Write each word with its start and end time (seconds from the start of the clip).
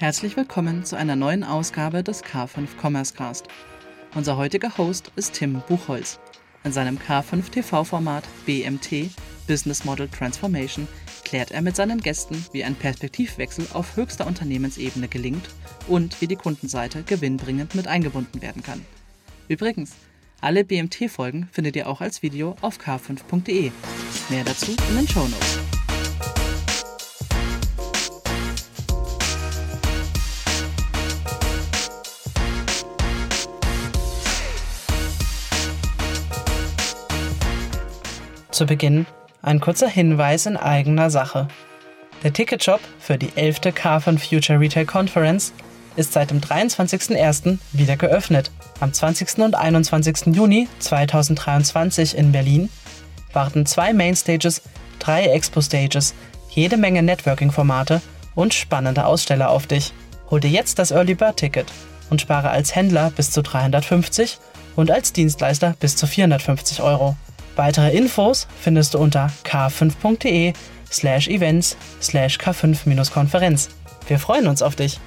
Herzlich 0.00 0.36
willkommen 0.36 0.84
zu 0.84 0.94
einer 0.94 1.16
neuen 1.16 1.42
Ausgabe 1.42 2.04
des 2.04 2.22
K5 2.22 2.68
Commerce 2.80 3.12
Cast. 3.14 3.48
Unser 4.14 4.36
heutiger 4.36 4.78
Host 4.78 5.10
ist 5.16 5.32
Tim 5.32 5.60
Buchholz. 5.66 6.20
In 6.62 6.70
seinem 6.70 6.98
K5 6.98 7.50
TV-Format 7.50 8.22
BMT 8.46 9.10
Business 9.48 9.84
Model 9.84 10.06
Transformation 10.06 10.86
klärt 11.24 11.50
er 11.50 11.62
mit 11.62 11.74
seinen 11.74 12.00
Gästen, 12.00 12.46
wie 12.52 12.62
ein 12.62 12.76
Perspektivwechsel 12.76 13.66
auf 13.72 13.96
höchster 13.96 14.28
Unternehmensebene 14.28 15.08
gelingt 15.08 15.48
und 15.88 16.20
wie 16.20 16.28
die 16.28 16.36
Kundenseite 16.36 17.02
gewinnbringend 17.02 17.74
mit 17.74 17.88
eingebunden 17.88 18.40
werden 18.40 18.62
kann. 18.62 18.84
Übrigens, 19.48 19.96
alle 20.40 20.64
BMT-Folgen 20.64 21.48
findet 21.50 21.74
ihr 21.74 21.88
auch 21.88 22.00
als 22.00 22.22
Video 22.22 22.54
auf 22.60 22.78
k5.de. 22.78 23.72
Mehr 24.30 24.44
dazu 24.44 24.76
in 24.90 24.96
den 24.96 25.08
Show 25.08 25.26
Notes. 25.26 25.57
Zu 38.58 38.66
Beginn 38.66 39.06
ein 39.40 39.60
kurzer 39.60 39.86
Hinweis 39.86 40.46
in 40.46 40.56
eigener 40.56 41.10
Sache. 41.10 41.46
Der 42.24 42.32
Ticketshop 42.32 42.80
für 42.98 43.16
die 43.16 43.30
11. 43.36 43.60
K5 43.60 44.18
Future 44.18 44.58
Retail 44.58 44.84
Conference 44.84 45.52
ist 45.94 46.12
seit 46.12 46.32
dem 46.32 46.40
23.01. 46.40 47.58
wieder 47.70 47.96
geöffnet. 47.96 48.50
Am 48.80 48.92
20. 48.92 49.38
und 49.38 49.54
21. 49.54 50.34
Juni 50.34 50.66
2023 50.80 52.18
in 52.18 52.32
Berlin 52.32 52.68
warten 53.32 53.64
zwei 53.64 53.92
Mainstages, 53.92 54.62
drei 54.98 55.26
Expo-Stages, 55.26 56.14
jede 56.50 56.78
Menge 56.78 57.04
Networking-Formate 57.04 58.02
und 58.34 58.54
spannende 58.54 59.06
Aussteller 59.06 59.50
auf 59.50 59.68
dich. 59.68 59.92
Hol 60.32 60.40
dir 60.40 60.50
jetzt 60.50 60.80
das 60.80 60.90
Early 60.90 61.14
Bird 61.14 61.36
Ticket 61.36 61.66
und 62.10 62.20
spare 62.20 62.50
als 62.50 62.74
Händler 62.74 63.12
bis 63.14 63.30
zu 63.30 63.40
350 63.40 64.36
und 64.74 64.90
als 64.90 65.12
Dienstleister 65.12 65.76
bis 65.78 65.94
zu 65.94 66.08
450 66.08 66.82
Euro. 66.82 67.16
Weitere 67.58 67.90
Infos 67.90 68.46
findest 68.60 68.94
du 68.94 68.98
unter 68.98 69.32
k5.de 69.42 70.52
slash 70.92 71.26
events 71.26 71.76
slash 72.00 72.38
k5-konferenz. 72.38 73.70
Wir 74.06 74.20
freuen 74.20 74.46
uns 74.46 74.62
auf 74.62 74.76
dich. 74.76 75.00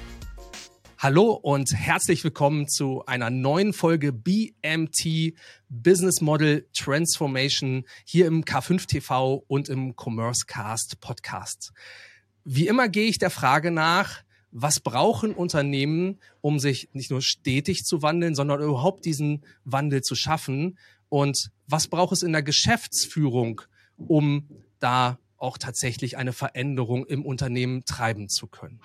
Hallo 0.98 1.30
und 1.32 1.72
herzlich 1.74 2.22
willkommen 2.24 2.68
zu 2.68 3.06
einer 3.06 3.30
neuen 3.30 3.72
Folge 3.72 4.12
BMT 4.12 5.32
Business 5.70 6.20
Model 6.20 6.68
Transformation 6.74 7.84
hier 8.04 8.26
im 8.26 8.44
K5 8.44 8.86
TV 8.86 9.42
und 9.48 9.70
im 9.70 9.94
Commerce 9.96 10.44
Cast 10.46 11.00
Podcast. 11.00 11.72
Wie 12.44 12.66
immer 12.66 12.90
gehe 12.90 13.08
ich 13.08 13.16
der 13.16 13.30
Frage 13.30 13.70
nach, 13.70 14.24
was 14.50 14.80
brauchen 14.80 15.32
Unternehmen, 15.32 16.20
um 16.42 16.58
sich 16.58 16.90
nicht 16.92 17.10
nur 17.10 17.22
stetig 17.22 17.86
zu 17.86 18.02
wandeln, 18.02 18.34
sondern 18.34 18.60
überhaupt 18.60 19.06
diesen 19.06 19.42
Wandel 19.64 20.02
zu 20.02 20.14
schaffen? 20.14 20.76
Und 21.12 21.50
was 21.66 21.88
braucht 21.88 22.14
es 22.14 22.22
in 22.22 22.32
der 22.32 22.42
Geschäftsführung, 22.42 23.60
um 23.98 24.48
da 24.78 25.18
auch 25.36 25.58
tatsächlich 25.58 26.16
eine 26.16 26.32
Veränderung 26.32 27.04
im 27.04 27.26
Unternehmen 27.26 27.84
treiben 27.84 28.30
zu 28.30 28.46
können? 28.46 28.80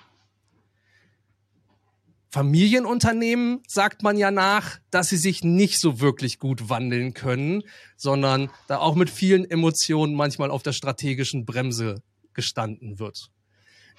Familienunternehmen 2.28 3.62
sagt 3.66 4.02
man 4.02 4.18
ja 4.18 4.30
nach, 4.30 4.78
dass 4.90 5.08
sie 5.08 5.16
sich 5.16 5.42
nicht 5.42 5.80
so 5.80 6.00
wirklich 6.00 6.38
gut 6.38 6.68
wandeln 6.68 7.14
können, 7.14 7.62
sondern 7.96 8.50
da 8.66 8.76
auch 8.76 8.94
mit 8.94 9.08
vielen 9.08 9.50
Emotionen 9.50 10.14
manchmal 10.14 10.50
auf 10.50 10.62
der 10.62 10.74
strategischen 10.74 11.46
Bremse 11.46 12.02
gestanden 12.34 12.98
wird. 12.98 13.30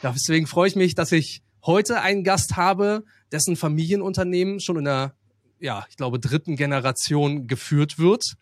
Deswegen 0.03 0.45
freue 0.45 0.67
ich 0.67 0.75
mich, 0.75 0.93
dass 0.93 1.11
ich 1.11 1.41
heute 1.65 2.01
einen 2.01 2.23
Gast 2.23 2.57
habe, 2.57 3.05
dessen 3.31 3.55
Familienunternehmen 3.55 4.59
schon 4.59 4.77
in 4.77 4.85
der 4.85 5.15
ja, 5.59 5.85
ich 5.89 5.97
glaube, 5.97 6.19
dritten 6.19 6.55
Generation 6.55 7.47
geführt 7.47 7.99
wird 7.99 8.35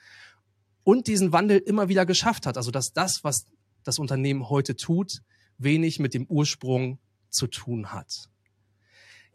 und 0.83 1.07
diesen 1.07 1.31
Wandel 1.31 1.57
immer 1.57 1.89
wieder 1.89 2.05
geschafft 2.05 2.45
hat. 2.45 2.57
Also, 2.57 2.71
dass 2.71 2.93
das, 2.93 3.23
was 3.23 3.45
das 3.83 3.99
Unternehmen 3.99 4.49
heute 4.49 4.75
tut, 4.75 5.21
wenig 5.57 5.99
mit 5.99 6.13
dem 6.13 6.25
Ursprung 6.27 6.99
zu 7.29 7.47
tun 7.47 7.91
hat. 7.91 8.29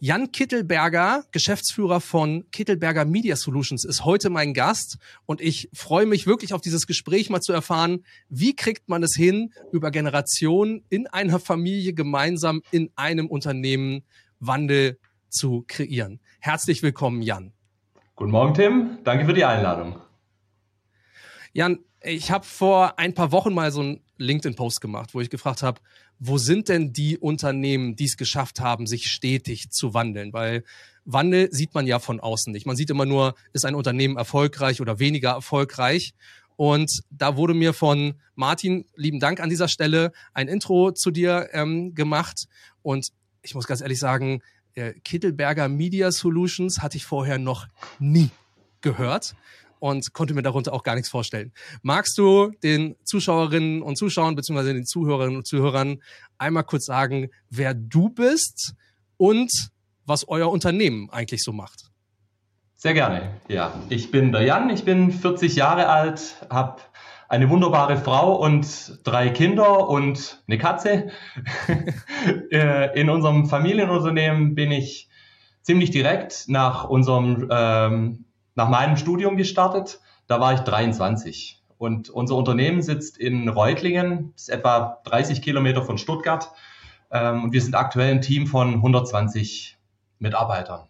Jan 0.04 0.32
Kittelberger, 0.32 1.24
Geschäftsführer 1.30 2.00
von 2.00 2.50
Kittelberger 2.50 3.04
Media 3.04 3.36
Solutions, 3.36 3.84
ist 3.84 4.04
heute 4.04 4.30
mein 4.30 4.52
Gast 4.52 4.98
und 5.26 5.40
ich 5.40 5.68
freue 5.72 6.06
mich 6.06 6.26
wirklich 6.26 6.54
auf 6.54 6.60
dieses 6.60 6.88
Gespräch 6.88 7.30
mal 7.30 7.40
zu 7.40 7.52
erfahren, 7.52 8.04
wie 8.28 8.56
kriegt 8.56 8.88
man 8.88 9.04
es 9.04 9.14
hin, 9.14 9.52
über 9.70 9.92
Generationen 9.92 10.84
in 10.88 11.06
einer 11.06 11.38
Familie 11.38 11.92
gemeinsam 11.92 12.62
in 12.72 12.90
einem 12.96 13.28
Unternehmen 13.28 14.02
Wandel 14.40 14.98
zu 15.28 15.64
kreieren. 15.68 16.18
Herzlich 16.40 16.82
willkommen, 16.82 17.22
Jan. 17.22 17.52
Guten 18.22 18.30
Morgen, 18.30 18.54
Tim. 18.54 18.98
Danke 19.02 19.24
für 19.24 19.32
die 19.32 19.44
Einladung. 19.44 19.96
Jan, 21.52 21.80
ich 22.00 22.30
habe 22.30 22.44
vor 22.44 22.96
ein 22.96 23.14
paar 23.14 23.32
Wochen 23.32 23.52
mal 23.52 23.72
so 23.72 23.80
einen 23.80 24.00
LinkedIn-Post 24.16 24.80
gemacht, 24.80 25.12
wo 25.12 25.20
ich 25.20 25.28
gefragt 25.28 25.64
habe, 25.64 25.80
wo 26.20 26.38
sind 26.38 26.68
denn 26.68 26.92
die 26.92 27.18
Unternehmen, 27.18 27.96
die 27.96 28.04
es 28.04 28.16
geschafft 28.16 28.60
haben, 28.60 28.86
sich 28.86 29.10
stetig 29.10 29.70
zu 29.70 29.92
wandeln? 29.92 30.32
Weil 30.32 30.62
Wandel 31.04 31.48
sieht 31.50 31.74
man 31.74 31.84
ja 31.88 31.98
von 31.98 32.20
außen 32.20 32.52
nicht. 32.52 32.64
Man 32.64 32.76
sieht 32.76 32.90
immer 32.90 33.06
nur, 33.06 33.34
ist 33.54 33.64
ein 33.64 33.74
Unternehmen 33.74 34.16
erfolgreich 34.16 34.80
oder 34.80 35.00
weniger 35.00 35.30
erfolgreich. 35.30 36.14
Und 36.54 37.02
da 37.10 37.36
wurde 37.36 37.54
mir 37.54 37.72
von 37.72 38.20
Martin, 38.36 38.84
lieben 38.94 39.18
Dank 39.18 39.40
an 39.40 39.50
dieser 39.50 39.66
Stelle, 39.66 40.12
ein 40.32 40.46
Intro 40.46 40.92
zu 40.92 41.10
dir 41.10 41.48
ähm, 41.54 41.96
gemacht. 41.96 42.46
Und 42.82 43.08
ich 43.42 43.56
muss 43.56 43.66
ganz 43.66 43.80
ehrlich 43.80 43.98
sagen, 43.98 44.42
äh, 44.74 44.92
Kittelberger 45.04 45.68
Media 45.68 46.10
Solutions 46.10 46.80
hatte 46.80 46.96
ich 46.96 47.04
vorher 47.04 47.38
noch 47.38 47.66
nie 47.98 48.30
gehört 48.80 49.34
und 49.78 50.12
konnte 50.12 50.34
mir 50.34 50.42
darunter 50.42 50.72
auch 50.72 50.84
gar 50.84 50.94
nichts 50.94 51.10
vorstellen. 51.10 51.52
Magst 51.82 52.16
du 52.16 52.52
den 52.62 52.94
Zuschauerinnen 53.04 53.82
und 53.82 53.96
Zuschauern 53.96 54.36
beziehungsweise 54.36 54.74
den 54.74 54.86
Zuhörerinnen 54.86 55.36
und 55.36 55.46
Zuhörern 55.46 56.00
einmal 56.38 56.64
kurz 56.64 56.86
sagen, 56.86 57.30
wer 57.50 57.74
du 57.74 58.08
bist 58.08 58.74
und 59.16 59.50
was 60.04 60.28
euer 60.28 60.50
Unternehmen 60.50 61.10
eigentlich 61.10 61.42
so 61.42 61.52
macht? 61.52 61.90
Sehr 62.76 62.94
gerne. 62.94 63.30
Ja, 63.48 63.80
ich 63.88 64.10
bin 64.10 64.32
der 64.32 64.42
Jan, 64.42 64.68
ich 64.70 64.84
bin 64.84 65.12
40 65.12 65.54
Jahre 65.54 65.88
alt, 65.88 66.44
habe 66.50 66.82
eine 67.32 67.48
wunderbare 67.48 67.96
Frau 67.96 68.34
und 68.34 69.00
drei 69.04 69.30
Kinder 69.30 69.88
und 69.88 70.44
eine 70.46 70.58
Katze. 70.58 71.08
Äh, 72.52 73.00
in 73.00 73.10
unserem 73.10 73.46
Familienunternehmen 73.46 74.54
bin 74.54 74.70
ich 74.70 75.08
ziemlich 75.62 75.90
direkt 75.90 76.44
nach 76.46 76.84
unserem, 76.84 77.48
ähm, 77.50 78.26
nach 78.54 78.68
meinem 78.68 78.96
Studium 78.96 79.36
gestartet. 79.36 80.00
Da 80.28 80.38
war 80.38 80.52
ich 80.52 80.60
23. 80.60 81.62
Und 81.78 82.10
unser 82.10 82.36
Unternehmen 82.36 82.82
sitzt 82.82 83.18
in 83.18 83.48
Reutlingen, 83.48 84.34
ist 84.36 84.50
etwa 84.50 85.00
30 85.04 85.42
Kilometer 85.42 85.82
von 85.82 85.98
Stuttgart. 85.98 86.52
Ähm, 87.10 87.44
und 87.44 87.52
wir 87.52 87.62
sind 87.62 87.74
aktuell 87.74 88.12
ein 88.12 88.20
Team 88.20 88.46
von 88.46 88.74
120 88.74 89.78
Mitarbeitern, 90.18 90.86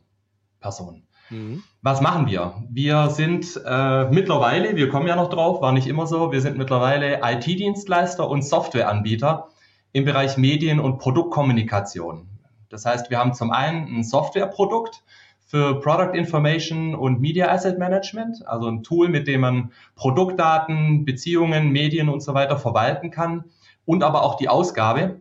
Personen. 0.61 1.07
Mhm. 1.33 1.63
Was 1.81 2.01
machen 2.01 2.27
wir? 2.27 2.55
Wir 2.71 3.11
sind 3.11 3.61
äh, 3.65 4.05
mittlerweile, 4.11 4.77
wir 4.77 4.89
kommen 4.89 5.09
ja 5.09 5.17
noch 5.17 5.31
drauf, 5.31 5.63
war 5.63 5.73
nicht 5.73 5.87
immer 5.87 6.07
so, 6.07 6.31
wir 6.31 6.41
sind 6.41 6.59
mittlerweile 6.59 7.21
IT-Dienstleister 7.23 8.29
und 8.29 8.43
Softwareanbieter 8.43 9.49
im 9.93 10.05
Bereich 10.05 10.37
Medien- 10.37 10.81
und 10.81 10.99
Produktkommunikation. 10.99 12.29
Das 12.69 12.85
heißt, 12.85 13.11
wir 13.11 13.19
haben 13.19 13.35
zum 13.35 13.51
einen 13.51 13.87
ein 13.89 14.05
Softwareprodukt 14.05 15.03
für 15.41 15.81
Product 15.81 16.15
Information 16.15 16.95
und 16.95 17.21
Media 17.21 17.51
Asset 17.51 17.79
Management, 17.79 18.47
also 18.47 18.69
ein 18.69 18.83
Tool, 18.83 19.09
mit 19.09 19.27
dem 19.27 19.43
man 19.43 19.73
Produktdaten, 19.97 21.05
Beziehungen, 21.05 21.71
Medien 21.71 22.09
und 22.09 22.23
so 22.23 22.33
weiter 22.33 22.59
verwalten 22.59 23.11
kann 23.11 23.45
und 23.85 24.03
aber 24.03 24.23
auch 24.23 24.37
die 24.37 24.49
Ausgabe. 24.49 25.21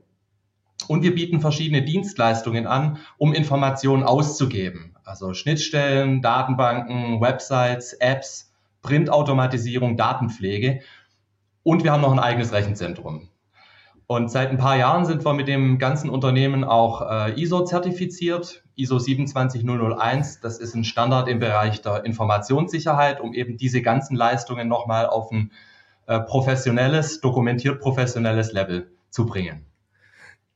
Und 0.88 1.04
wir 1.04 1.14
bieten 1.14 1.42
verschiedene 1.42 1.84
Dienstleistungen 1.84 2.68
an, 2.68 2.98
um 3.18 3.34
Informationen 3.34 4.04
auszugeben. 4.04 4.91
Also 5.12 5.34
Schnittstellen, 5.34 6.22
Datenbanken, 6.22 7.20
Websites, 7.20 7.92
Apps, 7.92 8.54
Printautomatisierung, 8.82 9.98
Datenpflege. 9.98 10.80
Und 11.64 11.84
wir 11.84 11.92
haben 11.92 12.00
noch 12.00 12.14
ein 12.14 12.20
eigenes 12.20 12.54
Rechenzentrum. 12.54 13.28
Und 14.08 14.32
seit 14.32 14.52
ein 14.52 14.58
paar 14.58 14.78
Jahren 14.78 15.04
sind 15.04 15.26
wir 15.26 15.34
mit 15.34 15.50
dem 15.50 15.80
ganzen 15.80 16.10
Unternehmen 16.10 16.64
auch 16.64 17.02
äh, 17.02 17.42
ISO-zertifiziert, 17.42 18.64
ISO 18.78 19.00
27001. 19.00 20.40
Das 20.40 20.60
ist 20.60 20.76
ein 20.76 20.86
Standard 20.86 21.28
im 21.28 21.40
Bereich 21.40 21.82
der 21.82 22.06
Informationssicherheit, 22.06 23.20
um 23.20 23.34
eben 23.34 23.58
diese 23.58 23.82
ganzen 23.82 24.16
Leistungen 24.16 24.70
nochmal 24.70 25.08
auf 25.08 25.30
ein 25.30 25.52
äh, 26.08 26.22
professionelles, 26.22 27.20
dokumentiert 27.20 27.82
professionelles 27.82 28.54
Level 28.54 28.90
zu 29.10 29.26
bringen. 29.26 29.66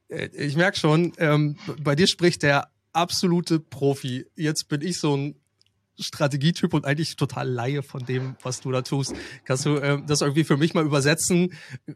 Äh, 0.08 0.28
ich 0.28 0.56
merke 0.56 0.78
schon, 0.78 1.12
ähm, 1.18 1.58
bei 1.84 1.96
dir 1.96 2.08
spricht 2.08 2.42
der 2.44 2.70
absolute 2.96 3.60
Profi. 3.60 4.26
Jetzt 4.36 4.68
bin 4.70 4.82
ich 4.82 5.00
so 5.00 5.16
ein 5.16 5.36
Strategietyp 6.00 6.74
und 6.74 6.86
eigentlich 6.86 7.16
total 7.16 7.48
Laie 7.50 7.82
von 7.82 8.06
dem, 8.06 8.36
was 8.44 8.60
du 8.60 8.72
da 8.72 8.82
tust. 8.82 9.16
Kannst 9.46 9.66
du 9.66 9.78
äh, 9.78 10.02
das 10.06 10.22
irgendwie 10.22 10.44
für 10.44 10.58
mich 10.58 10.74
mal 10.74 10.84
übersetzen? 10.84 11.54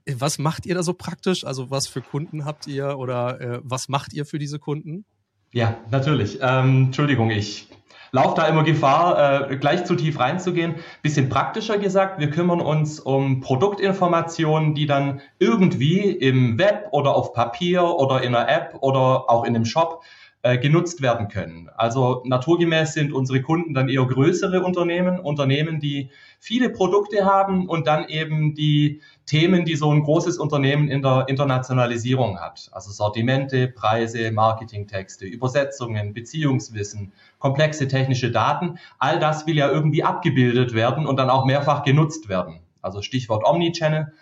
Was 0.09 0.39
macht 0.39 0.65
ihr 0.65 0.75
da 0.75 0.83
so 0.83 0.93
praktisch? 0.93 1.43
Also 1.43 1.69
was 1.69 1.87
für 1.87 2.01
Kunden 2.01 2.45
habt 2.45 2.67
ihr 2.67 2.97
oder 2.97 3.41
äh, 3.41 3.59
was 3.63 3.89
macht 3.89 4.13
ihr 4.13 4.25
für 4.25 4.39
diese 4.39 4.59
Kunden? 4.59 5.05
Ja, 5.51 5.77
natürlich. 5.89 6.39
Ähm, 6.41 6.85
Entschuldigung, 6.85 7.31
ich 7.31 7.67
laufe 8.11 8.35
da 8.35 8.47
immer 8.47 8.63
Gefahr, 8.63 9.51
äh, 9.51 9.57
gleich 9.57 9.85
zu 9.85 9.95
tief 9.95 10.19
reinzugehen. 10.19 10.75
Bisschen 11.01 11.29
praktischer 11.29 11.77
gesagt, 11.77 12.19
wir 12.19 12.29
kümmern 12.29 12.61
uns 12.61 12.99
um 12.99 13.41
Produktinformationen, 13.41 14.75
die 14.75 14.85
dann 14.85 15.21
irgendwie 15.39 16.11
im 16.11 16.57
Web 16.57 16.89
oder 16.91 17.15
auf 17.15 17.33
Papier 17.33 17.83
oder 17.83 18.21
in 18.21 18.35
einer 18.35 18.49
App 18.49 18.77
oder 18.81 19.29
auch 19.29 19.43
in 19.43 19.55
einem 19.55 19.65
Shop 19.65 20.03
äh, 20.41 20.57
genutzt 20.57 21.01
werden 21.01 21.27
können. 21.27 21.69
Also 21.75 22.23
naturgemäß 22.25 22.93
sind 22.93 23.11
unsere 23.11 23.41
Kunden 23.41 23.73
dann 23.73 23.89
eher 23.89 24.05
größere 24.05 24.63
Unternehmen, 24.63 25.19
Unternehmen, 25.19 25.81
die 25.81 26.11
viele 26.39 26.69
Produkte 26.69 27.25
haben 27.25 27.67
und 27.67 27.87
dann 27.87 28.07
eben 28.07 28.55
die 28.55 29.01
Themen, 29.25 29.65
die 29.65 29.75
so 29.75 29.91
ein 29.91 30.01
großes 30.01 30.37
Unternehmen 30.37 30.87
in 30.87 31.01
der 31.01 31.25
Internationalisierung 31.27 32.39
hat. 32.39 32.69
Also 32.71 32.89
Sortimente, 32.89 33.67
Preise, 33.67 34.31
Marketingtexte, 34.31 35.25
Übersetzungen, 35.25 36.13
Beziehungswissen, 36.13 37.11
komplexe 37.39 37.89
technische 37.89 38.31
Daten. 38.31 38.79
All 38.97 39.19
das 39.19 39.45
will 39.45 39.57
ja 39.57 39.69
irgendwie 39.69 40.05
abgebildet 40.05 40.73
werden 40.73 41.05
und 41.05 41.17
dann 41.17 41.29
auch 41.29 41.45
mehrfach 41.45 41.83
genutzt 41.83 42.29
werden. 42.29 42.61
Also 42.81 43.01
Stichwort 43.01 43.43
Omnichannel. 43.45 44.13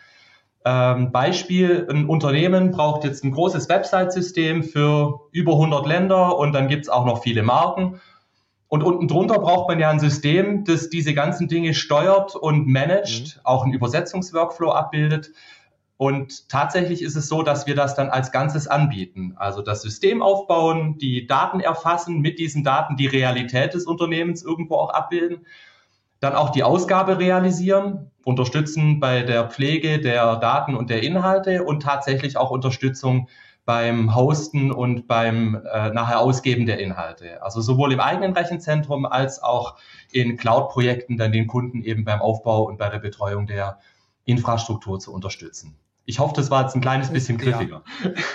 Ähm, 0.70 1.14
Beispiel, 1.14 1.88
ein 1.90 2.08
Unternehmen 2.08 2.72
braucht 2.72 3.06
jetzt 3.06 3.24
ein 3.24 3.32
großes 3.32 3.70
Website-System 3.70 4.64
für 4.64 5.22
über 5.32 5.54
100 5.54 5.86
Länder 5.86 6.38
und 6.38 6.52
dann 6.52 6.68
gibt 6.68 6.84
es 6.84 6.90
auch 6.90 7.06
noch 7.06 7.24
viele 7.24 7.42
Marken. 7.42 8.02
Und 8.68 8.84
unten 8.84 9.08
drunter 9.08 9.40
braucht 9.40 9.70
man 9.70 9.80
ja 9.80 9.90
ein 9.90 10.02
System, 10.02 10.66
das 10.66 10.90
diese 10.90 11.14
ganzen 11.14 11.48
Dinge 11.48 11.74
steuert 11.74 12.36
und 12.36 12.68
managt, 12.68 13.38
mhm. 13.38 13.42
auch 13.46 13.64
einen 13.64 13.72
Übersetzungsworkflow 13.72 14.72
abbildet. 14.72 15.32
Und 15.96 16.50
tatsächlich 16.50 17.02
ist 17.02 17.16
es 17.16 17.30
so, 17.30 17.44
dass 17.44 17.66
wir 17.66 17.76
das 17.76 17.96
dann 17.96 18.10
als 18.10 18.34
Ganzes 18.34 18.68
anbieten. 18.68 19.36
Also 19.38 19.62
das 19.62 19.82
System 19.82 20.22
aufbauen, 20.22 20.98
die 20.98 21.28
Daten 21.28 21.62
erfassen, 21.62 22.20
mit 22.20 22.40
diesen 22.40 22.66
Daten 22.66 22.98
die 22.98 23.08
Realität 23.08 23.74
des 23.74 23.86
Unternehmens 23.86 24.44
irgendwo 24.44 24.76
auch 24.76 24.90
abbilden 24.90 25.46
dann 26.20 26.36
auch 26.36 26.50
die 26.50 26.64
Ausgabe 26.64 27.20
realisieren, 27.20 28.12
unterstützen 28.24 29.00
bei 29.00 29.22
der 29.24 29.50
Pflege 29.50 30.00
der 30.00 30.36
Daten 30.38 30.76
und 30.76 30.90
der 30.90 31.04
Inhalte 31.04 31.64
und 31.64 31.82
tatsächlich 31.82 32.38
auch 32.38 32.52
Unterstützung 32.52 33.30
beim 33.66 34.16
Hosten 34.16 34.72
und 34.72 35.08
beim 35.08 35.62
äh, 35.72 35.90
nachher 35.90 36.22
Ausgeben 36.22 36.66
der 36.66 36.80
Inhalte. 36.80 37.44
Also 37.44 37.60
sowohl 37.62 37.92
im 37.92 38.00
eigenen 38.00 38.34
Rechenzentrum 38.34 39.06
als 39.06 39.44
auch 39.44 39.76
in 40.12 40.38
Cloud-Projekten 40.38 41.18
dann 41.18 41.34
den 41.34 41.48
Kunden 41.48 41.84
eben 41.84 42.06
beim 42.06 42.22
Aufbau 42.22 42.64
und 42.64 42.78
bei 42.78 42.90
der 42.90 43.00
Betreuung 43.00 43.46
der 43.46 43.80
Infrastruktur 44.24 45.00
zu 45.00 45.14
unterstützen. 45.14 45.78
Ich 46.10 46.20
hoffe, 46.20 46.34
das 46.38 46.50
war 46.50 46.64
jetzt 46.64 46.74
ein 46.74 46.80
kleines 46.80 47.12
bisschen 47.12 47.38
griffiger. 47.38 47.84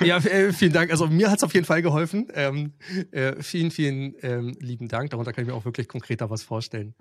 Ja, 0.01 0.07
ja 0.07 0.17
äh, 0.19 0.53
vielen 0.53 0.75
Dank. 0.75 0.91
Also 0.91 1.07
mir 1.07 1.31
hat 1.31 1.39
es 1.39 1.43
auf 1.43 1.55
jeden 1.55 1.65
Fall 1.65 1.81
geholfen. 1.81 2.29
Ähm, 2.35 2.75
äh, 3.13 3.43
vielen, 3.43 3.71
vielen 3.71 4.15
ähm, 4.21 4.55
lieben 4.61 4.89
Dank. 4.89 5.09
Darunter 5.09 5.33
kann 5.33 5.45
ich 5.45 5.49
mir 5.49 5.57
auch 5.57 5.65
wirklich 5.65 5.89
konkreter 5.89 6.29
was 6.29 6.43
vorstellen. 6.43 6.95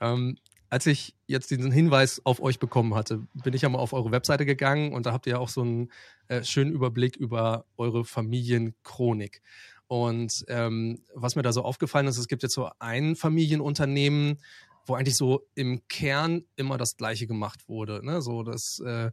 Ähm, 0.00 0.38
als 0.70 0.86
ich 0.86 1.14
jetzt 1.26 1.50
diesen 1.50 1.70
Hinweis 1.70 2.22
auf 2.24 2.40
euch 2.40 2.58
bekommen 2.58 2.94
hatte, 2.94 3.26
bin 3.34 3.52
ich 3.52 3.60
ja 3.60 3.68
mal 3.68 3.78
auf 3.78 3.92
eure 3.92 4.10
Webseite 4.10 4.46
gegangen 4.46 4.94
und 4.94 5.04
da 5.04 5.12
habt 5.12 5.26
ihr 5.26 5.34
ja 5.34 5.38
auch 5.38 5.50
so 5.50 5.60
einen 5.60 5.92
äh, 6.28 6.42
schönen 6.42 6.72
Überblick 6.72 7.16
über 7.16 7.66
eure 7.76 8.06
Familienchronik. 8.06 9.42
Und 9.86 10.46
ähm, 10.48 11.02
was 11.14 11.36
mir 11.36 11.42
da 11.42 11.52
so 11.52 11.62
aufgefallen 11.62 12.06
ist, 12.06 12.16
es 12.16 12.26
gibt 12.26 12.42
jetzt 12.42 12.54
so 12.54 12.70
ein 12.78 13.16
Familienunternehmen, 13.16 14.38
wo 14.86 14.94
eigentlich 14.94 15.16
so 15.16 15.46
im 15.54 15.86
Kern 15.88 16.44
immer 16.56 16.78
das 16.78 16.96
Gleiche 16.96 17.26
gemacht 17.26 17.68
wurde. 17.68 18.04
Ne? 18.04 18.22
So 18.22 18.42
das 18.42 18.80
äh, 18.80 19.10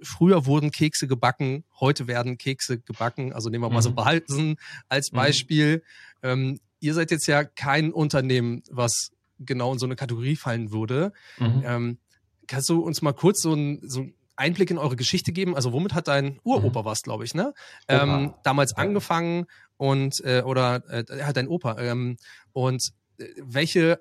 früher 0.00 0.46
wurden 0.46 0.70
Kekse 0.70 1.06
gebacken, 1.06 1.64
heute 1.78 2.06
werden 2.06 2.38
Kekse 2.38 2.80
gebacken. 2.80 3.32
Also 3.32 3.50
nehmen 3.50 3.64
wir 3.64 3.70
mal 3.70 3.76
mhm. 3.76 3.82
so 3.82 3.92
Behalten 3.92 4.56
als 4.88 5.12
mhm. 5.12 5.16
Beispiel. 5.16 5.82
Mhm. 6.22 6.28
Ähm, 6.28 6.60
ihr 6.80 6.94
seid 6.94 7.10
jetzt 7.10 7.26
ja 7.26 7.44
kein 7.44 7.92
Unternehmen, 7.92 8.62
was 8.70 9.10
genau 9.38 9.72
in 9.72 9.78
so 9.78 9.86
eine 9.86 9.96
Kategorie 9.96 10.36
fallen 10.36 10.72
würde. 10.72 11.12
Mhm. 11.38 11.62
Ähm, 11.64 11.98
kannst 12.46 12.68
du 12.68 12.80
uns 12.80 13.02
mal 13.02 13.12
kurz 13.12 13.42
so 13.42 13.54
ein, 13.54 13.80
so 13.82 14.06
Einblick 14.36 14.70
in 14.70 14.78
eure 14.78 14.96
Geschichte 14.96 15.32
geben? 15.32 15.54
Also 15.54 15.72
womit 15.72 15.94
hat 15.94 16.08
dein 16.08 16.38
Uropa 16.42 16.82
mhm. 16.82 16.84
was, 16.84 17.02
glaube 17.02 17.24
ich, 17.24 17.34
ne? 17.34 17.54
Ähm, 17.88 18.34
damals 18.42 18.76
angefangen 18.76 19.46
und 19.76 20.20
äh, 20.24 20.42
oder 20.42 20.82
äh, 20.90 21.22
hat 21.22 21.36
dein 21.36 21.48
Opa 21.48 21.78
ähm, 21.78 22.16
und 22.52 22.92
äh, 23.18 23.26
welche 23.36 24.00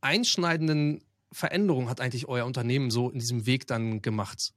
einschneidenden 0.00 1.02
Veränderungen 1.32 1.88
hat 1.88 2.00
eigentlich 2.00 2.28
euer 2.28 2.46
Unternehmen 2.46 2.90
so 2.90 3.10
in 3.10 3.18
diesem 3.18 3.46
Weg 3.46 3.66
dann 3.66 4.00
gemacht? 4.02 4.52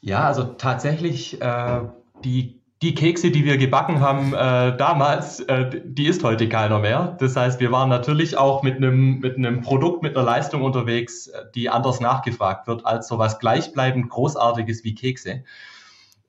Ja, 0.00 0.24
also 0.24 0.44
tatsächlich 0.44 1.40
äh, 1.40 1.80
die, 2.24 2.60
die 2.82 2.94
Kekse, 2.94 3.30
die 3.30 3.44
wir 3.44 3.58
gebacken 3.58 4.00
haben 4.00 4.32
äh, 4.32 4.76
damals, 4.76 5.40
äh, 5.40 5.80
die 5.84 6.06
ist 6.06 6.22
heute 6.22 6.48
keiner 6.48 6.78
mehr. 6.78 7.16
Das 7.18 7.34
heißt, 7.34 7.58
wir 7.58 7.72
waren 7.72 7.88
natürlich 7.88 8.36
auch 8.36 8.62
mit 8.62 8.76
einem 8.76 9.18
mit 9.18 9.36
einem 9.36 9.60
Produkt, 9.60 10.02
mit 10.02 10.16
einer 10.16 10.24
Leistung 10.24 10.62
unterwegs, 10.62 11.30
die 11.54 11.68
anders 11.68 12.00
nachgefragt 12.00 12.68
wird 12.68 12.86
als 12.86 13.08
sowas 13.08 13.40
gleichbleibend 13.40 14.08
Großartiges 14.08 14.84
wie 14.84 14.94
Kekse. 14.94 15.42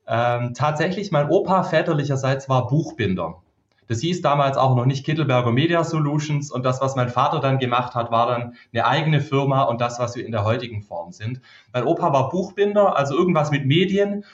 Ähm, 0.08 0.54
tatsächlich, 0.54 1.12
mein 1.12 1.28
Opa 1.28 1.62
väterlicherseits 1.62 2.48
war 2.48 2.66
Buchbinder. 2.66 3.42
Das 3.90 4.02
hieß 4.02 4.22
damals 4.22 4.56
auch 4.56 4.76
noch 4.76 4.86
nicht 4.86 5.04
Kittelberger 5.04 5.50
Media 5.50 5.82
Solutions 5.82 6.52
und 6.52 6.64
das, 6.64 6.80
was 6.80 6.94
mein 6.94 7.08
Vater 7.08 7.40
dann 7.40 7.58
gemacht 7.58 7.96
hat, 7.96 8.12
war 8.12 8.28
dann 8.28 8.54
eine 8.72 8.86
eigene 8.86 9.20
Firma 9.20 9.64
und 9.64 9.80
das, 9.80 9.98
was 9.98 10.14
wir 10.14 10.24
in 10.24 10.30
der 10.30 10.44
heutigen 10.44 10.82
Form 10.82 11.10
sind. 11.10 11.40
Mein 11.72 11.82
Opa 11.82 12.12
war 12.12 12.28
Buchbinder, 12.28 12.96
also 12.96 13.18
irgendwas 13.18 13.50
mit 13.50 13.66
Medien, 13.66 14.24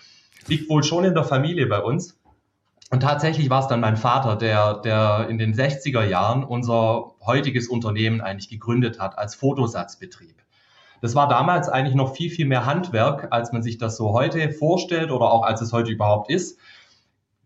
liegt 0.46 0.68
wohl 0.68 0.84
schon 0.84 1.04
in 1.04 1.14
der 1.14 1.24
Familie 1.24 1.66
bei 1.68 1.80
uns. 1.80 2.20
Und 2.90 3.00
tatsächlich 3.00 3.48
war 3.48 3.62
es 3.62 3.66
dann 3.66 3.80
mein 3.80 3.96
Vater, 3.96 4.36
der, 4.36 4.74
der 4.74 5.26
in 5.30 5.38
den 5.38 5.54
60er 5.54 6.04
Jahren 6.04 6.44
unser 6.44 7.14
heutiges 7.24 7.66
Unternehmen 7.68 8.20
eigentlich 8.20 8.50
gegründet 8.50 9.00
hat 9.00 9.16
als 9.16 9.36
Fotosatzbetrieb. 9.36 10.36
Das 11.00 11.14
war 11.14 11.28
damals 11.28 11.70
eigentlich 11.70 11.96
noch 11.96 12.14
viel, 12.14 12.28
viel 12.28 12.46
mehr 12.46 12.66
Handwerk, 12.66 13.28
als 13.30 13.52
man 13.52 13.62
sich 13.62 13.78
das 13.78 13.96
so 13.96 14.12
heute 14.12 14.50
vorstellt 14.50 15.10
oder 15.10 15.32
auch 15.32 15.44
als 15.44 15.62
es 15.62 15.72
heute 15.72 15.92
überhaupt 15.92 16.30
ist. 16.30 16.58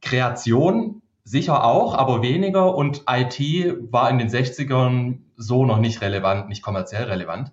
Kreation 0.03 1.00
Sicher 1.25 1.65
auch, 1.65 1.95
aber 1.95 2.23
weniger 2.23 2.75
und 2.75 3.05
IT 3.09 3.39
war 3.93 4.11
in 4.11 4.19
den 4.19 4.29
60ern 4.29 5.19
so 5.37 5.65
noch 5.65 5.79
nicht 5.79 6.01
relevant, 6.01 6.49
nicht 6.49 6.63
kommerziell 6.63 7.05
relevant. 7.05 7.53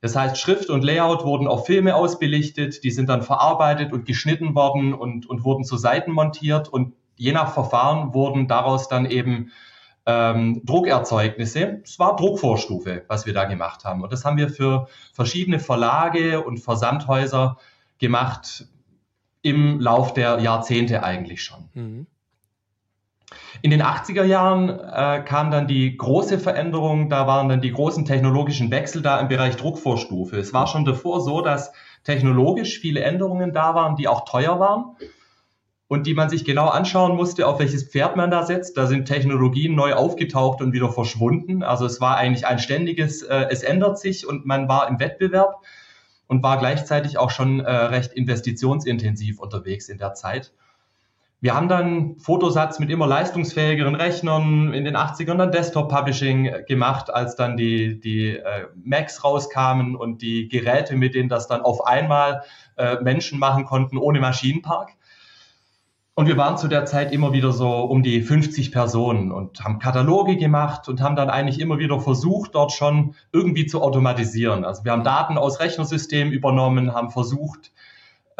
Das 0.00 0.14
heißt, 0.14 0.38
Schrift 0.38 0.70
und 0.70 0.84
Layout 0.84 1.24
wurden 1.24 1.46
auf 1.46 1.66
Filme 1.66 1.96
ausbelichtet, 1.96 2.84
die 2.84 2.90
sind 2.90 3.08
dann 3.08 3.22
verarbeitet 3.22 3.92
und 3.92 4.06
geschnitten 4.06 4.54
worden 4.54 4.94
und, 4.94 5.26
und 5.26 5.44
wurden 5.44 5.64
zu 5.64 5.76
Seiten 5.76 6.12
montiert 6.12 6.68
und 6.68 6.94
je 7.16 7.32
nach 7.32 7.52
Verfahren 7.52 8.14
wurden 8.14 8.46
daraus 8.46 8.88
dann 8.88 9.06
eben 9.06 9.50
ähm, 10.04 10.62
Druckerzeugnisse. 10.64 11.80
Es 11.82 11.98
war 11.98 12.16
Druckvorstufe, 12.16 13.04
was 13.08 13.26
wir 13.26 13.34
da 13.34 13.44
gemacht 13.44 13.84
haben. 13.84 14.02
Und 14.02 14.12
das 14.12 14.24
haben 14.24 14.36
wir 14.36 14.48
für 14.48 14.86
verschiedene 15.12 15.58
Verlage 15.58 16.44
und 16.44 16.58
Versandhäuser 16.58 17.56
gemacht 17.98 18.66
im 19.42 19.80
Lauf 19.80 20.12
der 20.12 20.40
Jahrzehnte 20.40 21.02
eigentlich 21.02 21.42
schon. 21.42 21.68
Mhm. 21.74 22.06
In 23.62 23.70
den 23.70 23.82
80er 23.82 24.24
Jahren 24.24 24.68
äh, 24.68 25.22
kam 25.24 25.50
dann 25.50 25.66
die 25.66 25.96
große 25.96 26.38
Veränderung, 26.38 27.08
da 27.08 27.26
waren 27.26 27.48
dann 27.48 27.60
die 27.60 27.72
großen 27.72 28.04
technologischen 28.04 28.70
Wechsel 28.70 29.02
da 29.02 29.18
im 29.20 29.28
Bereich 29.28 29.56
Druckvorstufe. 29.56 30.36
Es 30.36 30.52
war 30.52 30.66
schon 30.66 30.84
davor 30.84 31.20
so, 31.20 31.40
dass 31.40 31.72
technologisch 32.04 32.78
viele 32.78 33.00
Änderungen 33.00 33.52
da 33.52 33.74
waren, 33.74 33.96
die 33.96 34.08
auch 34.08 34.24
teuer 34.24 34.60
waren 34.60 34.96
und 35.88 36.06
die 36.06 36.14
man 36.14 36.28
sich 36.28 36.44
genau 36.44 36.68
anschauen 36.68 37.16
musste, 37.16 37.46
auf 37.46 37.58
welches 37.58 37.88
Pferd 37.88 38.16
man 38.16 38.30
da 38.30 38.44
setzt. 38.44 38.76
Da 38.76 38.86
sind 38.86 39.06
Technologien 39.06 39.74
neu 39.74 39.94
aufgetaucht 39.94 40.60
und 40.60 40.72
wieder 40.72 40.90
verschwunden. 40.90 41.62
Also 41.62 41.86
es 41.86 42.00
war 42.00 42.16
eigentlich 42.16 42.46
ein 42.46 42.58
ständiges, 42.58 43.22
äh, 43.22 43.46
es 43.50 43.62
ändert 43.62 43.98
sich 43.98 44.26
und 44.26 44.46
man 44.46 44.68
war 44.68 44.88
im 44.88 44.98
Wettbewerb 44.98 45.62
und 46.26 46.42
war 46.42 46.58
gleichzeitig 46.58 47.18
auch 47.18 47.30
schon 47.30 47.60
äh, 47.60 47.70
recht 47.70 48.12
investitionsintensiv 48.12 49.38
unterwegs 49.38 49.88
in 49.88 49.98
der 49.98 50.14
Zeit. 50.14 50.52
Wir 51.40 51.54
haben 51.54 51.68
dann 51.68 52.18
Fotosatz 52.18 52.78
mit 52.78 52.90
immer 52.90 53.06
leistungsfähigeren 53.06 53.94
Rechnern 53.94 54.72
in 54.72 54.84
den 54.84 54.96
80ern 54.96 55.36
dann 55.36 55.52
Desktop-Publishing 55.52 56.64
gemacht, 56.66 57.12
als 57.12 57.36
dann 57.36 57.58
die, 57.58 58.00
die 58.00 58.30
äh, 58.30 58.68
Macs 58.82 59.22
rauskamen 59.22 59.96
und 59.96 60.22
die 60.22 60.48
Geräte, 60.48 60.96
mit 60.96 61.14
denen 61.14 61.28
das 61.28 61.46
dann 61.46 61.60
auf 61.60 61.86
einmal 61.86 62.42
äh, 62.76 62.96
Menschen 63.02 63.38
machen 63.38 63.66
konnten 63.66 63.98
ohne 63.98 64.18
Maschinenpark. 64.18 64.92
Und 66.18 66.26
wir 66.26 66.38
waren 66.38 66.56
zu 66.56 66.66
der 66.66 66.86
Zeit 66.86 67.12
immer 67.12 67.34
wieder 67.34 67.52
so 67.52 67.80
um 67.82 68.02
die 68.02 68.22
50 68.22 68.72
Personen 68.72 69.30
und 69.30 69.62
haben 69.62 69.78
Kataloge 69.78 70.38
gemacht 70.38 70.88
und 70.88 71.02
haben 71.02 71.14
dann 71.14 71.28
eigentlich 71.28 71.60
immer 71.60 71.78
wieder 71.78 72.00
versucht, 72.00 72.54
dort 72.54 72.72
schon 72.72 73.14
irgendwie 73.32 73.66
zu 73.66 73.82
automatisieren. 73.82 74.64
Also 74.64 74.84
wir 74.84 74.92
haben 74.92 75.04
Daten 75.04 75.36
aus 75.36 75.60
Rechnersystemen 75.60 76.32
übernommen, 76.32 76.94
haben 76.94 77.10
versucht, 77.10 77.70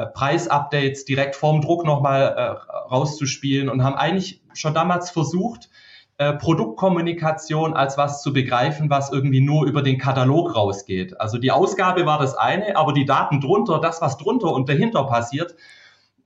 Preisupdates 0.04 1.04
direkt 1.04 1.36
vorm 1.36 1.62
Druck 1.62 1.86
nochmal 1.86 2.34
äh, 2.36 2.68
rauszuspielen 2.92 3.68
und 3.68 3.82
haben 3.82 3.96
eigentlich 3.96 4.42
schon 4.52 4.74
damals 4.74 5.10
versucht, 5.10 5.70
äh, 6.18 6.32
Produktkommunikation 6.34 7.74
als 7.74 7.96
was 7.96 8.22
zu 8.22 8.32
begreifen, 8.32 8.90
was 8.90 9.12
irgendwie 9.12 9.40
nur 9.40 9.66
über 9.66 9.82
den 9.82 9.98
Katalog 9.98 10.54
rausgeht. 10.54 11.20
Also 11.20 11.38
die 11.38 11.50
Ausgabe 11.50 12.06
war 12.06 12.18
das 12.18 12.34
eine, 12.34 12.76
aber 12.76 12.92
die 12.92 13.04
Daten 13.04 13.40
drunter, 13.40 13.80
das, 13.80 14.00
was 14.00 14.18
drunter 14.18 14.52
und 14.52 14.68
dahinter 14.68 15.04
passiert, 15.04 15.54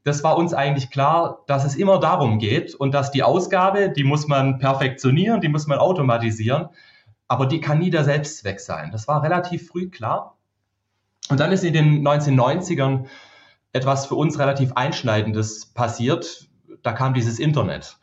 das 0.02 0.24
war 0.24 0.36
uns 0.36 0.54
eigentlich 0.54 0.90
klar, 0.90 1.42
dass 1.46 1.64
es 1.64 1.76
immer 1.76 2.00
darum 2.00 2.38
geht 2.38 2.74
und 2.74 2.92
dass 2.94 3.10
die 3.10 3.22
Ausgabe, 3.22 3.90
die 3.90 4.04
muss 4.04 4.26
man 4.26 4.58
perfektionieren, 4.58 5.40
die 5.40 5.48
muss 5.48 5.66
man 5.66 5.78
automatisieren, 5.78 6.68
aber 7.28 7.46
die 7.46 7.60
kann 7.60 7.78
nie 7.78 7.90
der 7.90 8.04
Selbstzweck 8.04 8.60
sein. 8.60 8.90
Das 8.92 9.06
war 9.08 9.22
relativ 9.22 9.68
früh 9.68 9.90
klar. 9.90 10.36
Und 11.28 11.38
dann 11.38 11.52
ist 11.52 11.64
in 11.64 11.74
den 11.74 12.06
1990ern 12.06 13.06
etwas 13.72 14.06
für 14.06 14.14
uns 14.14 14.38
relativ 14.38 14.72
Einschneidendes 14.74 15.66
passiert. 15.66 16.48
Da 16.82 16.92
kam 16.92 17.14
dieses 17.14 17.38
Internet. 17.38 17.96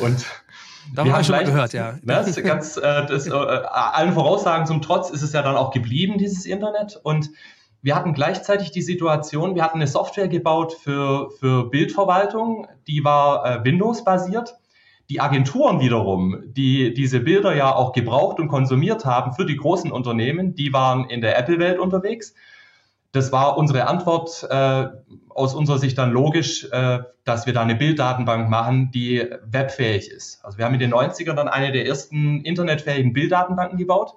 Und 0.00 0.26
da 0.94 1.06
habe 1.06 1.20
ich 1.20 1.26
schon 1.26 1.36
mal 1.36 1.44
gehört, 1.44 1.72
ja. 1.72 1.98
Ne, 2.02 2.24
ganz, 2.42 2.76
äh, 2.76 3.06
das, 3.06 3.26
äh, 3.26 3.32
allen 3.32 4.12
Voraussagen 4.12 4.66
zum 4.66 4.82
Trotz 4.82 5.10
ist 5.10 5.22
es 5.22 5.32
ja 5.32 5.42
dann 5.42 5.56
auch 5.56 5.70
geblieben, 5.70 6.18
dieses 6.18 6.44
Internet. 6.44 6.98
Und 7.02 7.30
wir 7.82 7.94
hatten 7.94 8.14
gleichzeitig 8.14 8.72
die 8.72 8.82
Situation, 8.82 9.54
wir 9.54 9.62
hatten 9.62 9.78
eine 9.78 9.86
Software 9.86 10.28
gebaut 10.28 10.72
für, 10.72 11.30
für 11.38 11.70
Bildverwaltung, 11.70 12.66
die 12.86 13.04
war 13.04 13.44
äh, 13.44 13.64
Windows-basiert. 13.64 14.56
Die 15.08 15.20
Agenturen 15.20 15.78
wiederum, 15.78 16.42
die 16.46 16.92
diese 16.92 17.20
Bilder 17.20 17.54
ja 17.54 17.72
auch 17.72 17.92
gebraucht 17.92 18.40
und 18.40 18.48
konsumiert 18.48 19.04
haben 19.04 19.34
für 19.34 19.46
die 19.46 19.54
großen 19.54 19.92
Unternehmen, 19.92 20.56
die 20.56 20.72
waren 20.72 21.08
in 21.08 21.20
der 21.20 21.38
Apple-Welt 21.38 21.78
unterwegs. 21.78 22.34
Das 23.16 23.32
war 23.32 23.56
unsere 23.56 23.86
Antwort 23.86 24.46
äh, 24.50 24.88
aus 25.30 25.54
unserer 25.54 25.78
Sicht 25.78 25.96
dann 25.96 26.12
logisch, 26.12 26.68
äh, 26.70 26.98
dass 27.24 27.46
wir 27.46 27.54
da 27.54 27.62
eine 27.62 27.74
Bilddatenbank 27.74 28.50
machen, 28.50 28.90
die 28.90 29.26
webfähig 29.42 30.10
ist. 30.10 30.44
Also 30.44 30.58
wir 30.58 30.66
haben 30.66 30.74
in 30.74 30.80
den 30.80 30.92
90ern 30.92 31.32
dann 31.32 31.48
eine 31.48 31.72
der 31.72 31.86
ersten 31.86 32.42
internetfähigen 32.42 33.14
Bilddatenbanken 33.14 33.78
gebaut 33.78 34.16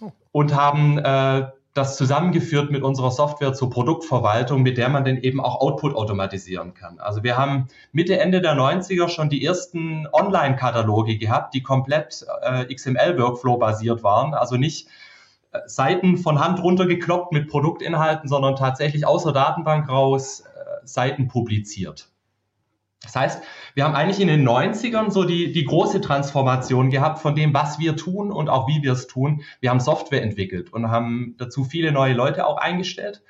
oh. 0.00 0.12
und 0.30 0.54
haben 0.54 0.98
äh, 0.98 1.48
das 1.74 1.96
zusammengeführt 1.96 2.70
mit 2.70 2.84
unserer 2.84 3.10
Software 3.10 3.52
zur 3.52 3.68
Produktverwaltung, 3.68 4.62
mit 4.62 4.78
der 4.78 4.90
man 4.90 5.04
dann 5.04 5.16
eben 5.16 5.40
auch 5.40 5.60
Output 5.60 5.96
automatisieren 5.96 6.72
kann. 6.74 7.00
Also 7.00 7.24
wir 7.24 7.36
haben 7.36 7.66
Mitte, 7.90 8.16
Ende 8.20 8.40
der 8.40 8.54
90er 8.54 9.08
schon 9.08 9.28
die 9.28 9.44
ersten 9.44 10.06
Online-Kataloge 10.12 11.18
gehabt, 11.18 11.52
die 11.52 11.64
komplett 11.64 12.24
äh, 12.42 12.72
XML-Workflow 12.72 13.58
basiert 13.58 14.04
waren. 14.04 14.34
Also 14.34 14.54
nicht 14.54 14.86
Seiten 15.66 16.16
von 16.16 16.38
Hand 16.38 16.62
runtergekloppt 16.62 17.32
mit 17.32 17.48
Produktinhalten, 17.48 18.28
sondern 18.28 18.56
tatsächlich 18.56 19.06
aus 19.06 19.24
der 19.24 19.32
Datenbank 19.32 19.88
raus 19.88 20.40
äh, 20.40 20.86
Seiten 20.86 21.28
publiziert. 21.28 22.08
Das 23.02 23.16
heißt, 23.16 23.42
wir 23.74 23.84
haben 23.84 23.94
eigentlich 23.94 24.20
in 24.20 24.28
den 24.28 24.46
90ern 24.46 25.10
so 25.10 25.24
die, 25.24 25.52
die 25.52 25.64
große 25.64 26.02
Transformation 26.02 26.90
gehabt 26.90 27.18
von 27.18 27.34
dem, 27.34 27.54
was 27.54 27.78
wir 27.78 27.96
tun 27.96 28.30
und 28.30 28.50
auch 28.50 28.68
wie 28.68 28.82
wir 28.82 28.92
es 28.92 29.06
tun. 29.06 29.42
Wir 29.60 29.70
haben 29.70 29.80
Software 29.80 30.22
entwickelt 30.22 30.72
und 30.72 30.90
haben 30.90 31.34
dazu 31.38 31.64
viele 31.64 31.92
neue 31.92 32.12
Leute 32.12 32.46
auch 32.46 32.58
eingestellt 32.58 33.22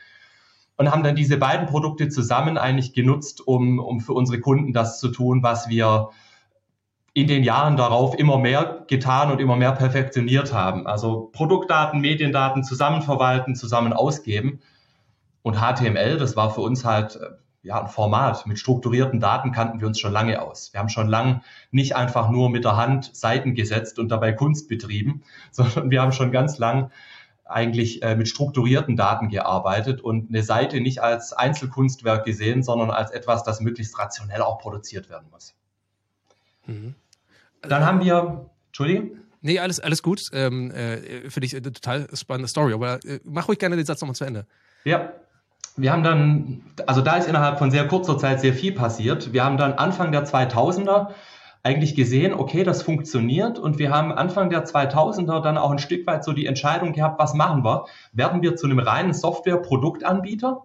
und 0.76 0.90
haben 0.90 1.04
dann 1.04 1.14
diese 1.14 1.36
beiden 1.36 1.66
Produkte 1.66 2.08
zusammen 2.08 2.58
eigentlich 2.58 2.94
genutzt, 2.94 3.46
um, 3.46 3.78
um 3.78 4.00
für 4.00 4.12
unsere 4.12 4.40
Kunden 4.40 4.72
das 4.72 4.98
zu 4.98 5.08
tun, 5.08 5.42
was 5.42 5.68
wir 5.68 6.10
in 7.12 7.26
den 7.26 7.42
Jahren 7.42 7.76
darauf 7.76 8.18
immer 8.18 8.38
mehr 8.38 8.84
getan 8.86 9.32
und 9.32 9.40
immer 9.40 9.56
mehr 9.56 9.72
perfektioniert 9.72 10.52
haben. 10.52 10.86
Also 10.86 11.30
Produktdaten, 11.32 12.00
Mediendaten 12.00 12.62
zusammen 12.62 13.02
verwalten, 13.02 13.56
zusammen 13.56 13.92
ausgeben. 13.92 14.60
Und 15.42 15.56
HTML, 15.56 16.18
das 16.18 16.36
war 16.36 16.50
für 16.50 16.60
uns 16.60 16.84
halt 16.84 17.16
äh, 17.16 17.30
ja, 17.62 17.80
ein 17.80 17.88
Format. 17.88 18.46
Mit 18.46 18.58
strukturierten 18.58 19.20
Daten 19.20 19.52
kannten 19.52 19.80
wir 19.80 19.86
uns 19.86 19.98
schon 19.98 20.12
lange 20.12 20.40
aus. 20.40 20.72
Wir 20.72 20.80
haben 20.80 20.88
schon 20.88 21.08
lange 21.08 21.42
nicht 21.70 21.96
einfach 21.96 22.30
nur 22.30 22.50
mit 22.50 22.64
der 22.64 22.76
Hand 22.76 23.14
Seiten 23.14 23.54
gesetzt 23.54 23.98
und 23.98 24.08
dabei 24.08 24.32
Kunst 24.32 24.68
betrieben, 24.68 25.22
sondern 25.50 25.90
wir 25.90 26.02
haben 26.02 26.12
schon 26.12 26.30
ganz 26.30 26.58
lang 26.58 26.90
eigentlich 27.44 28.02
äh, 28.04 28.14
mit 28.14 28.28
strukturierten 28.28 28.96
Daten 28.96 29.28
gearbeitet 29.28 30.00
und 30.00 30.28
eine 30.28 30.44
Seite 30.44 30.80
nicht 30.80 31.02
als 31.02 31.32
Einzelkunstwerk 31.32 32.24
gesehen, 32.24 32.62
sondern 32.62 32.90
als 32.92 33.10
etwas, 33.10 33.42
das 33.42 33.60
möglichst 33.60 33.98
rationell 33.98 34.42
auch 34.42 34.58
produziert 34.58 35.10
werden 35.10 35.28
muss. 35.32 35.56
Mhm. 36.70 36.94
Dann 37.62 37.84
haben 37.84 38.00
wir, 38.00 38.50
Entschuldigung? 38.68 39.10
Nee, 39.42 39.58
alles, 39.58 39.80
alles 39.80 40.02
gut. 40.02 40.28
Ähm, 40.32 40.70
äh, 40.70 41.30
Finde 41.30 41.46
ich 41.46 41.56
eine 41.56 41.72
total 41.72 42.06
spannende 42.14 42.48
Story, 42.48 42.74
aber 42.74 43.00
äh, 43.04 43.20
mach 43.24 43.48
ruhig 43.48 43.58
gerne 43.58 43.76
den 43.76 43.86
Satz 43.86 44.00
nochmal 44.00 44.14
zu 44.14 44.24
Ende. 44.24 44.46
Ja, 44.84 45.12
wir 45.76 45.92
haben 45.92 46.02
dann, 46.02 46.62
also 46.86 47.00
da 47.00 47.16
ist 47.16 47.28
innerhalb 47.28 47.58
von 47.58 47.70
sehr 47.70 47.88
kurzer 47.88 48.18
Zeit 48.18 48.40
sehr 48.40 48.54
viel 48.54 48.72
passiert. 48.72 49.32
Wir 49.32 49.44
haben 49.44 49.56
dann 49.56 49.74
Anfang 49.74 50.12
der 50.12 50.26
2000er 50.26 51.08
eigentlich 51.62 51.94
gesehen, 51.94 52.32
okay, 52.32 52.64
das 52.64 52.82
funktioniert 52.82 53.58
und 53.58 53.78
wir 53.78 53.90
haben 53.90 54.12
Anfang 54.12 54.48
der 54.48 54.64
2000er 54.64 55.42
dann 55.42 55.58
auch 55.58 55.70
ein 55.70 55.78
Stück 55.78 56.06
weit 56.06 56.24
so 56.24 56.32
die 56.32 56.46
Entscheidung 56.46 56.92
gehabt, 56.92 57.18
was 57.18 57.34
machen 57.34 57.64
wir? 57.64 57.84
Werden 58.12 58.40
wir 58.40 58.56
zu 58.56 58.66
einem 58.66 58.78
reinen 58.78 59.12
Software-Produktanbieter 59.12 60.64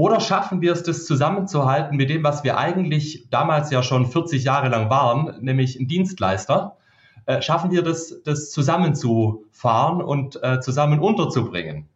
oder 0.00 0.18
schaffen 0.20 0.62
wir 0.62 0.72
es, 0.72 0.82
das 0.82 1.04
zusammenzuhalten 1.04 1.94
mit 1.94 2.08
dem, 2.08 2.24
was 2.24 2.42
wir 2.42 2.56
eigentlich 2.56 3.28
damals 3.28 3.70
ja 3.70 3.82
schon 3.82 4.06
40 4.06 4.44
Jahre 4.44 4.70
lang 4.70 4.88
waren, 4.88 5.36
nämlich 5.42 5.78
ein 5.78 5.88
Dienstleister? 5.88 6.78
Äh, 7.26 7.42
schaffen 7.42 7.70
wir 7.70 7.82
das, 7.82 8.22
das 8.24 8.50
zusammenzufahren 8.50 10.00
und 10.00 10.42
äh, 10.42 10.60
zusammen 10.60 11.00
unterzubringen? 11.00 11.86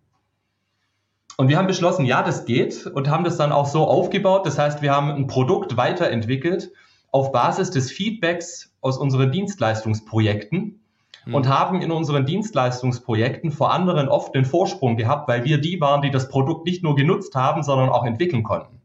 Und 1.38 1.49
wir 1.49 1.56
haben 1.56 1.66
beschlossen, 1.66 2.04
ja, 2.04 2.23
das 2.23 2.44
geht 2.44 2.87
und 2.87 3.08
haben 3.08 3.25
das 3.25 3.38
dann 3.38 3.52
auch 3.52 3.66
so 3.66 3.84
aufgebaut. 3.84 4.44
Das 4.44 4.58
heißt, 4.58 4.82
wir 4.82 4.94
haben 4.94 5.11
ein 5.11 5.26
Produkt 5.26 5.78
weiterentwickelt 5.78 6.73
auf 7.11 7.32
Basis 7.32 7.70
des 7.70 7.90
Feedbacks 7.90 8.75
aus 8.82 8.99
unseren 8.99 9.32
Dienstleistungsprojekten 9.32 10.83
mhm. 11.26 11.35
und 11.35 11.49
haben 11.49 11.83
in 11.83 11.90
unseren 11.90 12.26
Dienstleistungsprojekten 12.26 13.52
vor 13.52 13.73
anderen 13.73 14.09
oft 14.09 14.35
den 14.35 14.45
Vorsprung 14.45 14.97
gehabt, 14.97 15.28
weil 15.28 15.45
wir 15.45 15.59
die 15.59 15.81
waren, 15.81 16.02
die 16.02 16.11
das 16.11 16.28
Produkt 16.28 16.66
nicht 16.66 16.83
nur 16.83 16.97
genutzt 16.97 17.35
haben, 17.35 17.62
sondern 17.62 17.88
auch 17.88 18.04
entwickeln 18.04 18.43
konnten. 18.43 18.81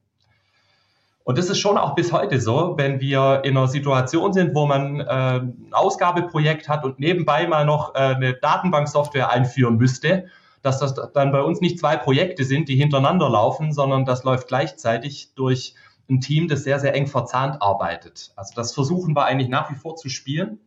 Und 1.24 1.38
das 1.38 1.50
ist 1.50 1.60
schon 1.60 1.77
auch 1.77 1.93
bis 1.93 2.12
heute 2.12 2.41
so, 2.41 2.74
wenn 2.77 3.00
wir 3.01 3.41
in 3.43 3.55
einer 3.55 3.67
Situation 3.67 4.34
sind, 4.34 4.55
wo 4.55 4.65
man 4.65 5.00
äh, 5.00 5.03
ein 5.05 5.67
Ausgabeprojekt 5.72 6.67
hat 6.67 6.84
und 6.84 7.00
nebenbei 7.00 7.48
mal 7.48 7.65
noch 7.65 7.93
äh, 7.93 8.00
eine 8.00 8.34
Datenbanksoftware 8.34 9.29
einführen 9.29 9.77
müsste 9.77 10.25
dass 10.62 10.79
das 10.79 10.93
dann 11.13 11.31
bei 11.31 11.41
uns 11.41 11.62
nicht 11.62 11.79
zwei 11.79 11.96
Projekte 11.98 12.43
sind, 12.43 12.69
die 12.69 12.75
hintereinander 12.75 13.29
laufen, 13.29 13.72
sondern 13.72 14.05
das 14.05 14.24
läuft 14.24 14.48
gleichzeitig 14.48 15.31
durch 15.36 15.75
ein 16.10 16.22
Team, 16.22 16.48
das 16.48 16.63
sehr, 16.63 16.79
sehr 16.79 16.96
eng 16.96 17.08
verzahnt 17.08 17.62
arbeitet. 17.62 18.31
Also 18.36 18.53
das 18.55 18.74
versuchen 18.74 19.15
wir 19.15 19.25
eigentlich 19.25 19.50
nach 19.50 19.69
wie 19.72 19.75
vor 19.75 19.96
zu 19.96 20.10
spielen. 20.10 20.60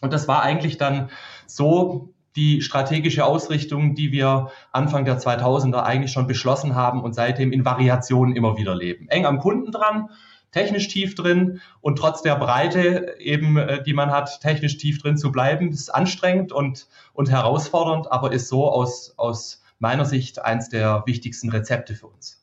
Und 0.00 0.12
das 0.12 0.28
war 0.28 0.42
eigentlich 0.42 0.78
dann 0.78 1.10
so 1.46 2.14
die 2.36 2.62
strategische 2.62 3.24
Ausrichtung, 3.24 3.94
die 3.94 4.12
wir 4.12 4.50
Anfang 4.70 5.04
der 5.04 5.18
2000er 5.18 5.82
eigentlich 5.82 6.12
schon 6.12 6.26
beschlossen 6.26 6.74
haben 6.74 7.02
und 7.02 7.14
seitdem 7.14 7.52
in 7.52 7.64
Variationen 7.64 8.36
immer 8.36 8.56
wieder 8.56 8.76
leben. 8.76 9.08
Eng 9.08 9.26
am 9.26 9.38
Kunden 9.38 9.72
dran, 9.72 10.10
technisch 10.52 10.88
tief 10.88 11.14
drin 11.14 11.60
und 11.80 11.96
trotz 11.96 12.22
der 12.22 12.36
Breite 12.36 13.16
eben, 13.18 13.56
äh, 13.56 13.82
die 13.82 13.92
man 13.92 14.10
hat, 14.10 14.40
technisch 14.40 14.76
tief 14.76 15.00
drin 15.00 15.16
zu 15.16 15.32
bleiben, 15.32 15.70
ist 15.70 15.94
anstrengend 15.94 16.52
und, 16.52 16.86
und 17.12 17.30
herausfordernd, 17.30 18.10
aber 18.12 18.32
ist 18.32 18.48
so 18.48 18.70
aus, 18.70 19.14
aus 19.16 19.62
meiner 19.78 20.04
Sicht 20.04 20.40
eins 20.40 20.68
der 20.68 21.02
wichtigsten 21.06 21.50
Rezepte 21.50 21.94
für 21.94 22.06
uns. 22.06 22.37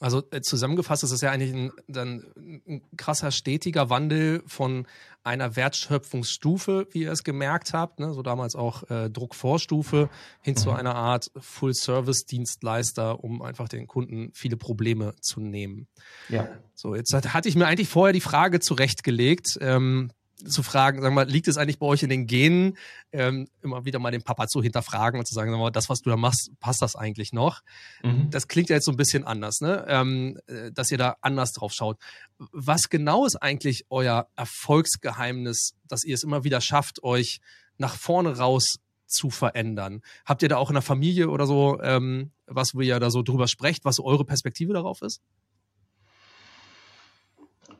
Also 0.00 0.22
äh, 0.30 0.40
zusammengefasst 0.40 1.02
ist 1.02 1.10
es 1.10 1.20
ja 1.20 1.30
eigentlich 1.30 1.52
ein, 1.52 1.72
dann 1.88 2.24
ein 2.36 2.82
krasser 2.96 3.32
stetiger 3.32 3.90
Wandel 3.90 4.42
von 4.46 4.86
einer 5.24 5.56
Wertschöpfungsstufe, 5.56 6.86
wie 6.92 7.02
ihr 7.02 7.12
es 7.12 7.24
gemerkt 7.24 7.72
habt, 7.72 7.98
ne, 7.98 8.14
so 8.14 8.22
damals 8.22 8.54
auch 8.54 8.88
äh, 8.90 9.10
Druckvorstufe, 9.10 10.08
hin 10.40 10.54
mhm. 10.54 10.58
zu 10.58 10.70
einer 10.70 10.94
Art 10.94 11.30
Full-Service-Dienstleister, 11.36 13.22
um 13.22 13.42
einfach 13.42 13.68
den 13.68 13.88
Kunden 13.88 14.30
viele 14.32 14.56
Probleme 14.56 15.14
zu 15.20 15.40
nehmen. 15.40 15.88
Ja. 16.28 16.48
So, 16.74 16.94
jetzt 16.94 17.12
hatte 17.12 17.48
ich 17.48 17.56
mir 17.56 17.66
eigentlich 17.66 17.88
vorher 17.88 18.12
die 18.12 18.20
Frage 18.20 18.60
zurechtgelegt, 18.60 19.58
ähm, 19.60 20.12
zu 20.44 20.62
fragen, 20.62 21.02
sagen 21.02 21.14
wir, 21.14 21.24
liegt 21.24 21.48
es 21.48 21.56
eigentlich 21.56 21.78
bei 21.78 21.86
euch 21.86 22.02
in 22.02 22.10
den 22.10 22.26
Genen, 22.26 22.76
ähm, 23.12 23.48
immer 23.62 23.84
wieder 23.84 23.98
mal 23.98 24.10
den 24.10 24.22
Papa 24.22 24.46
zu 24.46 24.62
hinterfragen 24.62 25.18
und 25.18 25.26
zu 25.26 25.34
sagen, 25.34 25.50
sagen 25.50 25.62
wir, 25.62 25.70
das, 25.70 25.88
was 25.88 26.00
du 26.00 26.10
da 26.10 26.16
machst, 26.16 26.50
passt 26.60 26.80
das 26.80 26.96
eigentlich 26.96 27.32
noch? 27.32 27.62
Mhm. 28.02 28.30
Das 28.30 28.48
klingt 28.48 28.68
ja 28.68 28.76
jetzt 28.76 28.84
so 28.84 28.92
ein 28.92 28.96
bisschen 28.96 29.24
anders, 29.24 29.60
ne? 29.60 29.84
Ähm, 29.88 30.38
äh, 30.46 30.70
dass 30.72 30.90
ihr 30.90 30.98
da 30.98 31.16
anders 31.20 31.52
drauf 31.52 31.72
schaut. 31.72 31.98
Was 32.38 32.88
genau 32.88 33.26
ist 33.26 33.36
eigentlich 33.36 33.86
euer 33.90 34.28
Erfolgsgeheimnis, 34.36 35.74
dass 35.88 36.04
ihr 36.04 36.14
es 36.14 36.22
immer 36.22 36.44
wieder 36.44 36.60
schafft, 36.60 37.02
euch 37.02 37.40
nach 37.76 37.96
vorne 37.96 38.36
raus 38.36 38.78
zu 39.06 39.30
verändern? 39.30 40.02
Habt 40.24 40.42
ihr 40.42 40.48
da 40.48 40.56
auch 40.56 40.70
in 40.70 40.74
der 40.74 40.82
Familie 40.82 41.30
oder 41.30 41.46
so 41.46 41.80
ähm, 41.82 42.30
was, 42.46 42.74
wo 42.74 42.80
ihr 42.80 42.98
da 43.00 43.10
so 43.10 43.22
drüber 43.22 43.48
sprecht, 43.48 43.84
was 43.84 43.98
eure 44.00 44.24
Perspektive 44.24 44.72
darauf 44.72 45.02
ist? 45.02 45.20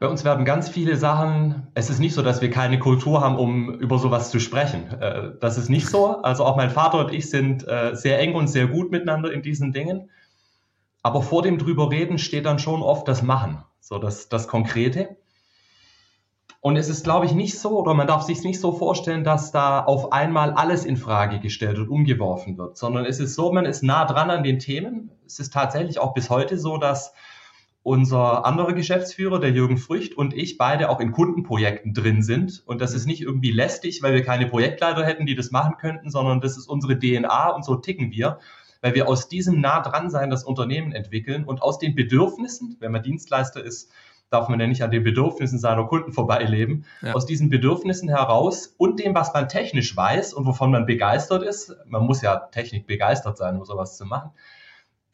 Bei 0.00 0.06
uns 0.06 0.24
werden 0.24 0.44
ganz 0.44 0.68
viele 0.68 0.96
Sachen, 0.96 1.66
es 1.74 1.90
ist 1.90 1.98
nicht 1.98 2.14
so, 2.14 2.22
dass 2.22 2.40
wir 2.40 2.50
keine 2.50 2.78
Kultur 2.78 3.20
haben, 3.20 3.36
um 3.36 3.80
über 3.80 3.98
sowas 3.98 4.30
zu 4.30 4.38
sprechen. 4.38 4.92
Äh, 5.00 5.32
das 5.40 5.58
ist 5.58 5.68
nicht 5.68 5.88
so. 5.88 6.22
Also 6.22 6.44
auch 6.44 6.56
mein 6.56 6.70
Vater 6.70 7.00
und 7.00 7.12
ich 7.12 7.28
sind 7.28 7.66
äh, 7.66 7.96
sehr 7.96 8.20
eng 8.20 8.34
und 8.34 8.46
sehr 8.46 8.68
gut 8.68 8.92
miteinander 8.92 9.32
in 9.32 9.42
diesen 9.42 9.72
Dingen. 9.72 10.10
Aber 11.02 11.22
vor 11.22 11.42
dem 11.42 11.58
drüber 11.58 11.90
reden 11.90 12.18
steht 12.18 12.46
dann 12.46 12.60
schon 12.60 12.82
oft 12.82 13.08
das 13.08 13.22
Machen, 13.22 13.64
so 13.80 13.98
das, 13.98 14.28
das 14.28 14.46
Konkrete. 14.46 15.16
Und 16.60 16.76
es 16.76 16.88
ist, 16.88 17.04
glaube 17.04 17.26
ich, 17.26 17.32
nicht 17.32 17.58
so, 17.58 17.78
oder 17.78 17.94
man 17.94 18.06
darf 18.06 18.22
sich 18.22 18.42
nicht 18.42 18.60
so 18.60 18.72
vorstellen, 18.72 19.24
dass 19.24 19.52
da 19.52 19.80
auf 19.84 20.12
einmal 20.12 20.52
alles 20.52 20.84
in 20.84 20.96
Frage 20.96 21.40
gestellt 21.40 21.78
und 21.78 21.88
umgeworfen 21.88 22.58
wird, 22.58 22.76
sondern 22.76 23.04
es 23.04 23.20
ist 23.20 23.34
so, 23.34 23.52
man 23.52 23.64
ist 23.64 23.82
nah 23.82 24.04
dran 24.04 24.30
an 24.30 24.42
den 24.42 24.58
Themen. 24.58 25.10
Es 25.24 25.38
ist 25.38 25.52
tatsächlich 25.52 25.98
auch 25.98 26.14
bis 26.14 26.30
heute 26.30 26.58
so, 26.58 26.76
dass 26.76 27.14
unser 27.88 28.44
anderer 28.44 28.74
Geschäftsführer, 28.74 29.40
der 29.40 29.50
Jürgen 29.50 29.78
Frücht 29.78 30.14
und 30.14 30.34
ich 30.34 30.58
beide 30.58 30.90
auch 30.90 31.00
in 31.00 31.10
Kundenprojekten 31.10 31.94
drin 31.94 32.22
sind. 32.22 32.62
Und 32.66 32.82
das 32.82 32.92
ist 32.92 33.06
nicht 33.06 33.22
irgendwie 33.22 33.50
lästig, 33.50 34.02
weil 34.02 34.12
wir 34.12 34.22
keine 34.22 34.46
Projektleiter 34.46 35.06
hätten, 35.06 35.24
die 35.24 35.34
das 35.34 35.50
machen 35.52 35.76
könnten, 35.80 36.10
sondern 36.10 36.42
das 36.42 36.58
ist 36.58 36.66
unsere 36.66 36.98
DNA 36.98 37.48
und 37.48 37.64
so 37.64 37.76
ticken 37.76 38.10
wir, 38.10 38.40
weil 38.82 38.94
wir 38.94 39.08
aus 39.08 39.30
diesem 39.30 39.62
nah 39.62 39.80
dran 39.80 40.10
sein 40.10 40.28
das 40.28 40.44
Unternehmen 40.44 40.92
entwickeln 40.92 41.44
und 41.44 41.62
aus 41.62 41.78
den 41.78 41.94
Bedürfnissen, 41.94 42.76
wenn 42.78 42.92
man 42.92 43.02
Dienstleister 43.02 43.64
ist, 43.64 43.90
darf 44.28 44.50
man 44.50 44.60
ja 44.60 44.66
nicht 44.66 44.82
an 44.82 44.90
den 44.90 45.02
Bedürfnissen 45.02 45.58
seiner 45.58 45.86
Kunden 45.86 46.12
vorbeileben. 46.12 46.84
Ja. 47.00 47.14
Aus 47.14 47.24
diesen 47.24 47.48
Bedürfnissen 47.48 48.10
heraus 48.10 48.74
und 48.76 49.00
dem, 49.00 49.14
was 49.14 49.32
man 49.32 49.48
technisch 49.48 49.96
weiß 49.96 50.34
und 50.34 50.44
wovon 50.44 50.70
man 50.70 50.84
begeistert 50.84 51.42
ist, 51.42 51.74
man 51.86 52.04
muss 52.04 52.20
ja 52.20 52.36
Technik 52.36 52.86
begeistert 52.86 53.38
sein, 53.38 53.56
um 53.56 53.64
sowas 53.64 53.96
zu 53.96 54.04
machen, 54.04 54.32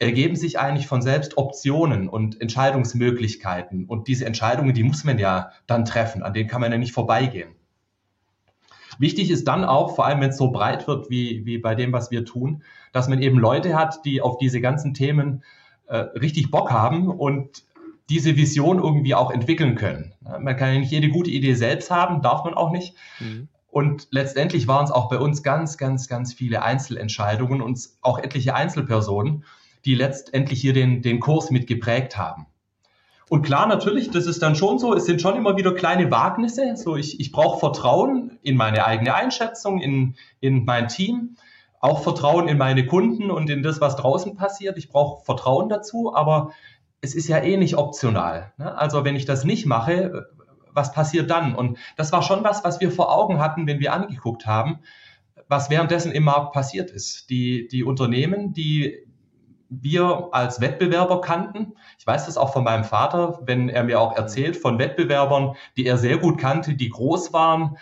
ergeben 0.04 0.36
sich 0.36 0.58
eigentlich 0.58 0.86
von 0.86 1.02
selbst 1.02 1.36
Optionen 1.36 2.08
und 2.08 2.40
Entscheidungsmöglichkeiten. 2.40 3.86
Und 3.86 4.08
diese 4.08 4.26
Entscheidungen, 4.26 4.74
die 4.74 4.82
muss 4.82 5.04
man 5.04 5.18
ja 5.18 5.50
dann 5.66 5.84
treffen, 5.84 6.22
an 6.22 6.32
denen 6.32 6.48
kann 6.48 6.60
man 6.60 6.70
ja 6.70 6.78
nicht 6.78 6.92
vorbeigehen. 6.92 7.54
Wichtig 8.98 9.30
ist 9.30 9.48
dann 9.48 9.64
auch, 9.64 9.96
vor 9.96 10.06
allem 10.06 10.20
wenn 10.20 10.30
es 10.30 10.36
so 10.36 10.50
breit 10.50 10.86
wird 10.86 11.10
wie, 11.10 11.44
wie 11.46 11.58
bei 11.58 11.74
dem, 11.74 11.92
was 11.92 12.10
wir 12.10 12.24
tun, 12.24 12.62
dass 12.92 13.08
man 13.08 13.20
eben 13.20 13.38
Leute 13.38 13.76
hat, 13.76 14.04
die 14.04 14.20
auf 14.20 14.38
diese 14.38 14.60
ganzen 14.60 14.94
Themen 14.94 15.42
äh, 15.86 15.96
richtig 15.96 16.50
Bock 16.50 16.70
haben 16.70 17.08
und 17.08 17.64
diese 18.08 18.36
Vision 18.36 18.78
irgendwie 18.78 19.14
auch 19.14 19.30
entwickeln 19.30 19.74
können. 19.74 20.12
Man 20.20 20.56
kann 20.56 20.74
ja 20.74 20.78
nicht 20.78 20.92
jede 20.92 21.08
gute 21.08 21.30
Idee 21.30 21.54
selbst 21.54 21.90
haben, 21.90 22.22
darf 22.22 22.44
man 22.44 22.54
auch 22.54 22.70
nicht. 22.70 22.94
Mhm. 23.18 23.48
Und 23.74 24.06
letztendlich 24.10 24.68
waren 24.68 24.84
es 24.84 24.92
auch 24.92 25.08
bei 25.08 25.18
uns 25.18 25.42
ganz, 25.42 25.78
ganz, 25.78 26.06
ganz 26.06 26.32
viele 26.32 26.62
Einzelentscheidungen 26.62 27.60
und 27.60 27.80
auch 28.02 28.18
etliche 28.18 28.54
Einzelpersonen, 28.54 29.44
die 29.84 29.94
letztendlich 29.94 30.60
hier 30.60 30.72
den, 30.72 31.02
den 31.02 31.20
Kurs 31.20 31.50
mit 31.50 31.66
geprägt 31.66 32.16
haben. 32.16 32.46
Und 33.28 33.42
klar, 33.42 33.66
natürlich, 33.66 34.10
das 34.10 34.26
ist 34.26 34.42
dann 34.42 34.54
schon 34.54 34.78
so, 34.78 34.94
es 34.94 35.06
sind 35.06 35.20
schon 35.20 35.36
immer 35.36 35.56
wieder 35.56 35.74
kleine 35.74 36.10
Wagnisse. 36.10 36.76
So, 36.76 36.96
ich, 36.96 37.18
ich 37.20 37.32
brauche 37.32 37.58
Vertrauen 37.58 38.38
in 38.42 38.56
meine 38.56 38.86
eigene 38.86 39.14
Einschätzung, 39.14 39.80
in, 39.80 40.14
in 40.40 40.64
mein 40.64 40.88
Team, 40.88 41.36
auch 41.80 42.02
Vertrauen 42.02 42.48
in 42.48 42.58
meine 42.58 42.86
Kunden 42.86 43.30
und 43.30 43.48
in 43.50 43.62
das, 43.62 43.80
was 43.80 43.96
draußen 43.96 44.36
passiert. 44.36 44.76
Ich 44.78 44.88
brauche 44.88 45.24
Vertrauen 45.24 45.68
dazu, 45.68 46.14
aber 46.14 46.52
es 47.00 47.14
ist 47.14 47.28
ja 47.28 47.38
eh 47.38 47.56
nicht 47.56 47.76
optional. 47.76 48.52
Ne? 48.56 48.76
Also 48.76 49.04
wenn 49.04 49.16
ich 49.16 49.24
das 49.24 49.44
nicht 49.44 49.66
mache, 49.66 50.26
was 50.72 50.92
passiert 50.92 51.30
dann? 51.30 51.54
Und 51.54 51.78
das 51.96 52.12
war 52.12 52.22
schon 52.22 52.44
was, 52.44 52.64
was 52.64 52.80
wir 52.80 52.90
vor 52.90 53.14
Augen 53.14 53.38
hatten, 53.38 53.66
wenn 53.66 53.80
wir 53.80 53.92
angeguckt 53.92 54.46
haben, 54.46 54.80
was 55.48 55.70
währenddessen 55.70 56.12
im 56.12 56.24
Markt 56.24 56.52
passiert 56.52 56.90
ist. 56.90 57.30
Die, 57.30 57.68
die 57.68 57.84
Unternehmen, 57.84 58.52
die 58.52 59.03
wir 59.82 60.28
als 60.32 60.60
Wettbewerber 60.60 61.20
kannten. 61.20 61.74
Ich 61.98 62.06
weiß 62.06 62.26
das 62.26 62.36
auch 62.36 62.52
von 62.52 62.64
meinem 62.64 62.84
Vater, 62.84 63.40
wenn 63.44 63.68
er 63.68 63.84
mir 63.84 64.00
auch 64.00 64.16
erzählt 64.16 64.56
von 64.56 64.78
Wettbewerbern, 64.78 65.56
die 65.76 65.86
er 65.86 65.98
sehr 65.98 66.18
gut 66.18 66.38
kannte, 66.38 66.74
die 66.74 66.88
groß 66.88 67.32
waren, 67.32 67.76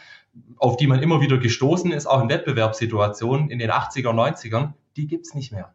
auf 0.56 0.76
die 0.76 0.86
man 0.86 1.02
immer 1.02 1.20
wieder 1.20 1.38
gestoßen 1.38 1.92
ist, 1.92 2.06
auch 2.06 2.22
in 2.22 2.28
Wettbewerbssituationen 2.28 3.50
in 3.50 3.58
den 3.58 3.70
80er, 3.70 4.10
90ern, 4.10 4.72
die 4.96 5.06
gibt's 5.06 5.34
nicht 5.34 5.52
mehr. 5.52 5.74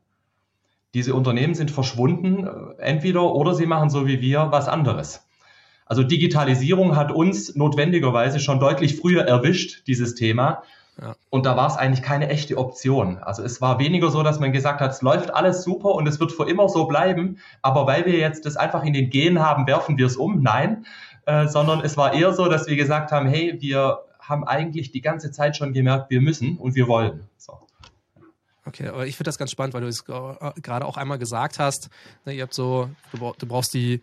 Diese 0.94 1.14
Unternehmen 1.14 1.54
sind 1.54 1.70
verschwunden, 1.70 2.48
äh, 2.48 2.82
entweder 2.82 3.34
oder 3.34 3.54
sie 3.54 3.66
machen 3.66 3.90
so 3.90 4.08
wie 4.08 4.22
wir 4.22 4.48
was 4.52 4.68
anderes. 4.68 5.28
Also 5.86 6.04
Digitalisierung 6.04 6.96
hat 6.96 7.12
uns 7.12 7.56
notwendigerweise 7.56 8.40
schon 8.40 8.60
deutlich 8.60 8.98
früher 8.98 9.24
erwischt, 9.24 9.88
dieses 9.88 10.16
Thema. 10.16 10.64
Ja. 11.00 11.16
Und 11.30 11.46
da 11.46 11.56
war 11.56 11.68
es 11.68 11.78
eigentlich 11.78 12.02
keine 12.02 12.30
echte 12.30 12.58
Option. 12.58 13.20
Also 13.20 13.44
es 13.44 13.62
war 13.62 13.80
weniger 13.80 14.10
so, 14.10 14.24
dass 14.24 14.40
man 14.40 14.52
gesagt 14.52 14.82
hat, 14.82 14.92
es 14.92 15.02
läuft 15.02 15.34
alles 15.34 15.64
super 15.64 15.90
und 15.90 16.08
es 16.08 16.20
wird 16.20 16.32
für 16.32 16.50
immer 16.50 16.70
so 16.70 16.86
bleiben. 16.86 17.40
Aber 17.62 17.86
weil 17.86 18.06
wir 18.06 18.18
jetzt 18.18 18.46
das 18.46 18.58
einfach 18.58 18.84
in 18.84 18.94
den 18.94 19.10
Gen 19.10 19.40
haben, 19.40 19.68
werfen 19.68 19.98
wir 19.98 20.08
es 20.08 20.18
um. 20.18 20.42
Nein, 20.42 20.86
äh, 21.26 21.48
sondern 21.48 21.82
es 21.82 21.98
war 21.98 22.14
eher 22.14 22.34
so, 22.34 22.48
dass 22.48 22.68
wir 22.68 22.76
gesagt 22.76 23.12
haben, 23.12 23.28
hey, 23.28 23.58
wir 23.60 24.00
haben 24.20 24.44
eigentlich 24.44 24.92
die 24.92 25.02
ganze 25.02 25.32
Zeit 25.32 25.56
schon 25.56 25.74
gemerkt, 25.74 26.10
wir 26.10 26.22
müssen 26.22 26.58
und 26.58 26.76
wir 26.76 26.88
wollen. 26.88 27.28
So. 27.38 27.60
Okay, 28.66 28.88
aber 28.88 29.08
ich 29.08 29.16
finde 29.16 29.30
das 29.30 29.38
ganz 29.38 29.52
spannend, 29.52 29.74
weil 29.74 29.82
du 29.82 29.88
es 29.88 30.04
gerade 30.04 30.86
auch 30.86 30.98
einmal 30.98 31.18
gesagt 31.18 31.60
hast. 31.60 31.90
Ne, 32.26 32.34
ihr 32.34 32.44
habt 32.44 32.54
so, 32.54 32.90
du 33.14 33.48
brauchst 33.48 33.74
die 33.74 34.02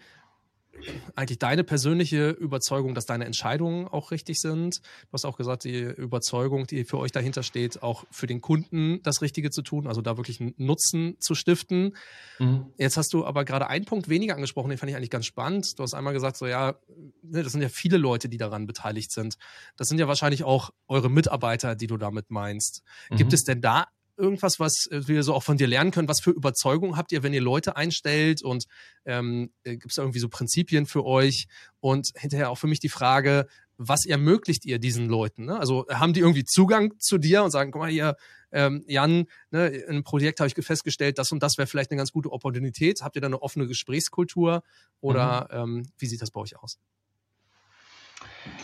eigentlich 1.14 1.38
deine 1.38 1.64
persönliche 1.64 2.30
Überzeugung, 2.30 2.94
dass 2.94 3.06
deine 3.06 3.24
Entscheidungen 3.24 3.86
auch 3.86 4.10
richtig 4.10 4.40
sind. 4.40 4.78
Du 4.78 5.12
hast 5.12 5.24
auch 5.24 5.36
gesagt, 5.36 5.64
die 5.64 5.80
Überzeugung, 5.80 6.66
die 6.66 6.84
für 6.84 6.98
euch 6.98 7.12
dahinter 7.12 7.42
steht, 7.42 7.82
auch 7.82 8.04
für 8.10 8.26
den 8.26 8.40
Kunden 8.40 9.00
das 9.02 9.22
Richtige 9.22 9.50
zu 9.50 9.62
tun, 9.62 9.86
also 9.86 10.02
da 10.02 10.16
wirklich 10.16 10.40
einen 10.40 10.54
Nutzen 10.56 11.16
zu 11.20 11.34
stiften. 11.34 11.96
Mhm. 12.38 12.66
Jetzt 12.76 12.96
hast 12.96 13.12
du 13.12 13.24
aber 13.24 13.44
gerade 13.44 13.68
einen 13.68 13.84
Punkt 13.84 14.08
weniger 14.08 14.34
angesprochen, 14.34 14.70
den 14.70 14.78
fand 14.78 14.90
ich 14.90 14.96
eigentlich 14.96 15.10
ganz 15.10 15.26
spannend. 15.26 15.78
Du 15.78 15.82
hast 15.82 15.94
einmal 15.94 16.12
gesagt, 16.12 16.36
so 16.36 16.46
ja, 16.46 16.74
ne, 17.22 17.42
das 17.42 17.52
sind 17.52 17.62
ja 17.62 17.68
viele 17.68 17.96
Leute, 17.96 18.28
die 18.28 18.38
daran 18.38 18.66
beteiligt 18.66 19.12
sind. 19.12 19.36
Das 19.76 19.88
sind 19.88 19.98
ja 19.98 20.08
wahrscheinlich 20.08 20.44
auch 20.44 20.70
eure 20.88 21.10
Mitarbeiter, 21.10 21.74
die 21.74 21.86
du 21.86 21.96
damit 21.96 22.30
meinst. 22.30 22.82
Mhm. 23.10 23.16
Gibt 23.16 23.32
es 23.32 23.44
denn 23.44 23.60
da 23.60 23.86
irgendwas, 24.16 24.60
was 24.60 24.86
äh, 24.90 25.06
wir 25.06 25.22
so 25.22 25.34
auch 25.34 25.42
von 25.42 25.56
dir 25.56 25.66
lernen 25.66 25.90
können? 25.90 26.08
Was 26.08 26.20
für 26.20 26.30
Überzeugung 26.30 26.96
habt 26.96 27.12
ihr, 27.12 27.22
wenn 27.22 27.32
ihr 27.32 27.40
Leute 27.40 27.76
einstellt? 27.76 28.42
Und 28.42 28.66
ähm, 29.04 29.52
äh, 29.64 29.72
gibt 29.72 29.90
es 29.90 29.96
da 29.96 30.02
irgendwie 30.02 30.20
so 30.20 30.28
Prinzipien 30.28 30.86
für 30.86 31.04
euch? 31.04 31.46
Und 31.80 32.10
hinterher 32.16 32.50
auch 32.50 32.58
für 32.58 32.66
mich 32.66 32.80
die 32.80 32.88
Frage, 32.88 33.46
was 33.76 34.06
ermöglicht 34.06 34.64
ihr 34.64 34.78
diesen 34.78 35.08
Leuten? 35.08 35.46
Ne? 35.46 35.58
Also 35.58 35.86
haben 35.88 36.12
die 36.12 36.20
irgendwie 36.20 36.44
Zugang 36.44 36.94
zu 36.98 37.18
dir 37.18 37.42
und 37.42 37.50
sagen, 37.50 37.72
guck 37.72 37.82
mal 37.82 37.90
hier, 37.90 38.16
ähm, 38.52 38.84
Jan, 38.86 39.26
ne, 39.50 39.66
in 39.68 39.88
einem 39.88 40.04
Projekt 40.04 40.40
habe 40.40 40.48
ich 40.48 40.64
festgestellt, 40.64 41.18
das 41.18 41.32
und 41.32 41.42
das 41.42 41.58
wäre 41.58 41.66
vielleicht 41.66 41.90
eine 41.90 41.98
ganz 41.98 42.12
gute 42.12 42.30
Opportunität. 42.30 43.02
Habt 43.02 43.16
ihr 43.16 43.20
da 43.20 43.26
eine 43.26 43.42
offene 43.42 43.66
Gesprächskultur 43.66 44.62
oder 45.00 45.48
mhm. 45.50 45.78
ähm, 45.78 45.92
wie 45.98 46.06
sieht 46.06 46.22
das 46.22 46.30
bei 46.30 46.40
euch 46.40 46.56
aus? 46.56 46.78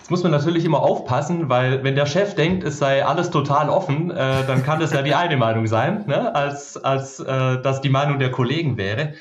Jetzt 0.01 0.11
muss 0.11 0.23
man 0.25 0.33
natürlich 0.33 0.65
immer 0.65 0.81
aufpassen, 0.81 1.49
weil 1.49 1.85
wenn 1.85 1.95
der 1.95 2.07
Chef 2.07 2.35
denkt, 2.35 2.65
es 2.65 2.79
sei 2.79 3.05
alles 3.05 3.31
total 3.31 3.71
offen, 3.71 4.11
äh, 4.11 4.45
dann 4.47 4.65
kann 4.65 4.81
das 4.81 4.93
ja 4.93 5.03
die 5.03 5.15
eine 5.15 5.37
Meinung 5.37 5.69
sein, 5.69 6.05
ne? 6.07 6.35
als, 6.35 6.77
als 6.77 7.21
äh, 7.21 7.63
dass 7.63 7.81
die 7.81 7.91
Meinung 7.91 8.19
der 8.19 8.33
Kollegen 8.33 8.77
wäre. 8.77 9.15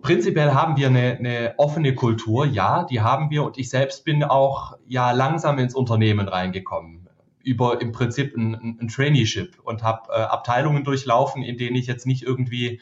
Prinzipiell 0.00 0.54
haben 0.54 0.76
wir 0.76 0.88
eine, 0.88 1.16
eine 1.18 1.54
offene 1.58 1.94
Kultur, 1.94 2.46
ja, 2.46 2.84
die 2.84 3.02
haben 3.02 3.30
wir 3.30 3.44
und 3.44 3.58
ich 3.58 3.68
selbst 3.68 4.04
bin 4.04 4.24
auch 4.24 4.78
ja 4.86 5.12
langsam 5.12 5.58
ins 5.58 5.74
Unternehmen 5.74 6.26
reingekommen 6.26 7.08
über 7.44 7.80
im 7.80 7.92
Prinzip 7.92 8.36
ein, 8.36 8.78
ein 8.80 8.88
Traineeship 8.88 9.58
und 9.62 9.82
habe 9.82 10.10
äh, 10.10 10.20
Abteilungen 10.22 10.84
durchlaufen, 10.84 11.42
in 11.42 11.58
denen 11.58 11.76
ich 11.76 11.86
jetzt 11.86 12.06
nicht 12.06 12.22
irgendwie 12.22 12.80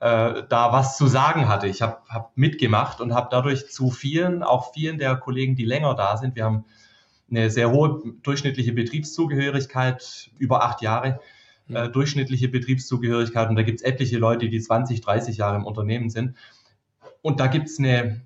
äh, 0.00 0.42
da 0.48 0.72
was 0.72 0.96
zu 0.96 1.06
sagen 1.06 1.48
hatte. 1.48 1.66
Ich 1.66 1.82
habe 1.82 1.98
hab 2.08 2.36
mitgemacht 2.36 3.00
und 3.00 3.14
habe 3.14 3.28
dadurch 3.30 3.70
zu 3.70 3.90
vielen, 3.90 4.42
auch 4.42 4.72
vielen 4.72 4.98
der 4.98 5.16
Kollegen, 5.16 5.56
die 5.56 5.64
länger 5.64 5.94
da 5.94 6.16
sind, 6.16 6.36
wir 6.36 6.44
haben 6.44 6.64
eine 7.30 7.50
sehr 7.50 7.70
hohe 7.70 8.02
durchschnittliche 8.22 8.72
Betriebszugehörigkeit, 8.72 10.30
über 10.38 10.64
acht 10.64 10.82
Jahre 10.82 11.20
äh, 11.68 11.88
durchschnittliche 11.88 12.48
Betriebszugehörigkeit 12.48 13.48
und 13.48 13.56
da 13.56 13.62
gibt 13.62 13.80
es 13.80 13.84
etliche 13.84 14.18
Leute, 14.18 14.48
die 14.48 14.60
20, 14.60 15.00
30 15.00 15.38
Jahre 15.38 15.56
im 15.56 15.64
Unternehmen 15.64 16.10
sind. 16.10 16.36
Und 17.22 17.40
da 17.40 17.48
gibt 17.48 17.68
es 17.68 17.78
eine, 17.78 18.20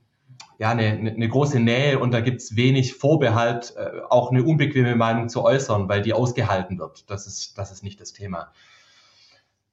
ja, 0.58 0.70
eine, 0.70 0.88
eine 0.88 1.28
große 1.28 1.58
Nähe 1.60 1.98
und 1.98 2.10
da 2.12 2.20
gibt 2.20 2.42
es 2.42 2.56
wenig 2.56 2.94
Vorbehalt, 2.94 3.74
äh, 3.76 4.00
auch 4.10 4.30
eine 4.30 4.42
unbequeme 4.42 4.96
Meinung 4.96 5.28
zu 5.28 5.42
äußern, 5.42 5.88
weil 5.88 6.02
die 6.02 6.12
ausgehalten 6.12 6.78
wird. 6.78 7.08
Das 7.08 7.26
ist, 7.26 7.56
das 7.56 7.72
ist 7.72 7.82
nicht 7.82 8.00
das 8.00 8.12
Thema 8.12 8.52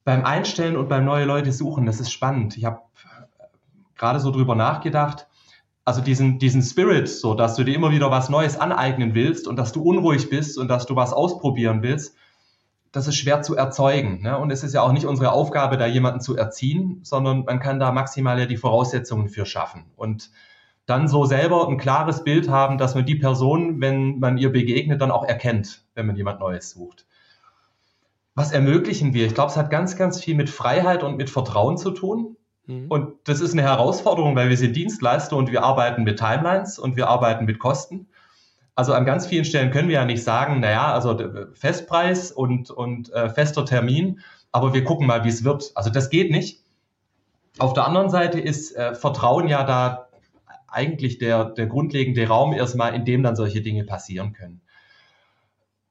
beim 0.08 0.24
Einstellen 0.24 0.78
und 0.78 0.88
beim 0.88 1.04
neue 1.04 1.26
Leute 1.26 1.52
suchen, 1.52 1.86
das 1.86 2.00
ist 2.00 2.14
spannend. 2.14 2.56
Ich 2.56 2.64
habe 2.64 2.80
gerade 3.98 4.22
so 4.22 4.32
drüber 4.32 4.56
nachgedacht. 4.56 5.28
Also 5.84 6.00
diesen, 6.00 6.40
diesen 6.40 6.62
Spirit, 6.62 7.10
so 7.10 7.34
dass 7.34 7.56
du 7.56 7.66
dir 7.66 7.76
immer 7.76 7.92
wieder 7.92 8.10
was 8.10 8.30
Neues 8.30 8.58
aneignen 8.58 9.16
willst 9.16 9.50
und 9.50 9.58
dass 9.58 9.74
du 9.74 9.82
unruhig 9.82 10.30
bist 10.30 10.58
und 10.58 10.70
dass 10.70 10.86
du 10.86 10.96
was 10.96 11.12
ausprobieren 11.12 11.84
willst, 11.84 12.16
das 12.94 13.10
ist 13.10 13.18
schwer 13.18 13.42
zu 13.42 13.58
erzeugen. 13.58 14.22
Ne? 14.22 14.38
Und 14.38 14.50
es 14.50 14.64
ist 14.64 14.74
ja 14.74 14.82
auch 14.82 14.94
nicht 14.94 15.06
unsere 15.06 15.34
Aufgabe, 15.34 15.76
da 15.76 15.86
jemanden 15.88 16.22
zu 16.22 16.38
erziehen, 16.38 17.02
sondern 17.04 17.44
man 17.44 17.60
kann 17.60 17.78
da 17.78 17.92
maximal 17.92 18.40
ja 18.40 18.46
die 18.46 18.56
Voraussetzungen 18.56 19.28
für 19.28 19.46
schaffen. 19.46 19.88
Und 19.98 20.32
dann 20.86 21.10
so 21.10 21.26
selber 21.26 21.68
ein 21.68 21.78
klares 21.78 22.24
Bild 22.24 22.48
haben, 22.48 22.78
dass 22.78 22.96
man 22.96 23.06
die 23.06 23.16
Person, 23.16 23.82
wenn 23.82 24.20
man 24.20 24.38
ihr 24.38 24.54
begegnet, 24.54 25.02
dann 25.02 25.12
auch 25.12 25.26
erkennt, 25.26 25.84
wenn 25.96 26.08
man 26.08 26.16
jemand 26.16 26.40
Neues 26.40 26.70
sucht 26.70 27.06
was 28.38 28.52
ermöglichen 28.52 29.16
wir? 29.16 29.26
Ich 29.26 29.34
glaube, 29.34 29.50
es 29.50 29.58
hat 29.58 29.72
ganz, 29.72 29.96
ganz 29.96 30.24
viel 30.24 30.36
mit 30.36 30.52
Freiheit 30.52 31.02
und 31.02 31.18
mit 31.18 31.32
Vertrauen 31.32 31.76
zu 31.76 31.90
tun. 31.90 32.38
Mhm. 32.68 32.86
Und 32.88 33.14
das 33.24 33.42
ist 33.42 33.54
eine 33.54 33.64
Herausforderung, 33.64 34.36
weil 34.36 34.50
wir 34.50 34.58
sind 34.58 34.76
Dienstleister 34.76 35.36
und 35.36 35.52
wir 35.52 35.64
arbeiten 35.64 36.04
mit 36.04 36.20
Timelines 36.20 36.78
und 36.78 36.96
wir 36.96 37.08
arbeiten 37.08 37.46
mit 37.46 37.58
Kosten. 37.58 38.10
Also 38.76 38.94
an 38.94 39.06
ganz 39.06 39.26
vielen 39.26 39.44
Stellen 39.44 39.72
können 39.72 39.88
wir 39.88 39.96
ja 39.96 40.06
nicht 40.06 40.24
sagen, 40.24 40.60
naja, 40.60 40.94
also 40.94 41.18
Festpreis 41.54 42.32
und, 42.32 42.70
und 42.70 43.12
äh, 43.12 43.28
fester 43.30 43.66
Termin, 43.66 44.20
aber 44.52 44.72
wir 44.72 44.84
gucken 44.84 45.08
mal, 45.08 45.24
wie 45.24 45.30
es 45.30 45.44
wird. 45.44 45.72
Also 45.74 45.90
das 45.90 46.12
geht 46.12 46.30
nicht. 46.30 46.64
Auf 47.58 47.74
der 47.74 47.88
anderen 47.88 48.12
Seite 48.12 48.40
ist 48.40 48.76
äh, 48.76 48.94
Vertrauen 48.94 49.48
ja 49.48 49.64
da 49.64 50.10
eigentlich 50.68 51.18
der, 51.18 51.46
der 51.46 51.66
grundlegende 51.66 52.28
Raum 52.28 52.54
erstmal, 52.54 52.94
in 52.94 53.04
dem 53.04 53.24
dann 53.24 53.36
solche 53.36 53.64
Dinge 53.64 53.84
passieren 53.84 54.34
können. 54.34 54.62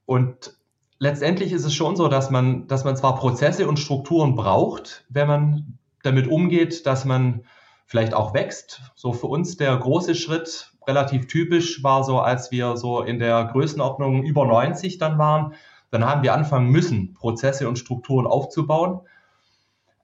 Und 0.04 0.55
letztendlich 0.98 1.52
ist 1.52 1.64
es 1.64 1.74
schon 1.74 1.96
so, 1.96 2.08
dass 2.08 2.30
man, 2.30 2.66
dass 2.68 2.84
man 2.84 2.96
zwar 2.96 3.16
Prozesse 3.16 3.68
und 3.68 3.78
Strukturen 3.78 4.34
braucht, 4.34 5.04
wenn 5.08 5.28
man 5.28 5.78
damit 6.02 6.28
umgeht, 6.28 6.86
dass 6.86 7.04
man 7.04 7.44
vielleicht 7.86 8.14
auch 8.14 8.34
wächst. 8.34 8.82
So 8.94 9.12
für 9.12 9.26
uns 9.26 9.56
der 9.56 9.76
große 9.76 10.14
Schritt, 10.14 10.72
relativ 10.86 11.26
typisch, 11.26 11.82
war 11.82 12.04
so, 12.04 12.20
als 12.20 12.50
wir 12.50 12.76
so 12.76 13.02
in 13.02 13.18
der 13.18 13.44
Größenordnung 13.44 14.22
über 14.22 14.46
90 14.46 14.98
dann 14.98 15.18
waren, 15.18 15.54
dann 15.90 16.04
haben 16.04 16.22
wir 16.22 16.34
anfangen 16.34 16.70
müssen, 16.70 17.14
Prozesse 17.14 17.68
und 17.68 17.78
Strukturen 17.78 18.26
aufzubauen. 18.26 19.00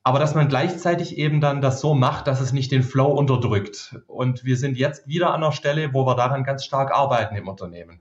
Aber 0.05 0.19
dass 0.19 0.35
man 0.35 0.49
gleichzeitig 0.49 1.17
eben 1.17 1.41
dann 1.41 1.61
das 1.61 1.81
so 1.81 1.95
macht, 1.95 2.27
dass 2.27 2.41
es 2.41 2.53
nicht 2.53 2.73
den 2.73 2.83
Flow 2.83 3.13
unterdrückt. 3.13 3.97
Und 4.09 4.45
wir 4.45 4.57
sind 4.57 4.77
jetzt 4.77 5.07
wieder 5.07 5.33
an 5.33 5.43
der 5.43 5.53
Stelle, 5.53 5.95
wo 5.95 6.07
wir 6.07 6.17
daran 6.17 6.43
ganz 6.43 6.65
stark 6.65 6.93
arbeiten 6.93 7.37
im 7.37 7.49
Unternehmen. 7.49 8.01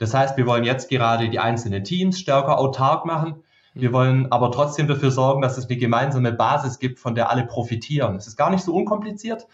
Das 0.00 0.14
heißt, 0.14 0.38
wir 0.38 0.46
wollen 0.46 0.64
jetzt 0.64 0.88
gerade 0.88 1.28
die 1.28 1.38
einzelnen 1.38 1.84
Teams 1.84 2.18
stärker 2.18 2.58
autark 2.58 3.04
machen. 3.04 3.44
Wir 3.74 3.92
wollen 3.92 4.32
aber 4.32 4.50
trotzdem 4.50 4.88
dafür 4.88 5.10
sorgen, 5.10 5.42
dass 5.42 5.58
es 5.58 5.68
eine 5.68 5.76
gemeinsame 5.76 6.32
Basis 6.32 6.78
gibt, 6.78 6.98
von 6.98 7.14
der 7.14 7.28
alle 7.28 7.44
profitieren. 7.44 8.16
Es 8.16 8.26
ist 8.26 8.36
gar 8.36 8.48
nicht 8.48 8.64
so 8.64 8.74
unkompliziert, 8.74 9.46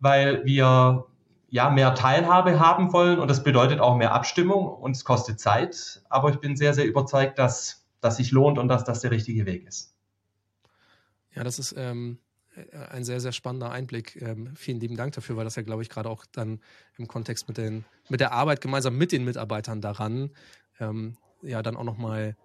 weil 0.00 0.42
wir 0.46 1.04
ja 1.50 1.68
mehr 1.68 1.94
Teilhabe 1.94 2.58
haben 2.58 2.94
wollen 2.94 3.18
und 3.18 3.28
das 3.28 3.44
bedeutet 3.44 3.78
auch 3.80 3.96
mehr 3.96 4.14
Abstimmung 4.14 4.66
und 4.66 4.96
es 4.96 5.04
kostet 5.04 5.38
Zeit. 5.38 6.02
Aber 6.08 6.30
ich 6.30 6.40
bin 6.40 6.56
sehr, 6.56 6.72
sehr 6.72 6.86
überzeugt, 6.86 7.38
dass 7.38 7.86
das 8.00 8.16
sich 8.16 8.32
lohnt 8.32 8.58
und 8.58 8.68
dass 8.68 8.84
das 8.84 9.02
der 9.02 9.10
richtige 9.10 9.44
Weg 9.44 9.66
ist. 9.68 9.94
Ja, 11.34 11.44
das 11.44 11.58
ist 11.58 11.74
ähm, 11.76 12.18
ein 12.90 13.04
sehr, 13.04 13.20
sehr 13.20 13.32
spannender 13.32 13.70
Einblick. 13.70 14.20
Ähm, 14.20 14.54
vielen 14.56 14.80
lieben 14.80 14.96
Dank 14.96 15.14
dafür, 15.14 15.36
weil 15.36 15.44
das 15.44 15.56
ja, 15.56 15.62
glaube 15.62 15.82
ich, 15.82 15.88
gerade 15.88 16.08
auch 16.08 16.24
dann 16.32 16.60
im 16.96 17.08
Kontext 17.08 17.48
mit, 17.48 17.58
den, 17.58 17.84
mit 18.08 18.20
der 18.20 18.32
Arbeit 18.32 18.60
gemeinsam 18.60 18.96
mit 18.96 19.12
den 19.12 19.24
Mitarbeitern 19.24 19.80
daran 19.80 20.30
ähm, 20.80 21.16
ja 21.42 21.62
dann 21.62 21.76
auch 21.76 21.84
nochmal 21.84 22.36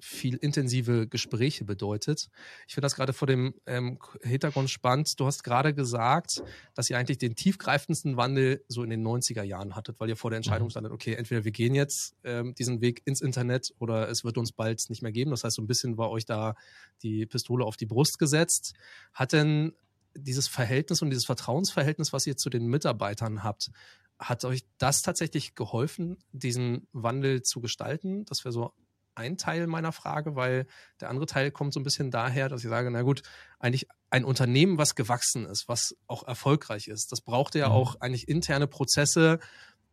viel 0.00 0.36
intensive 0.36 1.08
Gespräche 1.08 1.64
bedeutet. 1.64 2.28
Ich 2.66 2.74
finde 2.74 2.86
das 2.86 2.94
gerade 2.94 3.12
vor 3.12 3.26
dem 3.26 3.54
ähm, 3.66 3.98
Hintergrund 4.22 4.70
spannend. 4.70 5.18
Du 5.18 5.26
hast 5.26 5.42
gerade 5.44 5.74
gesagt, 5.74 6.42
dass 6.74 6.90
ihr 6.90 6.98
eigentlich 6.98 7.18
den 7.18 7.34
tiefgreifendsten 7.34 8.16
Wandel 8.16 8.64
so 8.68 8.82
in 8.82 8.90
den 8.90 9.06
90er 9.06 9.42
Jahren 9.42 9.76
hattet, 9.76 10.00
weil 10.00 10.08
ihr 10.08 10.16
vor 10.16 10.30
der 10.30 10.38
Entscheidung 10.38 10.68
mhm. 10.68 10.70
standet, 10.70 10.92
okay, 10.92 11.14
entweder 11.14 11.44
wir 11.44 11.52
gehen 11.52 11.74
jetzt 11.74 12.14
ähm, 12.24 12.54
diesen 12.54 12.80
Weg 12.80 13.02
ins 13.04 13.20
Internet 13.20 13.74
oder 13.78 14.08
es 14.08 14.24
wird 14.24 14.38
uns 14.38 14.52
bald 14.52 14.88
nicht 14.88 15.02
mehr 15.02 15.12
geben. 15.12 15.30
Das 15.30 15.44
heißt, 15.44 15.56
so 15.56 15.62
ein 15.62 15.66
bisschen 15.66 15.98
war 15.98 16.10
euch 16.10 16.24
da 16.24 16.54
die 17.02 17.26
Pistole 17.26 17.64
auf 17.64 17.76
die 17.76 17.86
Brust 17.86 18.18
gesetzt. 18.18 18.74
Hat 19.12 19.32
denn 19.32 19.72
dieses 20.16 20.48
Verhältnis 20.48 21.02
und 21.02 21.10
dieses 21.10 21.24
Vertrauensverhältnis, 21.26 22.12
was 22.12 22.26
ihr 22.26 22.36
zu 22.36 22.50
den 22.50 22.66
Mitarbeitern 22.66 23.42
habt, 23.42 23.70
hat 24.18 24.44
euch 24.44 24.64
das 24.78 25.02
tatsächlich 25.02 25.54
geholfen, 25.54 26.18
diesen 26.32 26.88
Wandel 26.92 27.42
zu 27.42 27.60
gestalten? 27.60 28.24
Das 28.24 28.44
wäre 28.44 28.52
so 28.52 28.72
ein 29.18 29.36
Teil 29.36 29.66
meiner 29.66 29.92
Frage, 29.92 30.36
weil 30.36 30.66
der 31.00 31.10
andere 31.10 31.26
Teil 31.26 31.50
kommt 31.50 31.74
so 31.74 31.80
ein 31.80 31.84
bisschen 31.84 32.10
daher, 32.10 32.48
dass 32.48 32.62
ich 32.62 32.70
sage, 32.70 32.90
na 32.90 33.02
gut, 33.02 33.22
eigentlich 33.58 33.88
ein 34.10 34.24
Unternehmen, 34.24 34.78
was 34.78 34.94
gewachsen 34.94 35.44
ist, 35.44 35.68
was 35.68 35.96
auch 36.06 36.26
erfolgreich 36.26 36.88
ist, 36.88 37.12
das 37.12 37.20
braucht 37.20 37.54
ja 37.54 37.68
mhm. 37.68 37.74
auch 37.74 38.00
eigentlich 38.00 38.28
interne 38.28 38.66
Prozesse, 38.66 39.40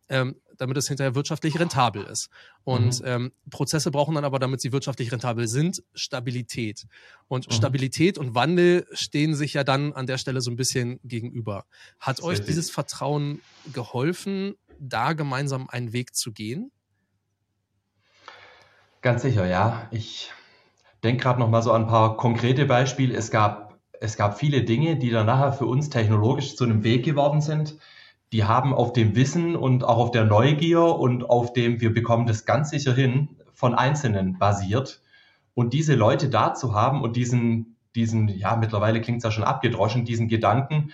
ähm, 0.08 0.36
damit 0.56 0.76
es 0.76 0.86
hinterher 0.86 1.16
wirtschaftlich 1.16 1.58
rentabel 1.58 2.04
ist. 2.04 2.30
Und 2.62 3.00
mhm. 3.00 3.06
ähm, 3.06 3.32
Prozesse 3.50 3.90
brauchen 3.90 4.14
dann 4.14 4.24
aber, 4.24 4.38
damit 4.38 4.60
sie 4.60 4.72
wirtschaftlich 4.72 5.10
rentabel 5.10 5.48
sind, 5.48 5.82
Stabilität. 5.94 6.86
Und 7.26 7.48
mhm. 7.48 7.52
Stabilität 7.52 8.16
und 8.16 8.34
Wandel 8.36 8.86
stehen 8.92 9.34
sich 9.34 9.54
ja 9.54 9.64
dann 9.64 9.92
an 9.92 10.06
der 10.06 10.18
Stelle 10.18 10.40
so 10.40 10.50
ein 10.50 10.56
bisschen 10.56 11.00
gegenüber. 11.02 11.66
Hat 11.98 12.22
euch 12.22 12.42
dieses 12.42 12.70
Vertrauen 12.70 13.40
geholfen, 13.72 14.54
da 14.78 15.12
gemeinsam 15.14 15.68
einen 15.68 15.92
Weg 15.92 16.14
zu 16.14 16.32
gehen? 16.32 16.70
Ganz 19.06 19.22
sicher, 19.22 19.46
ja. 19.46 19.86
Ich 19.92 20.32
denke 21.04 21.22
gerade 21.22 21.38
noch 21.38 21.48
mal 21.48 21.62
so 21.62 21.70
an 21.70 21.82
ein 21.82 21.86
paar 21.86 22.16
konkrete 22.16 22.66
Beispiele. 22.66 23.14
Es 23.14 23.30
gab, 23.30 23.78
es 24.00 24.16
gab 24.16 24.36
viele 24.36 24.64
Dinge, 24.64 24.96
die 24.96 25.10
dann 25.10 25.26
nachher 25.26 25.52
für 25.52 25.66
uns 25.66 25.90
technologisch 25.90 26.56
zu 26.56 26.64
einem 26.64 26.82
Weg 26.82 27.04
geworden 27.04 27.40
sind. 27.40 27.78
Die 28.32 28.42
haben 28.42 28.74
auf 28.74 28.92
dem 28.92 29.14
Wissen 29.14 29.54
und 29.54 29.84
auch 29.84 29.98
auf 29.98 30.10
der 30.10 30.24
Neugier 30.24 30.82
und 30.82 31.30
auf 31.30 31.52
dem 31.52 31.80
wir 31.80 31.94
bekommen 31.94 32.26
das 32.26 32.46
ganz 32.46 32.70
sicher 32.70 32.94
hin 32.94 33.28
von 33.54 33.76
Einzelnen 33.76 34.40
basiert. 34.40 35.00
Und 35.54 35.72
diese 35.72 35.94
Leute 35.94 36.28
da 36.28 36.54
zu 36.54 36.74
haben 36.74 37.00
und 37.00 37.14
diesen, 37.14 37.76
diesen, 37.94 38.26
ja, 38.26 38.56
mittlerweile 38.56 39.00
klingt 39.00 39.18
es 39.18 39.22
ja 39.24 39.30
schon 39.30 39.44
abgedroschen, 39.44 40.04
diesen 40.04 40.26
Gedanken, 40.26 40.90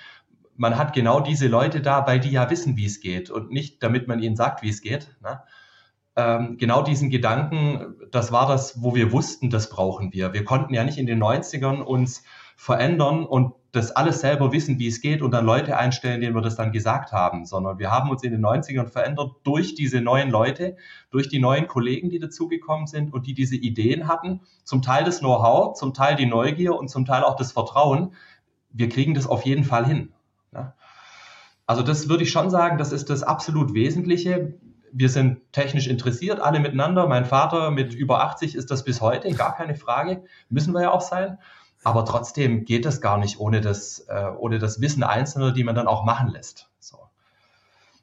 man 0.54 0.76
hat 0.76 0.92
genau 0.92 1.20
diese 1.20 1.48
Leute 1.48 1.80
da, 1.80 2.06
weil 2.06 2.20
die 2.20 2.30
ja 2.30 2.50
wissen, 2.50 2.76
wie 2.76 2.84
es 2.84 3.00
geht 3.00 3.30
und 3.30 3.50
nicht, 3.50 3.82
damit 3.82 4.06
man 4.06 4.22
ihnen 4.22 4.36
sagt, 4.36 4.62
wie 4.62 4.68
es 4.68 4.82
geht. 4.82 5.16
Ne? 5.22 5.40
Ähm, 6.16 6.58
genau 6.58 6.82
diesen 6.82 7.10
Gedanken, 7.10 7.94
das 8.10 8.32
war 8.32 8.46
das, 8.46 8.82
wo 8.82 8.94
wir 8.94 9.12
wussten, 9.12 9.50
das 9.50 9.70
brauchen 9.70 10.12
wir. 10.12 10.32
Wir 10.32 10.44
konnten 10.44 10.74
ja 10.74 10.84
nicht 10.84 10.98
in 10.98 11.06
den 11.06 11.22
90ern 11.22 11.80
uns 11.80 12.22
verändern 12.56 13.24
und 13.24 13.54
das 13.72 13.90
alles 13.90 14.20
selber 14.20 14.52
wissen, 14.52 14.78
wie 14.78 14.86
es 14.86 15.00
geht 15.00 15.22
und 15.22 15.30
dann 15.30 15.46
Leute 15.46 15.78
einstellen, 15.78 16.20
denen 16.20 16.34
wir 16.34 16.42
das 16.42 16.56
dann 16.56 16.72
gesagt 16.72 17.10
haben, 17.12 17.46
sondern 17.46 17.78
wir 17.78 17.90
haben 17.90 18.10
uns 18.10 18.22
in 18.22 18.32
den 18.32 18.44
90ern 18.44 18.86
verändert 18.86 19.30
durch 19.44 19.74
diese 19.74 20.02
neuen 20.02 20.30
Leute, 20.30 20.76
durch 21.10 21.28
die 21.28 21.38
neuen 21.38 21.66
Kollegen, 21.66 22.10
die 22.10 22.18
dazugekommen 22.18 22.86
sind 22.86 23.14
und 23.14 23.26
die 23.26 23.32
diese 23.32 23.56
Ideen 23.56 24.08
hatten, 24.08 24.42
zum 24.64 24.82
Teil 24.82 25.04
das 25.04 25.20
Know-how, 25.20 25.74
zum 25.78 25.94
Teil 25.94 26.16
die 26.16 26.26
Neugier 26.26 26.76
und 26.76 26.88
zum 26.88 27.06
Teil 27.06 27.24
auch 27.24 27.36
das 27.36 27.52
Vertrauen. 27.52 28.12
Wir 28.70 28.90
kriegen 28.90 29.14
das 29.14 29.26
auf 29.26 29.46
jeden 29.46 29.64
Fall 29.64 29.86
hin. 29.86 30.12
Ja? 30.52 30.74
Also 31.66 31.82
das 31.82 32.10
würde 32.10 32.24
ich 32.24 32.30
schon 32.30 32.50
sagen, 32.50 32.76
das 32.76 32.92
ist 32.92 33.08
das 33.08 33.22
absolut 33.22 33.72
Wesentliche 33.72 34.58
wir 34.92 35.08
sind 35.08 35.52
technisch 35.52 35.88
interessiert, 35.88 36.40
alle 36.40 36.60
miteinander. 36.60 37.06
Mein 37.06 37.24
Vater 37.24 37.70
mit 37.70 37.94
über 37.94 38.22
80 38.22 38.54
ist 38.54 38.70
das 38.70 38.84
bis 38.84 39.00
heute, 39.00 39.30
gar 39.32 39.54
keine 39.56 39.74
Frage. 39.74 40.24
Müssen 40.48 40.72
wir 40.74 40.82
ja 40.82 40.90
auch 40.90 41.00
sein. 41.00 41.38
Aber 41.84 42.04
trotzdem 42.04 42.64
geht 42.64 42.86
es 42.86 43.00
gar 43.00 43.18
nicht 43.18 43.40
ohne 43.40 43.60
das, 43.60 44.06
äh, 44.08 44.28
ohne 44.38 44.58
das 44.58 44.80
Wissen 44.80 45.02
Einzelner, 45.02 45.52
die 45.52 45.64
man 45.64 45.74
dann 45.74 45.88
auch 45.88 46.04
machen 46.04 46.28
lässt. 46.28 46.70
So. 46.78 46.98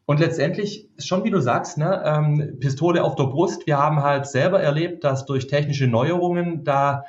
Und 0.05 0.19
letztendlich, 0.19 0.89
schon 0.97 1.23
wie 1.23 1.29
du 1.29 1.39
sagst, 1.39 1.77
ne, 1.77 2.01
ähm, 2.03 2.57
Pistole 2.59 3.03
auf 3.03 3.15
der 3.15 3.25
Brust. 3.25 3.67
Wir 3.67 3.77
haben 3.77 4.03
halt 4.03 4.27
selber 4.27 4.61
erlebt, 4.61 5.03
dass 5.03 5.25
durch 5.25 5.47
technische 5.47 5.87
Neuerungen 5.87 6.65
da 6.65 7.05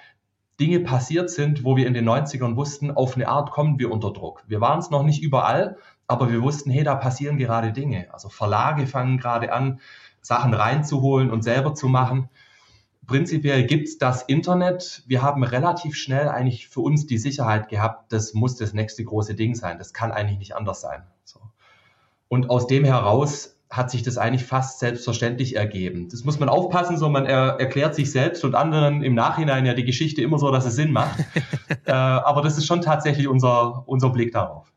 Dinge 0.61 0.81
passiert 0.81 1.31
sind, 1.31 1.65
wo 1.65 1.77
wir 1.77 1.87
in 1.87 1.95
den 1.95 2.09
90ern 2.09 2.55
wussten, 2.55 2.91
auf 2.91 3.17
eine 3.17 3.29
Art 3.29 3.51
kommen 3.51 3.79
wir 3.79 3.91
unter 3.91 4.13
Druck. 4.13 4.45
Wir 4.47 4.61
waren 4.61 4.79
es 4.79 4.91
noch 4.91 5.03
nicht 5.03 5.23
überall, 5.23 5.79
aber 6.11 6.31
wir 6.31 6.43
wussten, 6.43 6.71
hey, 6.71 6.83
da 6.83 6.97
passieren 6.97 7.39
gerade 7.39 7.73
Dinge. 7.73 8.13
Also 8.13 8.29
Verlage 8.29 8.87
fangen 8.89 9.17
gerade 9.17 9.53
an, 9.53 9.81
Sachen 10.21 10.53
reinzuholen 10.53 11.31
und 11.31 11.43
selber 11.43 11.75
zu 11.75 11.89
machen. 11.89 12.29
Prinzipiell 13.07 13.65
gibt 13.65 13.89
es 13.89 13.99
das 13.99 14.23
Internet. 14.23 15.05
Wir 15.07 15.23
haben 15.23 15.45
relativ 15.45 15.95
schnell 15.97 16.29
eigentlich 16.29 16.69
für 16.69 16.81
uns 16.81 17.07
die 17.07 17.19
Sicherheit 17.19 17.69
gehabt, 17.69 18.13
das 18.13 18.35
muss 18.35 18.57
das 18.57 18.73
nächste 18.73 19.05
große 19.05 19.35
Ding 19.37 19.55
sein. 19.55 19.79
Das 19.79 19.95
kann 19.95 20.11
eigentlich 20.11 20.39
nicht 20.39 20.57
anders 20.57 20.81
sein. 20.81 21.05
So. 21.25 21.41
Und 22.29 22.51
aus 22.51 22.67
dem 22.67 22.85
heraus 22.85 23.57
hat 23.71 23.91
sich 23.93 24.03
das 24.03 24.19
eigentlich 24.19 24.45
fast 24.45 24.81
selbstverständlich 24.81 25.55
ergeben. 25.55 26.09
Das 26.11 26.25
muss 26.25 26.41
man 26.41 26.49
aufpassen, 26.49 26.97
so 26.97 27.09
man 27.09 27.25
er, 27.25 27.61
erklärt 27.61 27.95
sich 27.95 28.11
selbst 28.11 28.45
und 28.45 28.57
anderen 28.57 29.05
im 29.05 29.15
Nachhinein 29.15 29.65
ja 29.65 29.75
die 29.75 29.85
Geschichte 29.85 30.23
immer 30.23 30.41
so, 30.41 30.51
dass 30.51 30.67
es 30.67 30.75
Sinn 30.75 30.91
macht. 30.91 31.21
äh, 31.85 31.93
aber 31.93 32.43
das 32.43 32.59
ist 32.59 32.67
schon 32.67 32.81
tatsächlich 32.81 33.29
unser, 33.29 33.89
unser 33.89 34.11
Blick 34.11 34.33
darauf. 34.33 34.73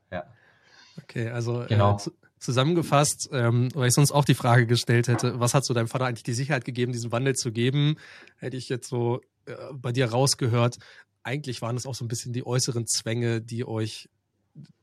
Okay, 1.03 1.29
also 1.29 1.63
äh, 1.63 1.67
genau. 1.67 1.97
Äh, 1.97 2.09
zusammengefasst, 2.39 3.29
ähm, 3.31 3.69
weil 3.73 3.87
ich 3.87 3.93
sonst 3.93 4.11
auch 4.11 4.25
die 4.25 4.35
Frage 4.35 4.67
gestellt 4.67 5.07
hätte, 5.07 5.39
was 5.39 5.53
hat 5.53 5.63
so 5.63 5.73
deinem 5.73 5.87
Vater 5.87 6.05
eigentlich 6.05 6.23
die 6.23 6.33
Sicherheit 6.33 6.65
gegeben, 6.65 6.91
diesen 6.91 7.11
Wandel 7.13 7.35
zu 7.35 7.53
geben, 7.53 7.95
hätte 8.37 8.57
ich 8.57 8.67
jetzt 8.67 8.89
so 8.89 9.21
äh, 9.45 9.53
bei 9.73 9.93
dir 9.93 10.11
rausgehört. 10.11 10.77
Eigentlich 11.23 11.61
waren 11.61 11.77
es 11.77 11.85
auch 11.85 11.95
so 11.95 12.03
ein 12.03 12.09
bisschen 12.09 12.33
die 12.33 12.45
äußeren 12.45 12.85
Zwänge, 12.85 13.41
die 13.41 13.65
euch 13.65 14.09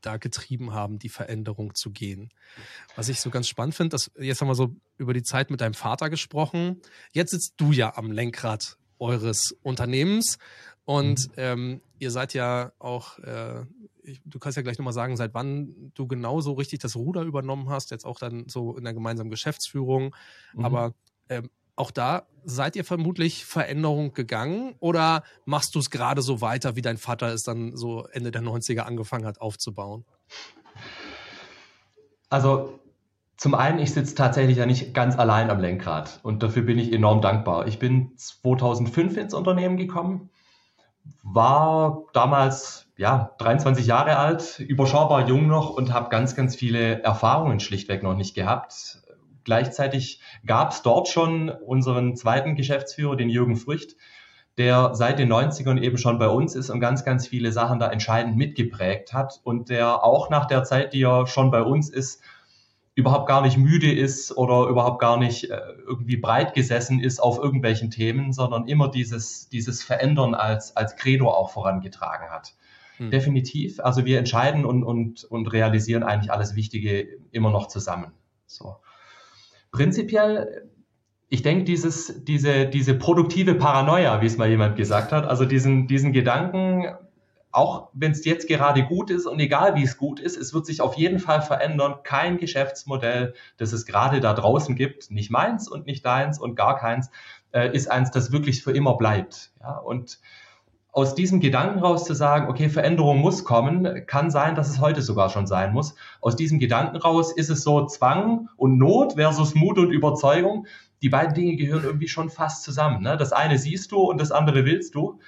da 0.01 0.17
getrieben 0.17 0.73
haben, 0.73 0.99
die 0.99 1.11
Veränderung 1.11 1.75
zu 1.75 1.91
gehen. 1.91 2.31
Was 2.97 3.09
ich 3.09 3.21
so 3.21 3.31
ganz 3.31 3.47
spannend 3.47 3.75
finde, 3.75 3.91
dass 3.91 4.11
jetzt 4.19 4.41
haben 4.41 4.49
wir 4.49 4.55
so 4.55 4.75
über 4.97 5.13
die 5.13 5.23
Zeit 5.23 5.51
mit 5.51 5.61
deinem 5.61 5.75
Vater 5.75 6.11
gesprochen. 6.11 6.81
Jetzt 7.13 7.31
sitzt 7.31 7.55
du 7.59 7.73
ja 7.73 7.97
am 7.97 8.11
Lenkrad 8.11 8.79
eures 8.99 9.55
Unternehmens 9.63 10.39
und 10.85 11.29
mhm. 11.29 11.35
ähm, 11.37 11.81
ihr 11.99 12.11
seid 12.11 12.35
ja 12.35 12.73
auch 12.79 13.19
äh, 13.21 13.65
ich, 14.11 14.21
du 14.25 14.39
kannst 14.39 14.57
ja 14.57 14.63
gleich 14.63 14.79
nochmal 14.79 14.93
sagen, 14.93 15.17
seit 15.17 15.35
wann 15.35 15.93
du 15.95 16.07
genau 16.07 16.41
so 16.41 16.53
richtig 16.53 16.81
das 16.81 16.97
Ruder 16.97 17.23
übernommen 17.23 17.69
hast, 17.69 17.91
jetzt 17.91 18.05
auch 18.05 18.19
dann 18.19 18.49
so 18.49 18.77
in 18.77 18.85
der 18.85 18.95
gemeinsamen 18.95 19.31
Geschäftsführung. 19.31 20.15
Mhm. 20.55 20.65
Aber 20.65 20.95
ähm, 21.29 21.51
auch 21.77 21.91
da 21.91 22.27
seid 22.45 22.77
ihr 22.77 22.85
vermutlich 22.85 23.45
Veränderung 23.45 24.13
gegangen 24.13 24.75
oder 24.81 25.23
machst 25.45 25.75
du 25.75 25.79
es 25.79 25.91
gerade 25.91 26.23
so 26.23 26.41
weiter, 26.41 26.77
wie 26.77 26.83
dein 26.83 26.99
Vater 26.99 27.33
es 27.33 27.43
dann 27.43 27.77
so 27.77 28.07
Ende 28.13 28.31
der 28.31 28.43
90er 28.43 28.81
angefangen 28.81 29.25
hat 29.25 29.41
aufzubauen? 29.41 30.05
Also 32.29 32.81
zum 33.37 33.55
einen, 33.55 33.79
ich 33.79 33.93
sitze 33.93 34.15
tatsächlich 34.15 34.59
ja 34.59 34.67
nicht 34.67 34.93
ganz 34.93 35.19
allein 35.19 35.49
am 35.49 35.61
Lenkrad 35.61 36.21
und 36.23 36.43
dafür 36.43 36.63
bin 36.63 36.79
ich 36.79 36.93
enorm 36.93 37.23
dankbar. 37.23 37.67
Ich 37.67 37.79
bin 37.79 38.13
2005 38.17 39.17
ins 39.17 39.33
Unternehmen 39.33 39.79
gekommen, 39.79 40.29
war 41.23 42.05
damals 42.13 42.90
ja, 43.01 43.35
23 43.39 43.87
Jahre 43.87 44.19
alt, 44.19 44.59
überschaubar 44.59 45.27
jung 45.27 45.47
noch 45.47 45.71
und 45.71 45.91
habe 45.91 46.11
ganz, 46.11 46.37
ganz 46.37 46.55
viele 46.55 47.03
Erfahrungen 47.03 47.59
schlichtweg 47.59 48.03
noch 48.03 48.15
nicht 48.15 48.35
gehabt. 48.35 48.99
Gleichzeitig 49.43 50.21
gab 50.45 50.73
es 50.73 50.83
dort 50.83 51.09
schon 51.09 51.49
unseren 51.49 52.15
zweiten 52.15 52.57
Geschäftsführer, 52.57 53.17
den 53.17 53.31
Jürgen 53.31 53.57
Frücht, 53.57 53.97
der 54.59 54.95
seit 54.95 55.19
den 55.19 55.33
90ern 55.33 55.81
eben 55.81 55.97
schon 55.97 56.19
bei 56.19 56.29
uns 56.29 56.55
ist 56.55 56.69
und 56.69 56.79
ganz, 56.79 57.03
ganz 57.03 57.27
viele 57.27 57.53
Sachen 57.53 57.79
da 57.79 57.91
entscheidend 57.91 58.37
mitgeprägt 58.37 59.15
hat 59.15 59.41
und 59.45 59.71
der 59.71 60.05
auch 60.05 60.29
nach 60.29 60.45
der 60.45 60.65
Zeit, 60.65 60.93
die 60.93 61.01
er 61.01 61.27
schon 61.27 61.51
bei 61.51 61.63
uns 61.63 61.89
ist, 61.89 62.23
überhaupt 62.97 63.27
gar 63.27 63.41
nicht 63.41 63.57
müde 63.57 63.91
ist 63.91 64.37
oder 64.37 64.69
überhaupt 64.69 65.01
gar 65.01 65.17
nicht 65.17 65.51
äh, 65.51 65.59
irgendwie 65.87 66.19
breit 66.19 66.53
gesessen 66.53 67.01
ist 67.01 67.19
auf 67.19 67.39
irgendwelchen 67.39 67.91
Themen, 67.91 68.35
sondern 68.35 68.67
immer 68.67 68.91
dieses, 68.91 69.49
dieses 69.49 69.83
Verändern 69.83 70.35
als, 70.35 70.77
als 70.77 70.97
Credo 70.97 71.31
auch 71.31 71.49
vorangetragen 71.49 72.29
hat. 72.29 72.53
Hm. 73.01 73.11
Definitiv. 73.11 73.81
Also 73.81 74.05
wir 74.05 74.19
entscheiden 74.19 74.67
und, 74.67 74.85
und, 74.85 75.25
und 75.25 75.47
realisieren 75.47 76.03
eigentlich 76.03 76.31
alles 76.31 76.55
Wichtige 76.55 77.09
immer 77.31 77.51
noch 77.51 77.67
zusammen. 77.67 78.13
So. 78.47 78.77
Prinzipiell, 79.73 80.69
ich 81.31 81.41
denke, 81.41 81.65
dieses, 81.65 82.25
diese, 82.25 82.67
diese 82.67 82.95
produktive 82.95 83.55
Paranoia, 83.55 84.21
wie 84.21 84.27
es 84.27 84.37
mal 84.37 84.51
jemand 84.51 84.77
gesagt 84.77 85.13
hat, 85.13 85.25
also 85.25 85.47
diesen, 85.47 85.87
diesen 85.87 86.13
Gedanken, 86.13 86.95
auch 87.53 87.89
wenn 87.95 88.13
es 88.13 88.25
jetzt 88.27 88.47
gerade 88.47 88.85
gut 88.85 89.11
ist 89.11 89.25
und 89.25 89.41
egal 89.41 89.77
wie 89.77 89.83
es 89.83 89.97
gut 89.97 90.21
ist, 90.21 90.37
es 90.37 90.53
wird 90.53 90.67
sich 90.67 90.83
auf 90.83 90.95
jeden 90.95 91.21
Fall 91.21 91.41
verändern. 91.41 91.95
Kein 92.03 92.37
Geschäftsmodell, 92.37 93.33
das 93.57 93.73
es 93.73 93.87
gerade 93.87 94.21
da 94.21 94.35
draußen 94.35 94.77
gibt, 94.77 95.11
nicht 95.11 95.31
meins 95.31 95.69
und 95.69 95.87
nicht 95.87 96.05
deins 96.05 96.39
und 96.39 96.55
gar 96.55 96.77
keins, 96.77 97.11
äh, 97.53 97.75
ist 97.75 97.91
eins, 97.91 98.11
das 98.11 98.31
wirklich 98.31 98.63
für 98.63 98.73
immer 98.73 98.99
bleibt. 98.99 99.53
Ja, 99.61 99.79
und 99.79 100.21
aus 100.93 101.15
diesem 101.15 101.41
Gedanken 101.41 101.79
raus 101.79 102.05
zu 102.05 102.15
sagen, 102.15 102.49
okay, 102.49 102.69
Veränderung 102.69 103.19
muss 103.19 103.45
kommen, 103.45 104.07
kann 104.07 104.31
sein, 104.31 104.55
dass 104.55 104.69
es 104.69 104.81
heute 104.81 105.03
sogar 105.03 105.31
schon 105.31 105.47
sein 105.47 105.73
muss. 105.73 105.95
Aus 106.21 106.37
diesem 106.37 106.59
Gedanken 106.59 106.97
raus 106.97 107.33
ist 107.33 107.49
es 107.49 107.63
so 107.63 107.87
Zwang 107.87 108.49
und 108.57 108.79
Not 108.79 109.15
versus 109.15 109.55
Mut 109.55 109.79
und 109.79 109.93
Überzeugung. 109.93 110.67
Die 111.03 111.09
beiden 111.09 111.35
Dinge 111.35 111.57
gehören 111.57 111.85
irgendwie 111.85 112.09
schon 112.09 112.29
fast 112.29 112.65
zusammen. 112.65 113.03
Ne? 113.03 113.17
Das 113.17 113.33
eine 113.33 113.59
siehst 113.59 113.93
du 113.93 113.99
und 114.01 114.21
das 114.21 114.33
andere 114.33 114.65
willst 114.65 114.95
du. 114.95 115.21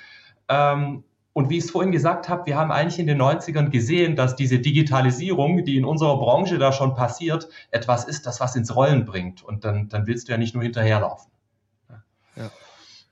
Ähm, 0.48 1.04
und 1.32 1.48
wie 1.48 1.56
ich 1.56 1.64
es 1.64 1.70
vorhin 1.70 1.92
gesagt 1.92 2.28
habe, 2.28 2.44
wir 2.44 2.56
haben 2.56 2.70
eigentlich 2.70 2.98
in 2.98 3.06
den 3.06 3.20
90ern 3.20 3.70
gesehen, 3.70 4.16
dass 4.16 4.36
diese 4.36 4.58
Digitalisierung, 4.58 5.64
die 5.64 5.78
in 5.78 5.84
unserer 5.84 6.18
Branche 6.18 6.58
da 6.58 6.72
schon 6.72 6.94
passiert, 6.94 7.48
etwas 7.70 8.04
ist, 8.04 8.26
das 8.26 8.40
was 8.40 8.54
ins 8.54 8.74
Rollen 8.76 9.06
bringt. 9.06 9.42
Und 9.42 9.64
dann, 9.64 9.88
dann 9.88 10.06
willst 10.06 10.28
du 10.28 10.32
ja 10.32 10.38
nicht 10.38 10.54
nur 10.54 10.62
hinterherlaufen. 10.62 11.32
Ja. 12.36 12.50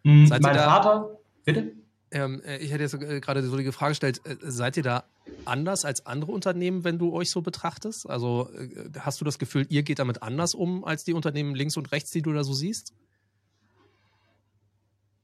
Hm, 0.05 0.29
mein 0.29 0.55
Vater, 0.55 1.11
bitte? 1.45 1.80
Ähm, 2.11 2.43
äh, 2.45 2.59
ich 2.59 2.73
hätte 2.73 2.83
jetzt 2.83 2.95
äh, 2.95 3.21
gerade 3.21 3.43
so 3.43 3.57
die 3.57 3.71
Frage 3.73 3.93
gestellt, 3.93 4.21
äh, 4.25 4.37
seid 4.41 4.77
ihr 4.77 4.83
da 4.83 5.05
anders 5.45 5.85
als 5.85 6.07
andere 6.07 6.33
Unternehmen, 6.33 6.85
wenn 6.85 6.99
du 6.99 7.13
euch 7.13 7.31
so 7.31 7.41
betrachtest? 7.41 8.09
Also 8.11 8.51
hast 8.99 9.21
du 9.21 9.25
das 9.25 9.39
Gefühl, 9.39 9.67
ihr 9.69 9.83
geht 9.83 10.01
damit 10.01 10.23
anders 10.23 10.55
um 10.55 10.85
als 10.85 11.05
die 11.05 11.13
Unternehmen 11.13 11.55
links 11.55 11.77
und 11.77 11.93
rechts, 11.93 12.11
die 12.11 12.23
du 12.23 12.33
da 12.33 12.43
so 12.43 12.53
siehst? 12.53 12.93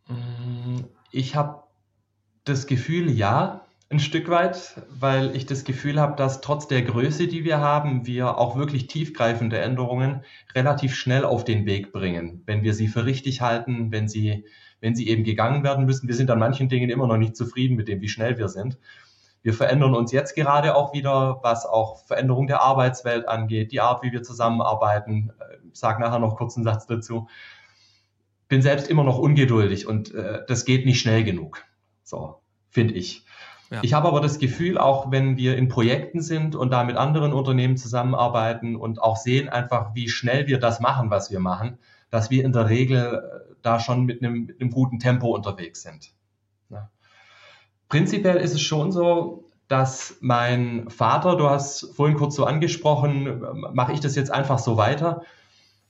Hm, 0.06 0.84
ich 1.10 1.34
habe 1.34 1.64
das 2.44 2.66
Gefühl, 2.66 3.10
ja, 3.10 3.66
ein 3.88 4.00
Stück 4.00 4.28
weit, 4.28 4.80
weil 4.88 5.36
ich 5.36 5.46
das 5.46 5.64
Gefühl 5.64 6.00
habe, 6.00 6.16
dass 6.16 6.40
trotz 6.40 6.66
der 6.66 6.82
Größe, 6.82 7.28
die 7.28 7.44
wir 7.44 7.60
haben, 7.60 8.06
wir 8.06 8.36
auch 8.38 8.56
wirklich 8.56 8.88
tiefgreifende 8.88 9.58
Änderungen 9.58 10.24
relativ 10.54 10.94
schnell 10.94 11.24
auf 11.24 11.44
den 11.44 11.66
Weg 11.66 11.92
bringen, 11.92 12.42
wenn 12.46 12.62
wir 12.64 12.74
sie 12.74 12.88
für 12.88 13.04
richtig 13.04 13.42
halten, 13.42 13.92
wenn 13.92 14.08
sie, 14.08 14.44
wenn 14.80 14.94
sie 14.94 15.08
eben 15.08 15.24
gegangen 15.24 15.64
werden 15.64 15.86
müssen. 15.86 16.08
Wir 16.08 16.14
sind 16.14 16.30
an 16.30 16.38
manchen 16.38 16.68
Dingen 16.68 16.90
immer 16.90 17.06
noch 17.06 17.16
nicht 17.16 17.36
zufrieden 17.36 17.76
mit 17.76 17.88
dem, 17.88 18.00
wie 18.00 18.08
schnell 18.08 18.38
wir 18.38 18.48
sind. 18.48 18.78
Wir 19.42 19.54
verändern 19.54 19.94
uns 19.94 20.10
jetzt 20.10 20.34
gerade 20.34 20.74
auch 20.74 20.92
wieder, 20.92 21.38
was 21.42 21.66
auch 21.66 22.04
Veränderung 22.04 22.48
der 22.48 22.62
Arbeitswelt 22.62 23.28
angeht, 23.28 23.70
die 23.70 23.80
Art, 23.80 24.02
wie 24.02 24.10
wir 24.10 24.22
zusammenarbeiten. 24.22 25.32
Ich 25.72 25.78
sage 25.78 26.00
nachher 26.00 26.18
noch 26.18 26.36
kurz 26.36 26.56
einen 26.56 26.64
Satz 26.64 26.86
dazu. 26.86 27.28
Bin 28.48 28.60
selbst 28.60 28.88
immer 28.88 29.04
noch 29.04 29.18
ungeduldig 29.18 29.86
und 29.86 30.12
äh, 30.14 30.40
das 30.48 30.64
geht 30.64 30.84
nicht 30.84 31.00
schnell 31.00 31.22
genug. 31.22 31.62
So, 32.02 32.40
finde 32.70 32.94
ich. 32.94 33.24
Ja. 33.70 33.80
Ich 33.82 33.94
habe 33.94 34.08
aber 34.08 34.20
das 34.20 34.38
Gefühl, 34.38 34.78
auch 34.78 35.10
wenn 35.10 35.36
wir 35.36 35.56
in 35.56 35.68
Projekten 35.68 36.22
sind 36.22 36.54
und 36.54 36.70
da 36.70 36.84
mit 36.84 36.96
anderen 36.96 37.32
Unternehmen 37.32 37.76
zusammenarbeiten 37.76 38.76
und 38.76 39.00
auch 39.00 39.16
sehen 39.16 39.48
einfach, 39.48 39.94
wie 39.94 40.08
schnell 40.08 40.46
wir 40.46 40.58
das 40.58 40.80
machen, 40.80 41.10
was 41.10 41.30
wir 41.30 41.40
machen, 41.40 41.78
dass 42.10 42.30
wir 42.30 42.44
in 42.44 42.52
der 42.52 42.68
Regel 42.68 43.14
äh, 43.14 43.54
da 43.62 43.80
schon 43.80 44.04
mit 44.04 44.22
einem, 44.22 44.46
mit 44.46 44.60
einem 44.60 44.70
guten 44.70 44.98
Tempo 44.98 45.34
unterwegs 45.34 45.82
sind. 45.82 46.12
Ja. 46.70 46.90
Prinzipiell 47.88 48.36
ist 48.36 48.54
es 48.54 48.62
schon 48.62 48.92
so, 48.92 49.44
dass 49.68 50.16
mein 50.20 50.88
Vater, 50.90 51.36
du 51.36 51.48
hast 51.50 51.94
vorhin 51.94 52.16
kurz 52.16 52.36
so 52.36 52.44
angesprochen, 52.44 53.42
mache 53.72 53.92
ich 53.92 54.00
das 54.00 54.14
jetzt 54.14 54.30
einfach 54.30 54.58
so 54.58 54.76
weiter, 54.76 55.22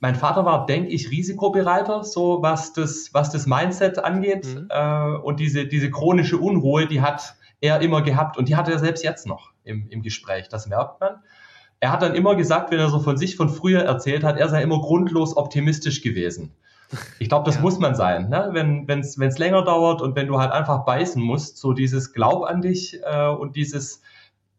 mein 0.00 0.14
Vater 0.14 0.44
war, 0.44 0.66
denke 0.66 0.90
ich, 0.90 1.10
risikobereiter, 1.10 2.04
so 2.04 2.42
was 2.42 2.72
das, 2.72 3.10
was 3.12 3.30
das 3.30 3.46
Mindset 3.46 3.98
angeht. 3.98 4.46
Mhm. 4.46 4.68
Äh, 4.70 5.16
und 5.16 5.40
diese, 5.40 5.66
diese 5.66 5.90
chronische 5.90 6.36
Unruhe, 6.36 6.86
die 6.86 7.00
hat 7.00 7.36
er 7.60 7.80
immer 7.80 8.02
gehabt 8.02 8.36
und 8.36 8.48
die 8.48 8.56
hat 8.56 8.68
er 8.68 8.78
selbst 8.78 9.02
jetzt 9.04 9.26
noch 9.26 9.52
im, 9.64 9.88
im 9.88 10.02
Gespräch. 10.02 10.48
Das 10.48 10.66
merkt 10.66 11.00
man. 11.00 11.22
Er 11.80 11.92
hat 11.92 12.02
dann 12.02 12.14
immer 12.14 12.36
gesagt, 12.36 12.70
wenn 12.70 12.78
er 12.78 12.88
so 12.88 13.00
von 13.00 13.16
sich 13.16 13.36
von 13.36 13.48
früher 13.48 13.82
erzählt 13.82 14.24
hat, 14.24 14.38
er 14.38 14.48
sei 14.48 14.62
immer 14.62 14.80
grundlos 14.80 15.36
optimistisch 15.36 16.02
gewesen. 16.02 16.52
Ich 17.18 17.28
glaube, 17.28 17.44
das 17.44 17.56
ja. 17.56 17.62
muss 17.62 17.78
man 17.78 17.94
sein, 17.94 18.28
ne? 18.28 18.50
wenn 18.52 19.00
es 19.00 19.38
länger 19.38 19.62
dauert 19.64 20.00
und 20.00 20.14
wenn 20.14 20.28
du 20.28 20.38
halt 20.38 20.52
einfach 20.52 20.84
beißen 20.84 21.20
musst, 21.20 21.58
so 21.58 21.72
dieses 21.72 22.12
Glaub 22.12 22.44
an 22.44 22.62
dich 22.62 23.00
äh, 23.04 23.28
und 23.28 23.56
dieses 23.56 24.02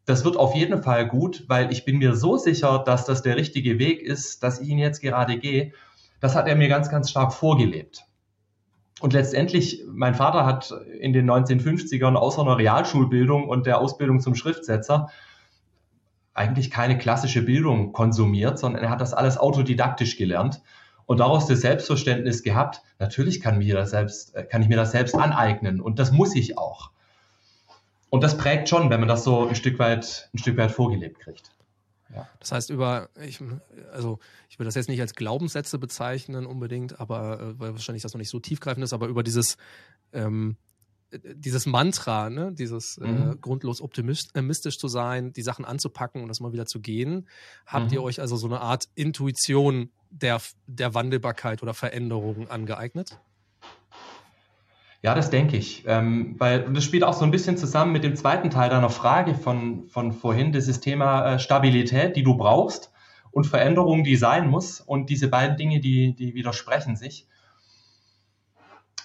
das 0.07 0.23
wird 0.23 0.37
auf 0.37 0.55
jeden 0.55 0.81
Fall 0.81 1.05
gut, 1.05 1.43
weil 1.49 1.69
ich 1.71 1.83
bin 1.83 1.97
mir 1.97 2.15
so 2.15 2.37
sicher, 2.37 2.81
dass 2.83 3.03
das 3.03 3.23
der 3.23 3.35
richtige 3.35 3.77
Weg 3.77 4.01
ist, 4.01 4.41
dass 4.41 4.61
ich 4.61 4.69
ihn 4.69 4.77
jetzt 4.77 5.01
gerade 5.01 5.37
gehe. 5.37 5.73
Das 6.21 6.33
hat 6.33 6.47
er 6.47 6.55
mir 6.55 6.69
ganz, 6.69 6.89
ganz 6.89 7.09
stark 7.09 7.33
vorgelebt. 7.33 8.05
Und 9.01 9.11
letztendlich, 9.11 9.83
mein 9.85 10.15
Vater 10.15 10.45
hat 10.45 10.73
in 10.97 11.11
den 11.11 11.29
1950ern 11.29 12.15
außer 12.15 12.41
einer 12.41 12.57
Realschulbildung 12.57 13.49
und 13.49 13.65
der 13.65 13.79
Ausbildung 13.79 14.21
zum 14.21 14.33
Schriftsetzer 14.33 15.09
eigentlich 16.37 16.71
keine 16.71 16.97
klassische 16.97 17.41
Bildung 17.41 17.93
konsumiert, 17.93 18.59
sondern 18.59 18.83
er 18.83 18.89
hat 18.89 19.01
das 19.01 19.13
alles 19.13 19.37
autodidaktisch 19.37 20.17
gelernt 20.17 20.61
und 21.05 21.19
daraus 21.19 21.47
das 21.47 21.61
Selbstverständnis 21.61 22.43
gehabt, 22.43 22.81
natürlich 22.99 23.41
kann, 23.41 23.57
mir 23.57 23.75
das 23.75 23.91
selbst, 23.91 24.33
kann 24.49 24.61
ich 24.61 24.67
mir 24.67 24.77
das 24.77 24.91
selbst 24.91 25.15
aneignen 25.15 25.81
und 25.81 25.99
das 25.99 26.11
muss 26.11 26.35
ich 26.35 26.57
auch. 26.57 26.91
Und 28.09 28.23
das 28.23 28.37
prägt 28.37 28.69
schon, 28.69 28.89
wenn 28.89 28.99
man 28.99 29.09
das 29.09 29.23
so 29.23 29.47
ein 29.47 29.55
Stück 29.55 29.79
weit, 29.79 30.29
ein 30.33 30.37
Stück 30.37 30.57
weit 30.57 30.71
vorgelebt 30.71 31.19
kriegt. 31.19 31.51
Ja. 32.13 32.27
Das 32.39 32.51
heißt, 32.51 32.69
über, 32.69 33.09
ich, 33.21 33.41
also 33.91 34.19
ich 34.49 34.59
will 34.59 34.65
das 34.65 34.75
jetzt 34.75 34.87
nicht 34.87 35.01
als 35.01 35.13
Glaubenssätze 35.13 35.77
bezeichnen 35.77 36.45
unbedingt, 36.45 36.99
aber 36.99 37.39
äh, 37.39 37.59
weil 37.59 37.71
wahrscheinlich 37.73 38.03
das 38.03 38.13
noch 38.13 38.19
nicht 38.19 38.29
so 38.29 38.39
tiefgreifend 38.39 38.83
ist, 38.83 38.93
aber 38.93 39.07
über 39.07 39.23
dieses, 39.23 39.57
ähm, 40.13 40.55
dieses 41.11 41.65
Mantra, 41.65 42.29
ne, 42.29 42.51
dieses 42.53 42.97
äh, 42.97 43.07
mhm. 43.07 43.31
äh, 43.31 43.35
grundlos 43.37 43.81
optimistisch 43.81 44.77
zu 44.77 44.87
sein, 44.87 45.33
die 45.33 45.41
Sachen 45.41 45.65
anzupacken 45.65 46.21
und 46.21 46.27
das 46.27 46.39
mal 46.39 46.51
wieder 46.51 46.65
zu 46.65 46.81
gehen, 46.81 47.27
habt 47.65 47.87
mhm. 47.87 47.93
ihr 47.93 48.03
euch 48.03 48.19
also 48.19 48.35
so 48.35 48.47
eine 48.47 48.61
Art 48.61 48.89
Intuition 48.95 49.89
der, 50.09 50.41
der 50.67 50.93
Wandelbarkeit 50.93 51.63
oder 51.63 51.73
Veränderung 51.73 52.49
angeeignet? 52.49 53.19
Ja, 55.01 55.13
das 55.13 55.29
denke 55.29 55.57
ich. 55.57 55.83
Ähm, 55.87 56.35
weil 56.37 56.71
das 56.73 56.83
spielt 56.83 57.03
auch 57.03 57.13
so 57.13 57.23
ein 57.23 57.31
bisschen 57.31 57.55
zusammen 57.55 57.91
mit 57.93 58.03
dem 58.03 58.15
zweiten 58.15 58.49
Teil 58.49 58.69
deiner 58.69 58.89
Frage 58.89 59.35
von, 59.35 59.87
von 59.87 60.11
vorhin, 60.11 60.51
dieses 60.51 60.79
Thema 60.79 61.35
äh, 61.35 61.39
Stabilität, 61.39 62.15
die 62.15 62.23
du 62.23 62.35
brauchst 62.35 62.91
und 63.31 63.45
Veränderung, 63.45 64.03
die 64.03 64.15
sein 64.15 64.49
muss. 64.49 64.81
Und 64.81 65.09
diese 65.09 65.29
beiden 65.29 65.55
Dinge, 65.55 65.79
die, 65.79 66.15
die 66.15 66.33
widersprechen 66.33 66.95
sich. 66.95 67.27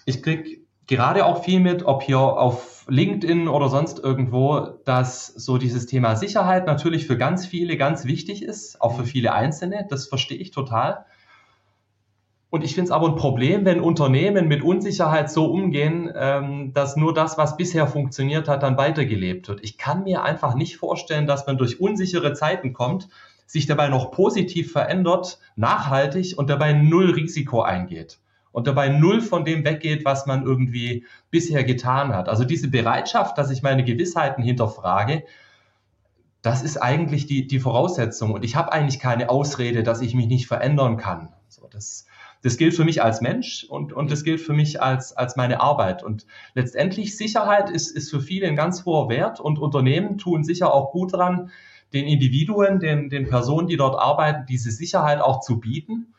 Ich 0.07 0.23
krieg 0.23 0.62
gerade 0.87 1.27
auch 1.27 1.45
viel 1.45 1.61
mit, 1.61 1.85
ob 1.85 2.03
hier 2.03 2.19
auf 2.19 2.85
LinkedIn 2.89 3.49
oder 3.49 3.69
sonst 3.69 3.99
irgendwo, 3.99 4.79
dass 4.85 5.27
so 5.27 5.59
dieses 5.59 5.87
Thema 5.87 6.17
Sicherheit 6.17 6.67
natürlich 6.67 7.07
für 7.07 7.17
ganz 7.17 7.47
viele 7.47 7.77
ganz 7.77 8.05
wichtig 8.05 8.43
ist, 8.43 8.81
auch 8.81 8.97
für 8.97 9.05
viele 9.05 9.33
Einzelne. 9.33 9.87
Das 9.89 10.09
verstehe 10.09 10.39
ich 10.39 10.51
total. 10.51 11.05
Und 12.51 12.65
ich 12.65 12.75
finde 12.75 12.89
es 12.89 12.91
aber 12.91 13.09
ein 13.09 13.15
Problem, 13.15 13.65
wenn 13.65 13.81
Unternehmen 13.81 14.47
mit 14.47 14.63
Unsicherheit 14.63 15.31
so 15.31 15.47
umgehen, 15.47 16.13
ähm, 16.15 16.75
dass 16.75 16.97
nur 16.97 17.15
das, 17.15 17.39
was 17.39 17.57
bisher 17.57 17.87
funktioniert 17.87 18.47
hat, 18.47 18.63
dann 18.63 18.77
weitergelebt 18.77 19.49
wird. 19.49 19.61
Ich 19.63 19.79
kann 19.79 20.03
mir 20.03 20.23
einfach 20.23 20.55
nicht 20.55 20.77
vorstellen, 20.77 21.27
dass 21.27 21.47
man 21.47 21.57
durch 21.57 21.81
unsichere 21.81 22.35
Zeiten 22.35 22.75
kommt, 22.75 23.09
sich 23.47 23.67
dabei 23.67 23.89
noch 23.89 24.11
positiv 24.11 24.73
verändert, 24.73 25.39
nachhaltig 25.57 26.37
und 26.37 26.51
dabei 26.51 26.75
null 26.75 27.13
Risiko 27.13 27.63
eingeht 27.63 28.19
und 28.53 28.67
dabei 28.67 28.89
null 28.89 29.21
von 29.21 29.45
dem 29.45 29.65
weggeht, 29.65 30.05
was 30.05 30.27
man 30.27 30.45
irgendwie 30.45 31.05
bisher 31.31 31.65
getan 31.65 32.15
hat. 32.15 32.29
Also 32.29 32.45
diese 32.45 32.69
Bereitschaft, 32.69 33.37
dass 33.39 33.51
ich 33.51 33.63
meine 33.63 33.85
Gewissheiten 33.85 34.43
hinterfrage, 34.43 35.25
das 36.43 36.63
ist 36.63 36.77
eigentlich 36.77 37.27
die, 37.27 37.47
die 37.47 37.61
Voraussetzung. 37.61 38.33
Und 38.33 38.45
ich 38.45 38.57
habe 38.57 38.73
eigentlich 38.73 39.01
keine 39.01 39.31
Ausrede, 39.31 39.83
dass 39.83 40.01
ich 40.01 40.15
mich 40.15 40.27
nicht 40.27 40.47
verändern 40.47 40.97
kann. 40.97 41.29
So, 41.49 41.69
das, 41.71 42.07
das 42.43 42.57
gilt 42.57 42.75
für 42.75 42.85
mich 42.85 43.03
als 43.03 43.21
Mensch 43.21 43.65
und, 43.65 43.93
und 43.93 44.11
das 44.11 44.25
gilt 44.25 44.41
für 44.41 44.53
mich 44.53 44.83
als, 44.83 45.17
als 45.17 45.37
meine 45.37 45.61
Arbeit. 45.61 46.03
Und 46.03 46.27
letztendlich 46.55 47.17
Sicherheit 47.17 47.71
ist, 47.71 47.91
ist 47.91 48.11
für 48.11 48.21
viele 48.21 48.49
ein 48.49 48.57
ganz 48.57 48.85
hoher 48.85 49.09
Wert 49.09 49.39
und 49.39 49.61
Unternehmen 49.61 50.19
tun 50.19 50.43
sicher 50.43 50.75
auch 50.75 50.91
gut 50.91 51.13
dran, 51.13 51.51
den 51.93 52.07
Individuen, 52.07 52.81
den, 52.81 53.09
den 53.09 53.29
Personen, 53.29 53.69
die 53.69 53.77
dort 53.77 53.99
arbeiten, 53.99 54.47
diese 54.49 54.71
Sicherheit 54.71 55.21
auch 55.21 55.41
zu 55.41 55.61
bieten. 55.61 56.13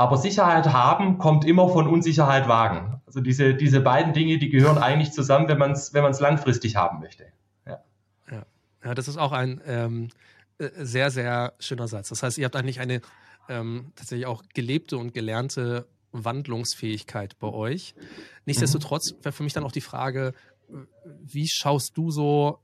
Aber 0.00 0.16
Sicherheit 0.16 0.72
haben 0.72 1.18
kommt 1.18 1.44
immer 1.44 1.68
von 1.68 1.86
Unsicherheit 1.86 2.48
wagen. 2.48 3.02
Also 3.04 3.20
diese, 3.20 3.54
diese 3.54 3.80
beiden 3.80 4.14
Dinge, 4.14 4.38
die 4.38 4.48
gehören 4.48 4.78
eigentlich 4.78 5.12
zusammen, 5.12 5.46
wenn 5.46 5.58
man 5.58 5.72
es 5.72 5.92
wenn 5.92 6.02
man's 6.02 6.20
langfristig 6.20 6.74
haben 6.74 7.00
möchte. 7.00 7.26
Ja. 7.66 7.84
ja. 8.30 8.46
Ja, 8.82 8.94
das 8.94 9.08
ist 9.08 9.18
auch 9.18 9.32
ein 9.32 9.60
ähm, 9.66 10.08
äh, 10.56 10.70
sehr, 10.78 11.10
sehr 11.10 11.52
schöner 11.58 11.86
Satz. 11.86 12.08
Das 12.08 12.22
heißt, 12.22 12.38
ihr 12.38 12.46
habt 12.46 12.56
eigentlich 12.56 12.80
eine 12.80 13.02
ähm, 13.50 13.92
tatsächlich 13.94 14.24
auch 14.24 14.42
gelebte 14.54 14.96
und 14.96 15.12
gelernte 15.12 15.86
Wandlungsfähigkeit 16.12 17.38
bei 17.38 17.48
euch. 17.48 17.94
Nichtsdestotrotz 18.46 19.16
wäre 19.20 19.32
für 19.32 19.42
mich 19.42 19.52
dann 19.52 19.64
auch 19.64 19.72
die 19.72 19.82
Frage, 19.82 20.32
wie 21.04 21.46
schaust 21.46 21.98
du 21.98 22.10
so 22.10 22.58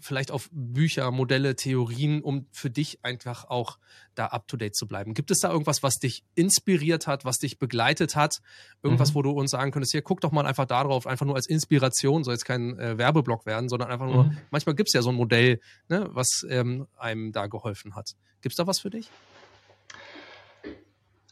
vielleicht 0.00 0.30
auf 0.30 0.48
Bücher, 0.52 1.10
Modelle, 1.10 1.56
Theorien, 1.56 2.22
um 2.22 2.46
für 2.52 2.70
dich 2.70 2.98
einfach 3.02 3.44
auch 3.44 3.78
da 4.14 4.26
up-to-date 4.26 4.74
zu 4.74 4.86
bleiben? 4.86 5.14
Gibt 5.14 5.30
es 5.30 5.40
da 5.40 5.50
irgendwas, 5.50 5.82
was 5.82 5.98
dich 5.98 6.24
inspiriert 6.34 7.06
hat, 7.06 7.24
was 7.24 7.38
dich 7.38 7.58
begleitet 7.58 8.16
hat? 8.16 8.40
Irgendwas, 8.82 9.10
mhm. 9.10 9.14
wo 9.14 9.22
du 9.22 9.30
uns 9.30 9.50
sagen 9.50 9.70
könntest, 9.70 9.92
hier, 9.92 10.02
guck 10.02 10.20
doch 10.20 10.32
mal 10.32 10.46
einfach 10.46 10.66
darauf, 10.66 11.06
einfach 11.06 11.26
nur 11.26 11.36
als 11.36 11.48
Inspiration, 11.48 12.24
soll 12.24 12.34
jetzt 12.34 12.44
kein 12.44 12.78
äh, 12.78 12.98
Werbeblock 12.98 13.46
werden, 13.46 13.68
sondern 13.68 13.90
einfach 13.90 14.06
nur, 14.06 14.24
mhm. 14.24 14.38
manchmal 14.50 14.74
gibt 14.74 14.88
es 14.88 14.94
ja 14.94 15.02
so 15.02 15.10
ein 15.10 15.16
Modell, 15.16 15.60
ne, 15.88 16.08
was 16.12 16.44
ähm, 16.48 16.86
einem 16.96 17.32
da 17.32 17.46
geholfen 17.46 17.94
hat. 17.94 18.14
Gibt 18.42 18.52
es 18.52 18.56
da 18.56 18.66
was 18.66 18.80
für 18.80 18.90
dich? 18.90 19.10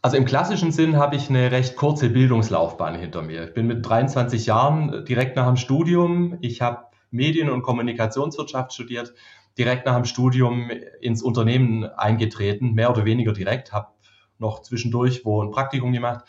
Also 0.00 0.16
im 0.16 0.26
klassischen 0.26 0.70
Sinn 0.70 0.96
habe 0.96 1.16
ich 1.16 1.28
eine 1.28 1.50
recht 1.50 1.74
kurze 1.74 2.08
Bildungslaufbahn 2.08 2.94
hinter 2.94 3.22
mir. 3.22 3.44
Ich 3.44 3.54
bin 3.54 3.66
mit 3.66 3.84
23 3.84 4.46
Jahren 4.46 5.04
direkt 5.04 5.34
nach 5.34 5.46
dem 5.46 5.56
Studium. 5.56 6.38
Ich 6.40 6.62
habe 6.62 6.87
Medien- 7.10 7.50
und 7.50 7.62
Kommunikationswirtschaft 7.62 8.72
studiert, 8.72 9.14
direkt 9.56 9.86
nach 9.86 9.96
dem 9.96 10.04
Studium 10.04 10.70
ins 11.00 11.22
Unternehmen 11.22 11.84
eingetreten, 11.84 12.74
mehr 12.74 12.90
oder 12.90 13.04
weniger 13.04 13.32
direkt, 13.32 13.72
habe 13.72 13.88
noch 14.38 14.62
zwischendurch 14.62 15.24
wo 15.24 15.42
ein 15.42 15.50
Praktikum 15.50 15.92
gemacht. 15.92 16.24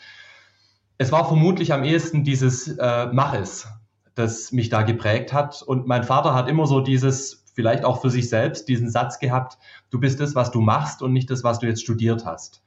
Es 0.98 1.12
war 1.12 1.26
vermutlich 1.26 1.72
am 1.72 1.84
ehesten 1.84 2.24
dieses 2.24 2.68
äh, 2.68 3.06
Mach 3.12 3.34
es, 3.34 3.68
das 4.14 4.52
mich 4.52 4.68
da 4.68 4.82
geprägt 4.82 5.32
hat. 5.32 5.62
Und 5.62 5.86
mein 5.86 6.04
Vater 6.04 6.34
hat 6.34 6.48
immer 6.48 6.66
so 6.66 6.80
dieses, 6.80 7.44
vielleicht 7.54 7.84
auch 7.84 8.00
für 8.02 8.10
sich 8.10 8.28
selbst, 8.28 8.68
diesen 8.68 8.90
Satz 8.90 9.18
gehabt, 9.18 9.58
du 9.90 10.00
bist 10.00 10.20
das, 10.20 10.34
was 10.34 10.50
du 10.50 10.60
machst 10.60 11.02
und 11.02 11.12
nicht 11.12 11.30
das, 11.30 11.44
was 11.44 11.60
du 11.60 11.66
jetzt 11.66 11.82
studiert 11.82 12.26
hast. 12.26 12.62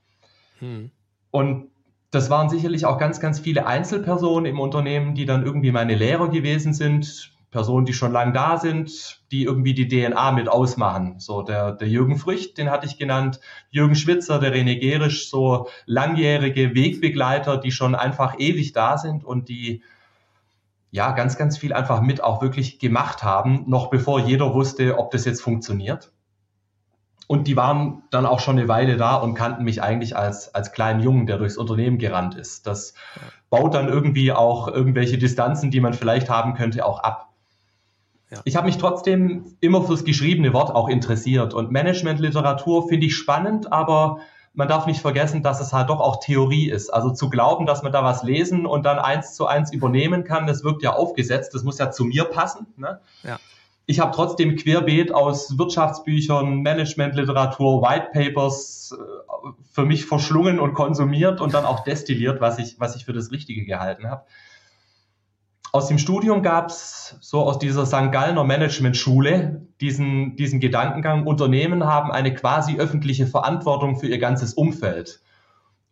Hm. 0.60 0.92
Und 1.30 1.70
das 2.12 2.30
waren 2.30 2.50
sicherlich 2.50 2.86
auch 2.86 2.98
ganz, 2.98 3.20
ganz 3.20 3.40
viele 3.40 3.66
Einzelpersonen 3.66 4.46
im 4.46 4.60
Unternehmen, 4.60 5.16
die 5.16 5.26
dann 5.26 5.44
irgendwie 5.44 5.72
meine 5.72 5.96
Lehrer 5.96 6.30
gewesen 6.30 6.74
sind, 6.74 7.34
Personen, 7.54 7.86
die 7.86 7.94
schon 7.94 8.12
lange 8.12 8.34
da 8.34 8.58
sind, 8.58 9.22
die 9.32 9.44
irgendwie 9.44 9.74
die 9.74 9.88
DNA 9.88 10.34
mit 10.34 10.50
ausmachen. 10.50 11.20
So 11.20 11.44
der, 11.44 11.72
der 11.72 11.88
Jürgen 11.88 12.18
Frücht, 12.18 12.58
den 12.58 12.70
hatte 12.70 12.88
ich 12.88 12.98
genannt, 12.98 13.40
Jürgen 13.70 13.96
Schwitzer, 13.96 14.40
der 14.40 14.54
René 14.54 14.78
Gerisch, 14.80 15.30
so 15.30 15.70
langjährige 15.86 16.76
Wegbegleiter, 16.76 17.58
die 17.58 17.72
schon 17.72 17.96
einfach 17.96 18.40
ewig 18.40 18.74
da 18.74 18.98
sind 18.98 19.24
und 19.24 19.48
die 19.48 19.84
ja 20.92 21.12
ganz, 21.12 21.38
ganz 21.38 21.58
viel 21.58 21.74
einfach 21.74 22.02
mit 22.02 22.24
auch 22.24 22.42
wirklich 22.42 22.80
gemacht 22.80 23.24
haben, 23.24 23.64
noch 23.68 23.90
bevor 23.90 24.20
jeder 24.20 24.54
wusste, 24.54 24.98
ob 24.98 25.12
das 25.12 25.24
jetzt 25.24 25.42
funktioniert. 25.42 26.12
Und 27.28 27.48
die 27.48 27.56
waren 27.56 28.04
dann 28.10 28.26
auch 28.26 28.40
schon 28.40 28.58
eine 28.58 28.68
Weile 28.68 28.98
da 28.98 29.16
und 29.16 29.34
kannten 29.34 29.64
mich 29.64 29.82
eigentlich 29.82 30.18
als, 30.18 30.54
als 30.54 30.72
kleinen 30.74 31.00
Jungen, 31.00 31.26
der 31.26 31.38
durchs 31.38 31.58
Unternehmen 31.58 31.98
gerannt 31.98 32.36
ist. 32.36 32.68
Das 32.68 32.94
baut 33.50 33.74
dann 33.74 33.88
irgendwie 33.88 34.32
auch 34.32 34.68
irgendwelche 34.68 35.18
Distanzen, 35.18 35.72
die 35.72 35.80
man 35.80 35.94
vielleicht 35.94 36.30
haben 36.30 36.54
könnte, 36.54 36.86
auch 36.86 37.00
ab. 37.00 37.33
Ja. 38.34 38.40
Ich 38.46 38.56
habe 38.56 38.68
mich 38.68 38.78
trotzdem 38.78 39.56
immer 39.60 39.84
fürs 39.84 40.04
geschriebene 40.04 40.54
Wort 40.54 40.74
auch 40.74 40.90
interessiert. 40.90 41.54
Und 41.54 41.72
Managementliteratur 41.72 42.88
finde 42.88 43.06
ich 43.06 43.16
spannend, 43.16 43.72
aber 43.72 44.20
man 44.54 44.68
darf 44.68 44.86
nicht 44.86 45.02
vergessen, 45.02 45.42
dass 45.44 45.62
es 45.62 45.74
halt 45.74 45.90
doch 45.90 46.00
auch 46.00 46.20
Theorie 46.20 46.70
ist. 46.70 46.90
Also 46.90 47.12
zu 47.12 47.30
glauben, 47.30 47.66
dass 47.66 47.84
man 47.84 47.92
da 47.92 48.04
was 48.04 48.24
lesen 48.24 48.66
und 48.66 48.86
dann 48.86 49.00
eins 49.00 49.34
zu 49.34 49.48
eins 49.48 49.72
übernehmen 49.72 50.24
kann, 50.24 50.48
das 50.48 50.64
wirkt 50.64 50.84
ja 50.84 50.94
aufgesetzt, 50.94 51.54
das 51.54 51.64
muss 51.64 51.78
ja 51.80 51.92
zu 51.92 52.06
mir 52.06 52.26
passen. 52.26 52.68
Ne? 52.78 53.00
Ja 53.24 53.40
ich 53.86 54.00
habe 54.00 54.16
trotzdem 54.16 54.56
querbeet 54.56 55.14
aus 55.14 55.58
Wirtschaftsbüchern, 55.58 56.62
Managementliteratur, 56.62 57.82
White 57.82 58.10
Papers 58.14 58.96
äh, 58.98 59.50
für 59.72 59.86
mich 59.86 60.06
verschlungen 60.06 60.60
und 60.60 60.74
konsumiert 60.74 61.42
und 61.42 61.54
dann 61.54 61.66
auch 61.66 61.84
destilliert, 61.84 62.40
was 62.40 62.60
ich, 62.60 62.80
was 62.80 62.96
ich 62.96 63.06
für 63.06 63.14
das 63.14 63.32
Richtige 63.32 63.66
gehalten 63.66 64.10
habe. 64.10 64.24
Aus 65.76 65.88
dem 65.88 65.98
Studium 65.98 66.44
gab 66.44 66.70
es 66.70 67.18
so 67.20 67.42
aus 67.42 67.58
dieser 67.58 67.88
St. 67.88 68.12
Gallner 68.12 68.44
Management-Schule 68.44 69.66
diesen, 69.82 70.36
diesen 70.36 70.60
Gedankengang, 70.60 71.26
Unternehmen 71.26 71.86
haben 71.86 72.12
eine 72.12 72.32
quasi 72.36 72.78
öffentliche 72.78 73.26
Verantwortung 73.26 73.96
für 73.96 74.06
ihr 74.06 74.20
ganzes 74.20 74.54
Umfeld. 74.54 75.24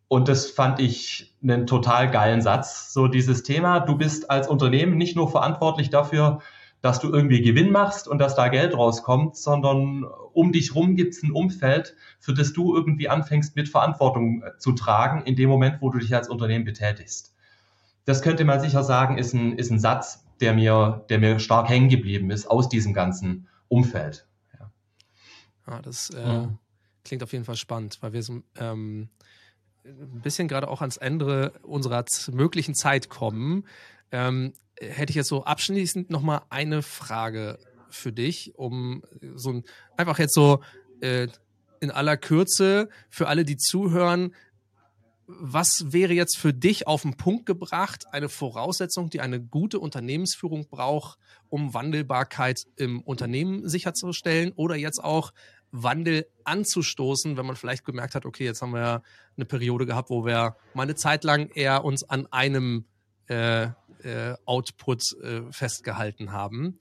Und 0.08 0.28
das 0.28 0.52
fand 0.52 0.80
ich 0.80 1.36
einen 1.42 1.66
total 1.66 2.12
geilen 2.12 2.44
Satz. 2.44 2.94
So 2.94 3.08
dieses 3.08 3.42
Thema, 3.42 3.80
du 3.80 3.98
bist 3.98 4.30
als 4.30 4.48
Unternehmen 4.48 4.98
nicht 4.98 5.16
nur 5.16 5.32
verantwortlich 5.32 5.90
dafür, 5.90 6.42
dass 6.84 7.00
du 7.00 7.12
irgendwie 7.12 7.42
Gewinn 7.42 7.72
machst 7.72 8.08
und 8.08 8.20
dass 8.20 8.36
da 8.36 8.50
Geld 8.50 8.78
rauskommt, 8.78 9.36
sondern 9.36 10.04
um 10.34 10.52
dich 10.52 10.76
rum 10.76 10.96
gibt 10.96 11.16
es 11.16 11.24
ein 11.24 11.32
Umfeld, 11.32 11.96
für 12.20 12.36
das 12.36 12.54
du 12.54 12.76
irgendwie 12.76 13.10
anfängst 13.10 13.56
mit 13.56 13.68
Verantwortung 13.68 14.44
äh, 14.44 14.58
zu 14.60 14.74
tragen 14.74 15.24
in 15.24 15.36
dem 15.36 15.50
Moment, 15.50 15.82
wo 15.82 15.90
du 15.90 15.98
dich 15.98 16.14
als 16.14 16.30
Unternehmen 16.30 16.66
betätigst. 16.66 17.31
Das 18.06 18.22
könnte 18.22 18.46
man 18.46 18.60
sicher 18.60 18.84
sagen, 18.84 19.18
ist 19.18 19.34
ein, 19.34 19.58
ist 19.58 19.72
ein 19.72 19.80
Satz, 19.80 20.26
der 20.40 20.54
mir, 20.54 21.06
der 21.10 21.20
mir 21.20 21.40
stark 21.40 21.70
hängen 21.70 21.90
geblieben 21.90 22.32
ist 22.32 22.48
aus 22.48 22.68
diesem 22.68 22.94
ganzen 22.94 23.48
Umfeld. 23.68 24.28
Ja, 24.60 24.72
ah, 25.66 25.82
das 25.82 26.10
äh, 26.10 26.22
ja. 26.22 26.50
klingt 27.06 27.24
auf 27.24 27.32
jeden 27.32 27.46
Fall 27.46 27.56
spannend, 27.56 28.00
weil 28.02 28.14
wir 28.14 28.24
so 28.24 28.42
ähm, 28.58 29.10
ein 29.86 30.22
bisschen 30.22 30.48
gerade 30.48 30.68
auch 30.68 30.82
ans 30.82 30.98
Ende 30.98 31.54
unserer 31.62 32.06
möglichen 32.32 32.76
Zeit 32.76 33.10
kommen. 33.10 33.66
Ähm, 34.12 34.54
hätte 34.80 35.12
ich 35.12 35.16
jetzt 35.16 35.30
so 35.30 35.44
abschließend 35.46 36.10
nochmal 36.10 36.42
eine 36.50 36.82
Frage 36.82 37.60
für 37.90 38.12
dich, 38.12 38.54
um 38.56 39.04
so 39.36 39.52
ein, 39.52 39.64
einfach 39.98 40.20
jetzt 40.20 40.34
so 40.34 40.62
äh, 41.02 41.28
in 41.80 41.92
aller 41.92 42.18
Kürze 42.18 42.90
für 43.10 43.28
alle, 43.28 43.44
die 43.44 43.58
zuhören, 43.58 44.34
was 45.40 45.92
wäre 45.92 46.14
jetzt 46.14 46.38
für 46.38 46.54
dich 46.54 46.88
auf 46.88 47.04
den 47.04 47.16
Punkt 47.16 47.46
gebracht 47.46 48.06
eine 48.12 48.30
Voraussetzung, 48.30 49.10
die 49.10 49.22
eine 49.22 49.40
gute 49.40 49.80
Unternehmensführung 49.80 50.68
braucht, 50.68 51.18
um 51.50 51.74
Wandelbarkeit 51.74 52.66
im 52.76 53.02
Unternehmen 53.02 53.68
sicherzustellen 53.68 54.52
oder 54.56 54.76
jetzt 54.76 55.04
auch 55.04 55.34
Wandel 55.72 56.28
anzustoßen, 56.44 57.38
wenn 57.38 57.46
man 57.46 57.56
vielleicht 57.56 57.86
gemerkt 57.86 58.16
hat, 58.16 58.26
okay, 58.26 58.46
jetzt 58.46 58.62
haben 58.62 58.74
wir 58.74 59.04
eine 59.38 59.46
Periode 59.46 59.86
gehabt, 59.86 60.10
wo 60.10 60.26
wir 60.26 60.56
mal 60.74 60.84
eine 60.84 60.96
Zeit 60.96 61.24
lang 61.24 61.50
eher 61.50 61.86
uns 61.86 62.04
an 62.04 62.28
einem 62.32 62.86
äh, 63.28 63.70
äh, 64.04 64.36
Output 64.46 65.16
äh, 65.22 65.42
festgehalten 65.52 66.32
haben. 66.32 66.80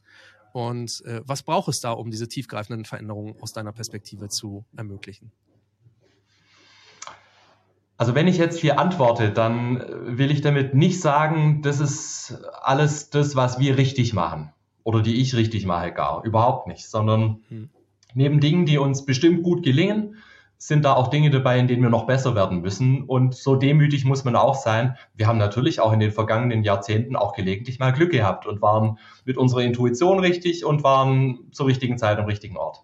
Und 0.53 1.03
äh, 1.05 1.21
was 1.25 1.45
braucht 1.45 1.69
es 1.69 1.81
da, 1.81 1.93
um 1.93 2.11
diese 2.11 2.27
tiefgreifenden 2.27 2.85
Veränderungen 2.85 3.37
aus 3.41 3.53
deiner 3.53 3.73
Perspektive 3.73 4.29
zu 4.29 4.65
ermöglichen? 4.77 5.31
Also 8.01 8.15
wenn 8.15 8.29
ich 8.29 8.39
jetzt 8.39 8.59
hier 8.59 8.79
antworte, 8.79 9.31
dann 9.31 9.77
äh, 9.77 10.17
will 10.17 10.31
ich 10.31 10.41
damit 10.41 10.75
nicht 10.75 11.03
sagen, 11.03 11.61
das 11.61 11.81
ist 11.81 12.43
alles 12.63 13.11
das, 13.11 13.37
was 13.37 13.59
wir 13.59 13.77
richtig 13.77 14.15
machen 14.15 14.55
oder 14.85 15.03
die 15.03 15.21
ich 15.21 15.37
richtig 15.37 15.67
mache, 15.67 15.93
gar 15.93 16.25
überhaupt 16.25 16.67
nicht, 16.67 16.89
sondern 16.89 17.41
hm. 17.49 17.69
neben 18.15 18.41
Dingen, 18.41 18.65
die 18.65 18.79
uns 18.79 19.05
bestimmt 19.05 19.43
gut 19.43 19.63
gelingen, 19.63 20.17
sind 20.57 20.87
da 20.87 20.95
auch 20.95 21.09
Dinge 21.09 21.29
dabei, 21.29 21.59
in 21.59 21.69
denen 21.69 21.83
wir 21.83 21.91
noch 21.91 22.07
besser 22.07 22.35
werden 22.35 22.63
müssen. 22.63 23.05
Und 23.05 23.35
so 23.35 23.55
demütig 23.55 24.07
muss 24.07 24.25
man 24.25 24.35
auch 24.35 24.55
sein. 24.55 24.97
Wir 25.15 25.27
haben 25.27 25.37
natürlich 25.39 25.81
auch 25.81 25.93
in 25.93 26.01
den 26.01 26.11
vergangenen 26.11 26.65
Jahrzehnten 26.65 27.17
auch 27.17 27.35
gelegentlich 27.35 27.81
mal 27.81 27.93
Glück 27.93 28.13
gehabt 28.13 28.47
und 28.47 28.63
waren 28.63 28.99
mit 29.27 29.37
unserer 29.37 29.61
Intuition 29.61 30.21
richtig 30.21 30.65
und 30.65 30.83
waren 30.83 31.51
zur 31.53 31.67
richtigen 31.67 31.99
Zeit 31.99 32.17
am 32.17 32.25
richtigen 32.25 32.57
Ort. 32.57 32.83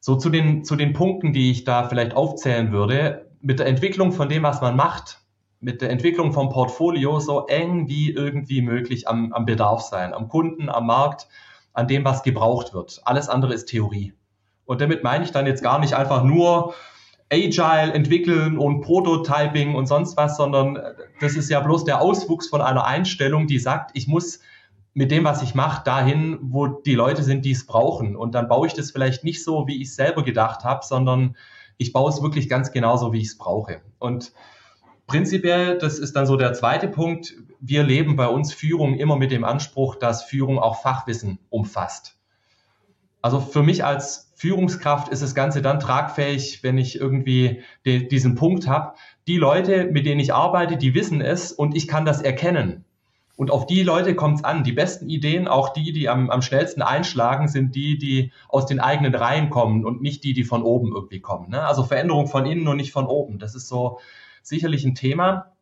So 0.00 0.16
zu 0.16 0.30
den, 0.30 0.64
zu 0.64 0.76
den 0.76 0.94
Punkten, 0.94 1.34
die 1.34 1.50
ich 1.50 1.64
da 1.64 1.86
vielleicht 1.86 2.16
aufzählen 2.16 2.72
würde, 2.72 3.27
mit 3.40 3.58
der 3.58 3.66
Entwicklung 3.66 4.12
von 4.12 4.28
dem, 4.28 4.42
was 4.42 4.60
man 4.60 4.76
macht, 4.76 5.20
mit 5.60 5.82
der 5.82 5.90
Entwicklung 5.90 6.32
vom 6.32 6.50
Portfolio 6.50 7.20
so 7.20 7.46
eng 7.46 7.88
wie 7.88 8.10
irgendwie 8.10 8.62
möglich 8.62 9.08
am, 9.08 9.32
am 9.32 9.44
Bedarf 9.44 9.82
sein, 9.82 10.12
am 10.12 10.28
Kunden, 10.28 10.68
am 10.68 10.86
Markt, 10.86 11.28
an 11.72 11.88
dem, 11.88 12.04
was 12.04 12.22
gebraucht 12.22 12.74
wird. 12.74 13.00
Alles 13.04 13.28
andere 13.28 13.54
ist 13.54 13.66
Theorie. 13.66 14.14
Und 14.64 14.80
damit 14.80 15.02
meine 15.02 15.24
ich 15.24 15.30
dann 15.30 15.46
jetzt 15.46 15.62
gar 15.62 15.78
nicht 15.78 15.94
einfach 15.94 16.22
nur 16.22 16.74
Agile 17.30 17.92
entwickeln 17.92 18.58
und 18.58 18.80
Prototyping 18.80 19.74
und 19.74 19.86
sonst 19.86 20.16
was, 20.16 20.36
sondern 20.36 20.78
das 21.20 21.36
ist 21.36 21.50
ja 21.50 21.60
bloß 21.60 21.84
der 21.84 22.00
Auswuchs 22.00 22.48
von 22.48 22.60
einer 22.60 22.84
Einstellung, 22.84 23.46
die 23.46 23.58
sagt, 23.58 23.90
ich 23.94 24.08
muss 24.08 24.40
mit 24.94 25.10
dem, 25.10 25.24
was 25.24 25.42
ich 25.42 25.54
mache, 25.54 25.84
dahin, 25.84 26.38
wo 26.40 26.66
die 26.66 26.94
Leute 26.94 27.22
sind, 27.22 27.44
die 27.44 27.52
es 27.52 27.66
brauchen. 27.66 28.16
Und 28.16 28.34
dann 28.34 28.48
baue 28.48 28.66
ich 28.66 28.74
das 28.74 28.90
vielleicht 28.90 29.24
nicht 29.24 29.44
so, 29.44 29.66
wie 29.66 29.80
ich 29.80 29.88
es 29.88 29.96
selber 29.96 30.24
gedacht 30.24 30.64
habe, 30.64 30.84
sondern 30.84 31.36
ich 31.78 31.92
baue 31.92 32.10
es 32.10 32.20
wirklich 32.20 32.48
ganz 32.48 32.72
genauso, 32.72 33.12
wie 33.12 33.20
ich 33.20 33.28
es 33.28 33.38
brauche. 33.38 33.80
Und 33.98 34.32
prinzipiell, 35.06 35.78
das 35.78 35.98
ist 35.98 36.14
dann 36.14 36.26
so 36.26 36.36
der 36.36 36.52
zweite 36.52 36.88
Punkt, 36.88 37.34
wir 37.60 37.82
leben 37.82 38.16
bei 38.16 38.28
uns 38.28 38.52
Führung 38.52 38.94
immer 38.94 39.16
mit 39.16 39.30
dem 39.30 39.44
Anspruch, 39.44 39.96
dass 39.96 40.24
Führung 40.24 40.58
auch 40.58 40.82
Fachwissen 40.82 41.38
umfasst. 41.48 42.16
Also 43.22 43.40
für 43.40 43.62
mich 43.62 43.84
als 43.84 44.32
Führungskraft 44.36 45.08
ist 45.08 45.22
das 45.22 45.34
Ganze 45.34 45.62
dann 45.62 45.80
tragfähig, 45.80 46.62
wenn 46.62 46.78
ich 46.78 47.00
irgendwie 47.00 47.62
de, 47.84 48.06
diesen 48.06 48.36
Punkt 48.36 48.68
habe. 48.68 48.94
Die 49.26 49.36
Leute, 49.36 49.86
mit 49.86 50.06
denen 50.06 50.20
ich 50.20 50.32
arbeite, 50.32 50.76
die 50.76 50.94
wissen 50.94 51.20
es 51.20 51.50
und 51.50 51.76
ich 51.76 51.88
kann 51.88 52.04
das 52.04 52.22
erkennen. 52.22 52.84
Und 53.38 53.52
auf 53.52 53.66
die 53.66 53.84
Leute 53.84 54.16
kommt 54.16 54.38
es 54.38 54.44
an. 54.44 54.64
Die 54.64 54.72
besten 54.72 55.08
Ideen, 55.08 55.46
auch 55.46 55.68
die, 55.68 55.92
die 55.92 56.08
am, 56.08 56.28
am 56.28 56.42
schnellsten 56.42 56.82
einschlagen, 56.82 57.46
sind 57.46 57.76
die, 57.76 57.96
die 57.96 58.32
aus 58.48 58.66
den 58.66 58.80
eigenen 58.80 59.14
Reihen 59.14 59.48
kommen 59.48 59.84
und 59.84 60.02
nicht 60.02 60.24
die, 60.24 60.32
die 60.32 60.42
von 60.42 60.64
oben 60.64 60.90
irgendwie 60.92 61.20
kommen. 61.20 61.50
Ne? 61.50 61.64
Also 61.64 61.84
Veränderung 61.84 62.26
von 62.26 62.44
innen 62.46 62.66
und 62.66 62.78
nicht 62.78 62.90
von 62.90 63.06
oben. 63.06 63.38
Das 63.38 63.54
ist 63.54 63.68
so 63.68 64.00
sicherlich 64.42 64.84
ein 64.84 64.96
Thema 64.96 65.52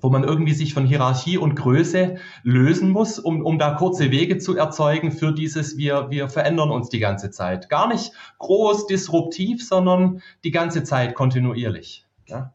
wo 0.00 0.10
man 0.10 0.24
irgendwie 0.24 0.52
sich 0.52 0.74
von 0.74 0.84
Hierarchie 0.84 1.38
und 1.38 1.54
Größe 1.54 2.16
lösen 2.42 2.90
muss, 2.90 3.20
um, 3.20 3.44
um 3.44 3.60
da 3.60 3.74
kurze 3.74 4.10
Wege 4.10 4.38
zu 4.38 4.56
erzeugen 4.56 5.12
für 5.12 5.32
dieses, 5.32 5.76
wir, 5.76 6.10
wir 6.10 6.28
verändern 6.28 6.72
uns 6.72 6.88
die 6.88 6.98
ganze 6.98 7.30
Zeit. 7.30 7.68
Gar 7.68 7.86
nicht 7.86 8.12
groß, 8.38 8.88
disruptiv, 8.88 9.64
sondern 9.64 10.20
die 10.42 10.50
ganze 10.50 10.82
Zeit 10.82 11.14
kontinuierlich. 11.14 12.04
Ja? 12.26 12.52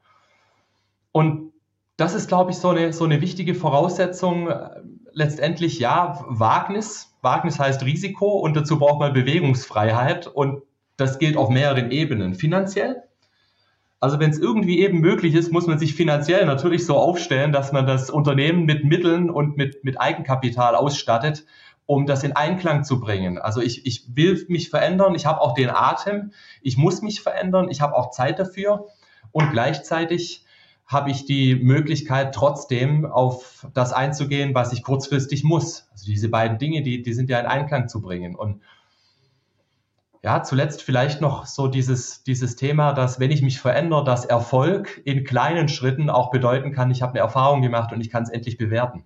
Und 1.13 1.53
das 1.97 2.13
ist, 2.13 2.27
glaube 2.27 2.51
ich, 2.51 2.57
so 2.57 2.69
eine, 2.69 2.93
so 2.93 3.03
eine 3.03 3.21
wichtige 3.21 3.55
Voraussetzung. 3.55 4.49
Letztendlich 5.11 5.79
ja, 5.79 6.23
Wagnis. 6.27 7.15
Wagnis 7.21 7.59
heißt 7.59 7.83
Risiko 7.83 8.37
und 8.37 8.55
dazu 8.55 8.77
braucht 8.77 8.99
man 8.99 9.13
Bewegungsfreiheit 9.13 10.27
und 10.27 10.61
das 10.95 11.17
gilt 11.17 11.37
auf 11.37 11.49
mehreren 11.49 11.91
Ebenen. 11.91 12.35
Finanziell. 12.35 13.03
Also 13.99 14.19
wenn 14.19 14.29
es 14.29 14.37
irgendwie 14.37 14.79
eben 14.79 14.99
möglich 14.99 15.33
ist, 15.33 15.51
muss 15.51 15.65
man 15.65 15.79
sich 15.79 15.95
finanziell 15.95 16.45
natürlich 16.45 16.85
so 16.85 16.97
aufstellen, 16.97 17.51
dass 17.51 17.71
man 17.71 17.87
das 17.87 18.11
Unternehmen 18.11 18.65
mit 18.65 18.83
Mitteln 18.83 19.31
und 19.31 19.57
mit, 19.57 19.83
mit 19.83 19.99
Eigenkapital 19.99 20.75
ausstattet, 20.75 21.45
um 21.87 22.05
das 22.05 22.23
in 22.23 22.35
Einklang 22.35 22.83
zu 22.83 22.99
bringen. 22.99 23.39
Also 23.39 23.59
ich, 23.59 23.87
ich 23.87 24.15
will 24.15 24.45
mich 24.49 24.69
verändern, 24.69 25.15
ich 25.15 25.25
habe 25.25 25.41
auch 25.41 25.55
den 25.55 25.71
Atem, 25.71 26.31
ich 26.61 26.77
muss 26.77 27.01
mich 27.01 27.21
verändern, 27.21 27.69
ich 27.69 27.81
habe 27.81 27.95
auch 27.95 28.11
Zeit 28.11 28.37
dafür 28.37 28.85
und 29.31 29.51
gleichzeitig 29.51 30.45
habe 30.87 31.11
ich 31.11 31.25
die 31.25 31.55
Möglichkeit, 31.55 32.33
trotzdem 32.33 33.05
auf 33.05 33.67
das 33.73 33.91
einzugehen, 33.91 34.55
was 34.55 34.71
ich 34.71 34.83
kurzfristig 34.83 35.43
muss. 35.43 35.89
Also 35.91 36.05
diese 36.05 36.29
beiden 36.29 36.57
Dinge, 36.57 36.81
die, 36.81 37.01
die 37.01 37.13
sind 37.13 37.29
ja 37.29 37.39
in 37.39 37.45
Einklang 37.45 37.89
zu 37.89 38.01
bringen. 38.01 38.35
Und 38.35 38.61
ja, 40.23 40.43
zuletzt 40.43 40.81
vielleicht 40.81 41.21
noch 41.21 41.45
so 41.45 41.67
dieses, 41.67 42.23
dieses 42.23 42.55
Thema, 42.55 42.93
dass 42.93 43.19
wenn 43.19 43.31
ich 43.31 43.41
mich 43.41 43.59
verändere, 43.59 44.03
dass 44.03 44.25
Erfolg 44.25 45.01
in 45.03 45.25
kleinen 45.25 45.67
Schritten 45.67 46.09
auch 46.09 46.31
bedeuten 46.31 46.71
kann, 46.71 46.89
ich 46.89 47.01
habe 47.01 47.11
eine 47.11 47.19
Erfahrung 47.19 47.61
gemacht 47.61 47.91
und 47.91 48.01
ich 48.01 48.09
kann 48.09 48.23
es 48.23 48.29
endlich 48.29 48.57
bewerten. 48.57 49.03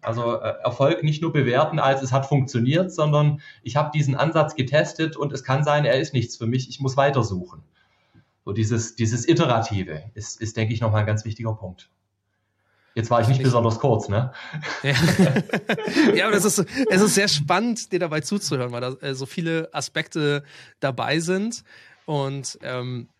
Also 0.00 0.40
äh, 0.40 0.54
Erfolg 0.62 1.02
nicht 1.02 1.22
nur 1.22 1.32
bewerten, 1.32 1.78
als 1.78 2.02
es 2.02 2.12
hat 2.12 2.26
funktioniert, 2.26 2.90
sondern 2.92 3.40
ich 3.62 3.76
habe 3.76 3.90
diesen 3.92 4.14
Ansatz 4.14 4.54
getestet 4.54 5.16
und 5.16 5.32
es 5.32 5.44
kann 5.44 5.62
sein, 5.62 5.84
er 5.84 6.00
ist 6.00 6.14
nichts 6.14 6.36
für 6.36 6.46
mich, 6.46 6.68
ich 6.68 6.80
muss 6.80 6.96
weitersuchen. 6.96 7.62
So 8.48 8.54
dieses, 8.54 8.96
dieses 8.96 9.28
Iterative 9.28 10.10
ist, 10.14 10.40
ist, 10.40 10.56
denke 10.56 10.72
ich, 10.72 10.80
nochmal 10.80 11.00
ein 11.00 11.06
ganz 11.06 11.26
wichtiger 11.26 11.52
Punkt. 11.52 11.90
Jetzt 12.94 13.10
war 13.10 13.20
ich 13.20 13.28
nicht 13.28 13.42
besonders 13.42 13.78
kurz, 13.78 14.08
ne? 14.08 14.32
Ja, 14.82 14.92
ja 16.14 16.24
aber 16.24 16.34
das 16.34 16.46
ist, 16.46 16.64
es 16.88 17.02
ist 17.02 17.14
sehr 17.14 17.28
spannend, 17.28 17.92
dir 17.92 17.98
dabei 17.98 18.22
zuzuhören, 18.22 18.72
weil 18.72 18.80
da 18.80 18.92
äh, 19.02 19.14
so 19.14 19.26
viele 19.26 19.68
Aspekte 19.74 20.44
dabei 20.80 21.20
sind. 21.20 21.62
Und 22.06 22.58
ähm, 22.62 23.10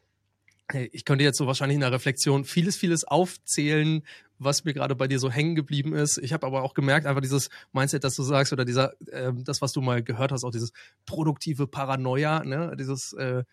ich 0.93 1.05
könnte 1.05 1.24
jetzt 1.24 1.37
so 1.37 1.47
wahrscheinlich 1.47 1.74
in 1.74 1.83
der 1.83 1.93
Reflexion 1.93 2.47
vieles, 2.47 2.79
vieles 2.79 3.05
aufzählen, 3.05 4.05
was 4.39 4.64
mir 4.64 4.72
gerade 4.72 4.97
bei 4.97 5.09
dir 5.09 5.18
so 5.18 5.31
hängen 5.31 5.55
geblieben 5.55 5.95
ist. 5.95 6.16
Ich 6.16 6.33
habe 6.33 6.47
aber 6.47 6.62
auch 6.62 6.72
gemerkt, 6.72 7.07
einfach 7.07 7.20
dieses 7.20 7.51
Mindset, 7.72 8.03
das 8.03 8.14
du 8.14 8.22
sagst, 8.22 8.55
oder 8.55 8.64
dieser, 8.64 8.95
äh, 9.09 9.31
das, 9.45 9.61
was 9.61 9.72
du 9.72 9.83
mal 9.83 10.03
gehört 10.03 10.33
hast, 10.33 10.45
auch 10.45 10.53
dieses 10.53 10.72
produktive 11.05 11.66
Paranoia, 11.66 12.43
ne, 12.45 12.74
dieses 12.79 13.12
äh, 13.12 13.45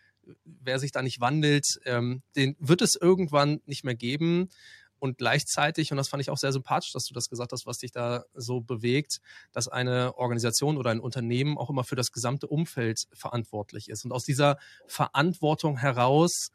wer 0.43 0.79
sich 0.79 0.91
da 0.91 1.01
nicht 1.01 1.19
wandelt, 1.19 1.79
ähm, 1.85 2.21
den 2.35 2.55
wird 2.59 2.81
es 2.81 2.95
irgendwann 2.95 3.61
nicht 3.65 3.83
mehr 3.83 3.95
geben. 3.95 4.49
Und 4.97 5.17
gleichzeitig, 5.17 5.91
und 5.91 5.97
das 5.97 6.07
fand 6.07 6.21
ich 6.21 6.29
auch 6.29 6.37
sehr 6.37 6.53
sympathisch, 6.53 6.93
dass 6.93 7.05
du 7.05 7.13
das 7.13 7.29
gesagt 7.29 7.51
hast, 7.51 7.65
was 7.65 7.77
dich 7.77 7.91
da 7.91 8.23
so 8.33 8.61
bewegt, 8.61 9.19
dass 9.51 9.67
eine 9.67 10.17
Organisation 10.17 10.77
oder 10.77 10.89
ein 10.89 10.99
Unternehmen 10.99 11.57
auch 11.57 11.69
immer 11.69 11.83
für 11.83 11.95
das 11.95 12.11
gesamte 12.11 12.47
Umfeld 12.47 13.03
verantwortlich 13.13 13.89
ist. 13.89 14.05
Und 14.05 14.11
aus 14.11 14.23
dieser 14.23 14.57
Verantwortung 14.87 15.77
heraus 15.77 16.49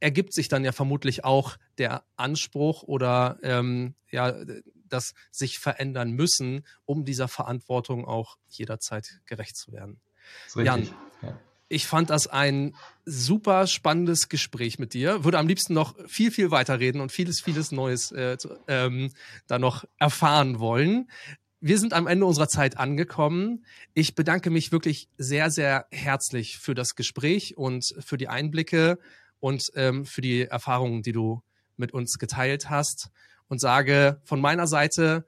ergibt 0.00 0.32
sich 0.32 0.48
dann 0.48 0.64
ja 0.64 0.72
vermutlich 0.72 1.24
auch 1.24 1.56
der 1.78 2.04
Anspruch 2.16 2.82
oder 2.82 3.38
ähm, 3.42 3.94
ja, 4.10 4.34
das 4.88 5.14
sich 5.30 5.58
verändern 5.58 6.10
müssen, 6.10 6.66
um 6.84 7.04
dieser 7.04 7.28
Verantwortung 7.28 8.04
auch 8.04 8.36
jederzeit 8.48 9.20
gerecht 9.26 9.56
zu 9.56 9.72
werden. 9.72 10.00
Jan, 10.54 10.88
ja. 11.22 11.38
Ich 11.72 11.86
fand 11.86 12.10
das 12.10 12.26
ein 12.26 12.74
super 13.06 13.66
spannendes 13.66 14.28
Gespräch 14.28 14.78
mit 14.78 14.92
dir. 14.92 15.24
Würde 15.24 15.38
am 15.38 15.48
liebsten 15.48 15.72
noch 15.72 15.96
viel, 16.06 16.30
viel 16.30 16.50
weiter 16.50 16.80
reden 16.80 17.00
und 17.00 17.10
vieles, 17.10 17.40
vieles 17.40 17.72
Neues 17.72 18.12
äh, 18.12 18.36
ähm, 18.68 19.10
da 19.46 19.58
noch 19.58 19.86
erfahren 19.98 20.58
wollen. 20.58 21.08
Wir 21.60 21.78
sind 21.78 21.94
am 21.94 22.06
Ende 22.06 22.26
unserer 22.26 22.48
Zeit 22.48 22.76
angekommen. 22.76 23.64
Ich 23.94 24.14
bedanke 24.14 24.50
mich 24.50 24.70
wirklich 24.70 25.08
sehr, 25.16 25.50
sehr 25.50 25.86
herzlich 25.90 26.58
für 26.58 26.74
das 26.74 26.94
Gespräch 26.94 27.56
und 27.56 27.94
für 28.00 28.18
die 28.18 28.28
Einblicke 28.28 28.98
und 29.40 29.72
ähm, 29.74 30.04
für 30.04 30.20
die 30.20 30.42
Erfahrungen, 30.42 31.00
die 31.00 31.12
du 31.12 31.42
mit 31.78 31.94
uns 31.94 32.18
geteilt 32.18 32.68
hast. 32.68 33.08
Und 33.48 33.62
sage 33.62 34.20
von 34.24 34.42
meiner 34.42 34.66
Seite, 34.66 35.24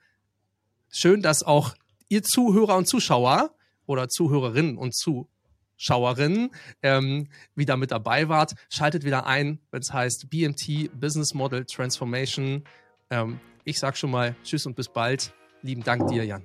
schön, 0.91 1.23
dass 1.23 1.43
auch 1.43 1.75
ihr 2.11 2.23
Zuhörer 2.23 2.77
und 2.77 2.87
Zuschauer 2.87 3.55
oder 3.87 4.11
Zuhörerinnen 4.11 4.77
und 4.77 4.95
Zuschauer 4.95 5.29
Schauerinnen 5.77 6.51
ähm, 6.83 7.29
wieder 7.55 7.77
mit 7.77 7.91
dabei 7.91 8.29
wart. 8.29 8.55
Schaltet 8.71 9.05
wieder 9.05 9.27
ein, 9.27 9.59
wenn 9.71 9.81
es 9.81 9.93
heißt 9.93 10.31
BMT 10.31 10.91
Business 10.99 11.35
Model 11.35 11.65
Transformation. 11.65 12.65
Ähm, 13.11 13.41
ich 13.65 13.79
sag 13.79 13.97
schon 13.97 14.11
mal 14.11 14.35
Tschüss 14.45 14.67
und 14.67 14.77
bis 14.77 14.89
bald. 14.89 15.33
Lieben 15.63 15.83
Dank 15.83 16.09
dir, 16.09 16.25
Jan. 16.25 16.43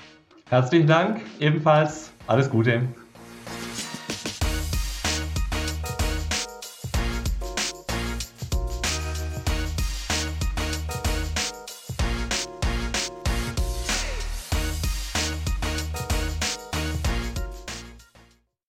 Herzlichen 0.49 0.87
Dank, 0.87 1.21
ebenfalls. 1.39 2.11
Alles 2.25 2.49
Gute. 2.49 2.87